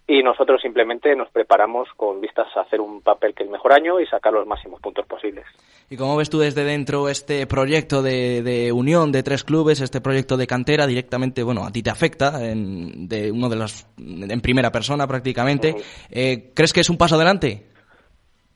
y 0.07 0.23
nosotros 0.23 0.61
simplemente 0.61 1.15
nos 1.15 1.29
preparamos 1.29 1.87
con 1.95 2.19
vistas 2.19 2.47
a 2.57 2.61
hacer 2.61 2.81
un 2.81 3.01
papel 3.01 3.33
que 3.33 3.43
el 3.43 3.49
mejor 3.49 3.71
año 3.71 3.99
y 3.99 4.05
sacar 4.07 4.33
los 4.33 4.45
máximos 4.45 4.81
puntos 4.81 5.05
posibles. 5.05 5.45
¿Y 5.89 5.95
cómo 5.95 6.17
ves 6.17 6.29
tú 6.29 6.39
desde 6.39 6.65
dentro 6.65 7.07
este 7.07 7.45
proyecto 7.47 8.01
de, 8.01 8.41
de 8.41 8.71
unión 8.73 9.11
de 9.13 9.23
tres 9.23 9.43
clubes, 9.45 9.79
este 9.79 10.01
proyecto 10.01 10.35
de 10.35 10.47
cantera 10.47 10.87
directamente, 10.87 11.43
bueno, 11.43 11.63
a 11.65 11.71
ti 11.71 11.81
te 11.83 11.89
afecta, 11.91 12.45
en, 12.45 13.07
de 13.07 13.31
uno 13.31 13.47
de 13.47 13.55
los, 13.55 13.85
en 13.97 14.41
primera 14.41 14.71
persona 14.71 15.07
prácticamente. 15.07 15.75
Eh, 16.09 16.51
¿Crees 16.53 16.73
que 16.73 16.81
es 16.81 16.89
un 16.89 16.97
paso 16.97 17.15
adelante? 17.15 17.67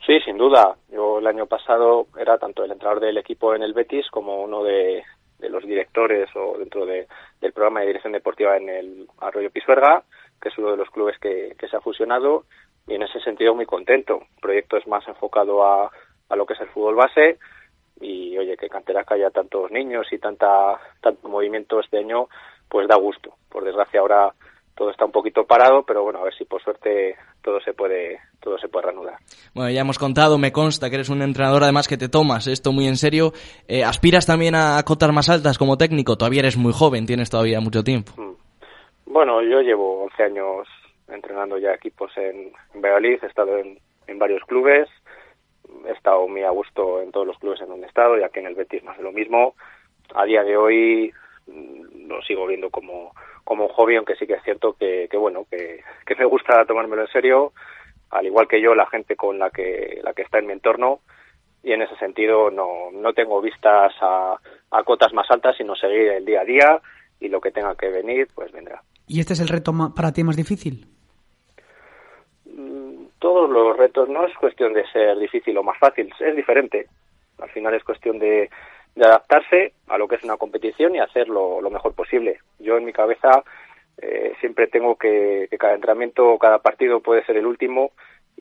Sí, 0.06 0.20
sin 0.22 0.38
duda. 0.38 0.76
Yo 0.90 1.18
el 1.20 1.28
año 1.28 1.48
pasado 1.48 2.08
era 2.18 2.38
tanto 2.38 2.64
el 2.64 2.72
entrenador 2.72 3.02
del 3.02 3.18
equipo 3.18 3.56
en 3.56 3.64
el 3.64 3.74
Betis 3.74 4.08
como 4.12 4.42
uno 4.44 4.64
de, 4.64 5.04
los 5.40 5.64
directores 5.64 6.30
o 6.36 6.58
dentro 6.58 6.86
de- 6.86 7.08
del 7.40 7.54
programa 7.54 7.82
de 7.82 7.88
dirección 7.88 8.14
deportiva 8.14 8.58
en 8.58 8.68
el 8.70 9.08
Arroyo 9.20 9.52
Pisuerga 9.52 10.04
que 10.42 10.50
es 10.50 10.58
uno 10.58 10.72
de 10.72 10.78
los 10.78 10.90
clubes 10.90 11.18
que, 11.20 11.56
se 11.70 11.76
ha 11.76 11.82
fusionado 11.82 12.46
y 12.88 12.94
en 12.96 13.04
ese 13.04 13.20
sentido 13.22 13.56
muy 13.56 13.66
contento. 13.66 14.22
El 14.36 14.42
proyecto 14.42 14.78
es 14.78 14.86
más 14.88 15.08
enfocado 15.08 15.64
a, 15.66 15.90
a 16.30 16.36
lo 16.36 16.46
que 16.46 16.54
es 16.54 16.62
el 16.62 16.68
fútbol 16.68 16.96
base 16.96 17.40
y 18.02 18.38
oye, 18.38 18.58
que 18.58 18.70
Cantera 18.70 19.04
haya 19.08 19.30
tantos 19.32 19.72
niños 19.72 20.06
y 20.12 20.20
tanta 20.20 20.80
tanto 21.02 21.28
movimiento 21.30 21.80
este 21.80 21.98
año, 21.98 22.28
pues 22.70 22.88
da 22.88 22.96
gusto. 22.96 23.36
Por 23.50 23.64
desgracia 23.64 24.02
ahora 24.02 24.34
todo 24.76 24.92
está 24.92 25.06
un 25.06 25.12
poquito 25.12 25.46
parado, 25.46 25.84
pero 25.84 26.04
bueno, 26.04 26.20
a 26.20 26.24
ver 26.24 26.34
si 26.36 26.46
por 26.46 26.62
suerte 26.62 27.16
todo 27.42 27.60
se 27.62 27.74
puede 27.74 28.20
todo 28.42 28.58
se 28.58 28.68
puede 28.68 28.88
reanudar. 28.88 29.16
Bueno, 29.54 29.72
ya 29.72 29.82
hemos 29.82 29.98
contado, 29.98 30.38
me 30.38 30.52
consta 30.52 30.90
que 30.90 30.96
eres 30.96 31.10
un 31.10 31.22
entrenador 31.22 31.64
además 31.64 31.88
que 31.88 31.98
te 31.98 32.10
tomas 32.10 32.48
esto 32.48 32.72
muy 32.72 32.88
en 32.88 32.98
serio. 32.98 33.32
Eh, 33.68 33.84
¿Aspiras 33.84 34.26
también 34.26 34.56
a 34.56 34.82
cotas 34.84 35.12
más 35.14 35.30
altas 35.30 35.58
como 35.58 35.78
técnico? 35.78 36.18
Todavía 36.18 36.42
eres 36.42 36.58
muy 36.58 36.74
joven, 36.74 37.06
tienes 37.06 37.30
todavía 37.30 37.60
mucho 37.62 37.84
tiempo. 37.84 38.12
Mm. 38.18 38.36
Bueno, 39.08 39.42
yo 39.42 39.62
llevo 39.62 40.04
11 40.04 40.24
años 40.24 40.68
entrenando 41.08 41.58
ya 41.58 41.72
equipos 41.72 42.12
en, 42.18 42.52
en 42.74 42.82
Valladolid, 42.82 43.20
he 43.24 43.28
estado 43.28 43.58
en, 43.58 43.80
en 44.08 44.20
varios 44.20 44.44
clubes, 44.44 44.90
he 45.88 45.92
estado 45.92 46.28
muy 46.28 46.44
a 46.44 46.50
gusto 46.50 47.02
en 47.02 47.12
todos 47.12 47.28
los 47.28 47.38
clubes 47.38 47.62
en 47.62 47.70
donde 47.70 47.86
he 47.86 47.88
estado 47.88 48.18
y 48.18 48.24
aquí 48.24 48.40
en 48.40 48.48
el 48.48 48.56
Betis 48.56 48.84
más 48.84 48.98
de 48.98 49.04
lo 49.04 49.12
mismo. 49.12 49.56
A 50.14 50.26
día 50.26 50.44
de 50.44 50.58
hoy 50.58 51.14
lo 51.48 52.22
sigo 52.22 52.48
viendo 52.48 52.70
como, 52.70 53.14
como 53.44 53.66
un 53.66 53.74
hobby, 53.74 53.96
aunque 53.96 54.16
sí 54.16 54.26
que 54.26 54.34
es 54.34 54.44
cierto 54.44 54.74
que, 54.74 55.08
que 55.10 55.18
bueno, 55.18 55.46
que, 55.50 55.82
que 56.06 56.16
me 56.16 56.26
gusta 56.26 56.66
tomármelo 56.66 57.04
en 57.04 57.08
serio, 57.10 57.54
al 58.12 58.26
igual 58.26 58.48
que 58.48 58.62
yo, 58.62 58.76
la 58.76 58.88
gente 58.88 59.16
con 59.16 59.40
la 59.40 59.50
que, 59.50 60.00
la 60.04 60.14
que 60.14 60.24
está 60.24 60.40
en 60.40 60.48
mi 60.48 60.54
entorno, 60.54 61.00
y 61.64 61.74
en 61.74 61.82
ese 61.82 61.96
sentido 61.98 62.52
no, 62.52 62.92
no 62.92 63.14
tengo 63.14 63.42
vistas 63.42 63.94
a, 64.00 64.40
a 64.72 64.84
cotas 64.84 65.14
más 65.14 65.30
altas, 65.32 65.58
sino 65.58 65.76
seguir 65.76 66.10
el 66.10 66.26
día 66.26 66.42
a 66.42 66.46
día 66.46 66.82
y 67.20 67.28
lo 67.28 67.42
que 67.42 67.52
tenga 67.52 67.76
que 67.76 67.90
venir, 67.90 68.28
pues 68.36 68.52
vendrá. 68.52 68.84
¿Y 69.08 69.20
este 69.20 69.34
es 69.34 69.40
el 69.40 69.48
reto 69.48 69.72
para 69.96 70.12
ti 70.12 70.24
más 70.24 70.36
difícil? 70.36 70.86
Mm, 72.46 73.06
Todos 73.20 73.50
los 73.50 73.76
retos 73.78 74.10
no 74.10 74.26
es 74.26 74.36
cuestión 74.38 74.74
de 74.74 74.86
ser 74.92 75.18
difícil 75.18 75.58
o 75.58 75.64
más 75.64 75.78
fácil, 75.80 76.12
es 76.20 76.36
diferente. 76.36 76.88
Al 77.40 77.50
final 77.50 77.74
es 77.74 77.84
cuestión 77.84 78.20
de, 78.20 78.50
de 78.96 79.06
adaptarse 79.06 79.74
a 79.88 79.98
lo 79.98 80.08
que 80.08 80.16
es 80.16 80.24
una 80.24 80.38
competición 80.38 80.96
y 80.96 81.00
hacerlo 81.00 81.62
lo 81.62 81.70
mejor 81.70 81.94
posible. 81.94 82.40
Yo 82.60 82.78
en 82.78 82.86
mi 82.86 82.94
cabeza 82.94 83.44
eh, 84.02 84.34
siempre 84.40 84.68
tengo 84.68 84.96
que, 84.96 85.48
que 85.50 85.58
cada 85.58 85.76
entrenamiento, 85.76 86.38
cada 86.40 86.60
partido 86.60 87.02
puede 87.02 87.26
ser 87.26 87.38
el 87.38 87.46
último 87.46 87.92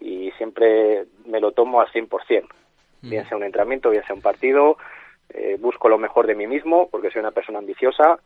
y 0.00 0.30
siempre 0.32 1.04
me 1.26 1.40
lo 1.40 1.52
tomo 1.52 1.80
al 1.80 1.88
100%. 1.88 2.46
Bien 3.02 3.28
sea 3.28 3.36
un 3.36 3.44
entrenamiento, 3.44 3.90
bien 3.90 4.02
sea 4.06 4.14
un 4.14 4.22
partido, 4.22 4.78
eh, 5.28 5.56
busco 5.60 5.88
lo 5.88 5.98
mejor 5.98 6.26
de 6.26 6.34
mí 6.34 6.46
mismo 6.46 6.88
porque 6.88 7.10
soy 7.10 7.20
una 7.20 7.32
persona 7.32 7.58
ambiciosa 7.58 8.18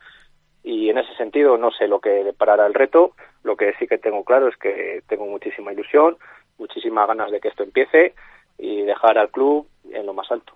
y 0.62 0.90
en 0.90 0.98
ese 0.98 1.14
sentido 1.14 1.56
no 1.56 1.70
sé 1.70 1.88
lo 1.88 2.00
que 2.00 2.10
deparará 2.24 2.66
el 2.66 2.74
reto. 2.74 3.12
Lo 3.42 3.56
que 3.56 3.72
sí 3.78 3.86
que 3.86 3.98
tengo 3.98 4.24
claro 4.24 4.48
es 4.48 4.56
que 4.56 5.02
tengo 5.08 5.26
muchísima 5.26 5.72
ilusión, 5.72 6.16
muchísimas 6.58 7.08
ganas 7.08 7.30
de 7.30 7.40
que 7.40 7.48
esto 7.48 7.62
empiece 7.62 8.14
y 8.58 8.82
dejar 8.82 9.18
al 9.18 9.30
club 9.30 9.66
en 9.90 10.06
lo 10.06 10.12
más 10.12 10.30
alto. 10.30 10.52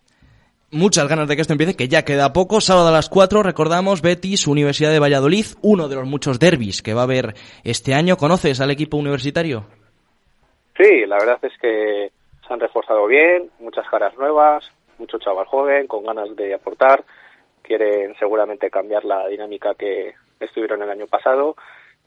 Muchas 0.74 1.06
ganas 1.06 1.28
de 1.28 1.36
que 1.36 1.42
esto 1.42 1.52
empiece, 1.52 1.76
que 1.76 1.86
ya 1.86 2.02
queda 2.02 2.32
poco. 2.32 2.62
Sábado 2.62 2.88
a 2.88 2.92
las 2.92 3.10
4, 3.10 3.42
recordamos, 3.42 4.00
Betis, 4.00 4.46
Universidad 4.46 4.90
de 4.90 5.00
Valladolid, 5.00 5.44
uno 5.60 5.86
de 5.86 5.96
los 5.96 6.06
muchos 6.06 6.38
derbis 6.38 6.80
que 6.80 6.94
va 6.94 7.02
a 7.02 7.04
haber 7.04 7.34
este 7.62 7.92
año. 7.92 8.16
¿Conoces 8.16 8.58
al 8.58 8.70
equipo 8.70 8.96
universitario? 8.96 9.66
Sí, 10.74 11.04
la 11.06 11.18
verdad 11.18 11.38
es 11.42 11.52
que 11.60 12.10
se 12.48 12.54
han 12.54 12.58
reforzado 12.58 13.06
bien, 13.06 13.50
muchas 13.60 13.86
caras 13.90 14.16
nuevas, 14.16 14.64
mucho 14.96 15.18
chaval 15.18 15.44
joven, 15.44 15.86
con 15.86 16.06
ganas 16.06 16.34
de 16.36 16.54
aportar, 16.54 17.04
quieren 17.60 18.14
seguramente 18.18 18.70
cambiar 18.70 19.04
la 19.04 19.28
dinámica 19.28 19.74
que 19.74 20.14
estuvieron 20.40 20.82
el 20.82 20.88
año 20.88 21.06
pasado 21.06 21.54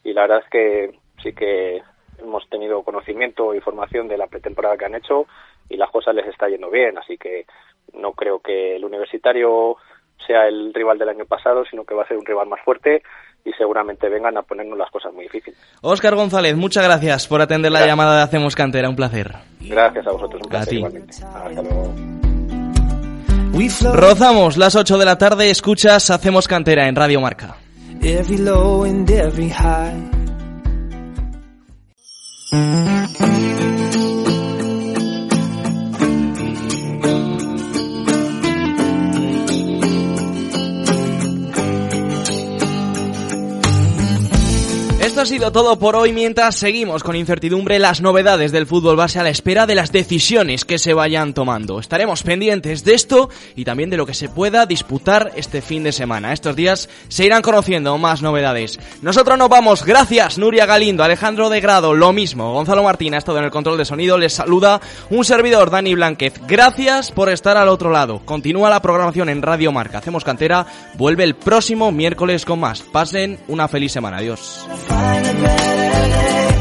y 0.04 0.14
la 0.14 0.22
verdad 0.22 0.42
es 0.44 0.50
que 0.50 1.00
sí 1.22 1.34
que 1.34 1.84
hemos 2.18 2.50
tenido 2.50 2.82
conocimiento 2.82 3.54
e 3.54 3.58
información 3.58 4.08
de 4.08 4.18
la 4.18 4.26
pretemporada 4.26 4.76
que 4.76 4.86
han 4.86 4.96
hecho 4.96 5.28
y 5.70 5.78
las 5.78 5.92
cosas 5.92 6.16
les 6.16 6.26
está 6.26 6.50
yendo 6.50 6.72
bien, 6.72 6.98
así 6.98 7.16
que 7.16 7.46
no 7.94 8.12
creo 8.14 8.40
que 8.40 8.76
el 8.76 8.84
universitario 8.86 9.78
sea 10.26 10.48
el 10.48 10.74
rival 10.74 10.98
del 10.98 11.10
año 11.10 11.26
pasado, 11.26 11.64
sino 11.70 11.84
que 11.84 11.94
va 11.94 12.04
a 12.04 12.08
ser 12.08 12.18
un 12.18 12.26
rival 12.26 12.48
más 12.48 12.60
fuerte 12.64 13.04
y 13.44 13.52
seguramente 13.54 14.10
vengan 14.10 14.38
a 14.38 14.42
ponernos 14.42 14.78
las 14.78 14.90
cosas 14.90 15.14
muy 15.14 15.24
difíciles. 15.26 15.60
Óscar 15.82 16.16
González, 16.16 16.56
muchas 16.56 16.84
gracias 16.84 17.28
por 17.28 17.42
atender 17.42 17.72
la 17.72 17.86
llamada 17.86 18.18
de 18.18 18.24
Hacemos 18.24 18.56
Cantera, 18.56 18.90
un 18.90 18.96
placer. 18.96 19.32
Gracias 19.62 20.08
a 20.08 20.12
vosotros, 20.12 20.42
un 20.42 20.48
A 20.48 20.50
placer 20.50 20.70
ti. 20.70 20.76
igualmente. 20.78 21.16
Hasta 21.24 21.62
luego. 21.62 21.94
Rozamos 23.94 24.58
las 24.58 24.76
8 24.76 24.98
de 24.98 25.06
la 25.06 25.18
tarde, 25.18 25.50
escuchas 25.50 26.10
Hacemos 26.10 26.48
Cantera 26.48 26.88
en 26.88 26.96
Radio 26.96 27.22
Marca. 27.22 27.56
Ha 45.26 45.28
sido 45.28 45.52
todo 45.52 45.80
por 45.80 45.96
hoy 45.96 46.14
mientras 46.14 46.56
seguimos 46.56 47.04
con 47.04 47.16
incertidumbre 47.16 47.80
las 47.80 48.00
novedades 48.00 48.52
del 48.52 48.68
fútbol 48.68 48.96
base 48.96 49.18
a 49.18 49.24
la 49.24 49.32
espera 49.32 49.66
de 49.66 49.74
las 49.74 49.92
decisiones 49.92 50.66
que 50.66 50.78
se 50.78 50.94
vayan 50.94 51.34
tomando. 51.34 51.80
Estaremos 51.80 52.22
pendientes 52.22 52.84
de 52.84 52.94
esto 52.94 53.32
y 53.56 53.66
también 53.66 53.90
de 53.90 53.98
lo 53.98 54.06
que 54.06 54.14
se 54.14 54.30
pueda 54.30 54.68
disputar 54.68 55.32
este 55.36 55.64
fin 55.64 55.84
de 55.84 55.92
semana. 55.92 56.32
Estos 56.32 56.56
días 56.56 56.90
se 57.08 57.26
irán 57.26 57.42
conociendo 57.42 57.98
más 57.98 58.22
novedades. 58.22 58.78
Nosotros 59.02 59.36
nos 59.40 59.50
vamos. 59.50 59.84
Gracias 59.84 60.38
Nuria 60.38 60.68
Galindo, 60.68 61.04
Alejandro 61.04 61.50
de 61.50 61.60
Grado, 61.60 61.96
lo 61.96 62.14
mismo. 62.14 62.54
Gonzalo 62.54 62.84
Martín 62.84 63.16
ha 63.16 63.18
estado 63.18 63.40
en 63.40 63.46
el 63.46 63.52
control 63.52 63.80
de 63.80 63.86
sonido. 63.86 64.20
Les 64.20 64.34
saluda 64.34 64.80
un 65.10 65.26
servidor, 65.26 65.72
Dani 65.72 65.96
Blanquez. 65.96 66.40
Gracias 66.48 67.12
por 67.12 67.30
estar 67.30 67.58
al 67.58 67.70
otro 67.70 67.90
lado. 67.90 68.22
Continúa 68.26 68.70
la 68.70 68.84
programación 68.84 69.30
en 69.30 69.42
Radio 69.42 69.72
Marca. 69.72 69.98
Hacemos 69.98 70.24
cantera. 70.24 70.68
Vuelve 70.94 71.24
el 71.24 71.34
próximo 71.34 71.92
miércoles 71.92 72.46
con 72.46 72.60
más. 72.60 72.84
Pasen 72.84 73.40
una 73.48 73.68
feliz 73.68 73.92
semana. 73.92 74.18
Adiós. 74.18 74.68
Find 75.16 75.28
a 75.28 75.34
better 75.34 76.10
day. 76.10 76.55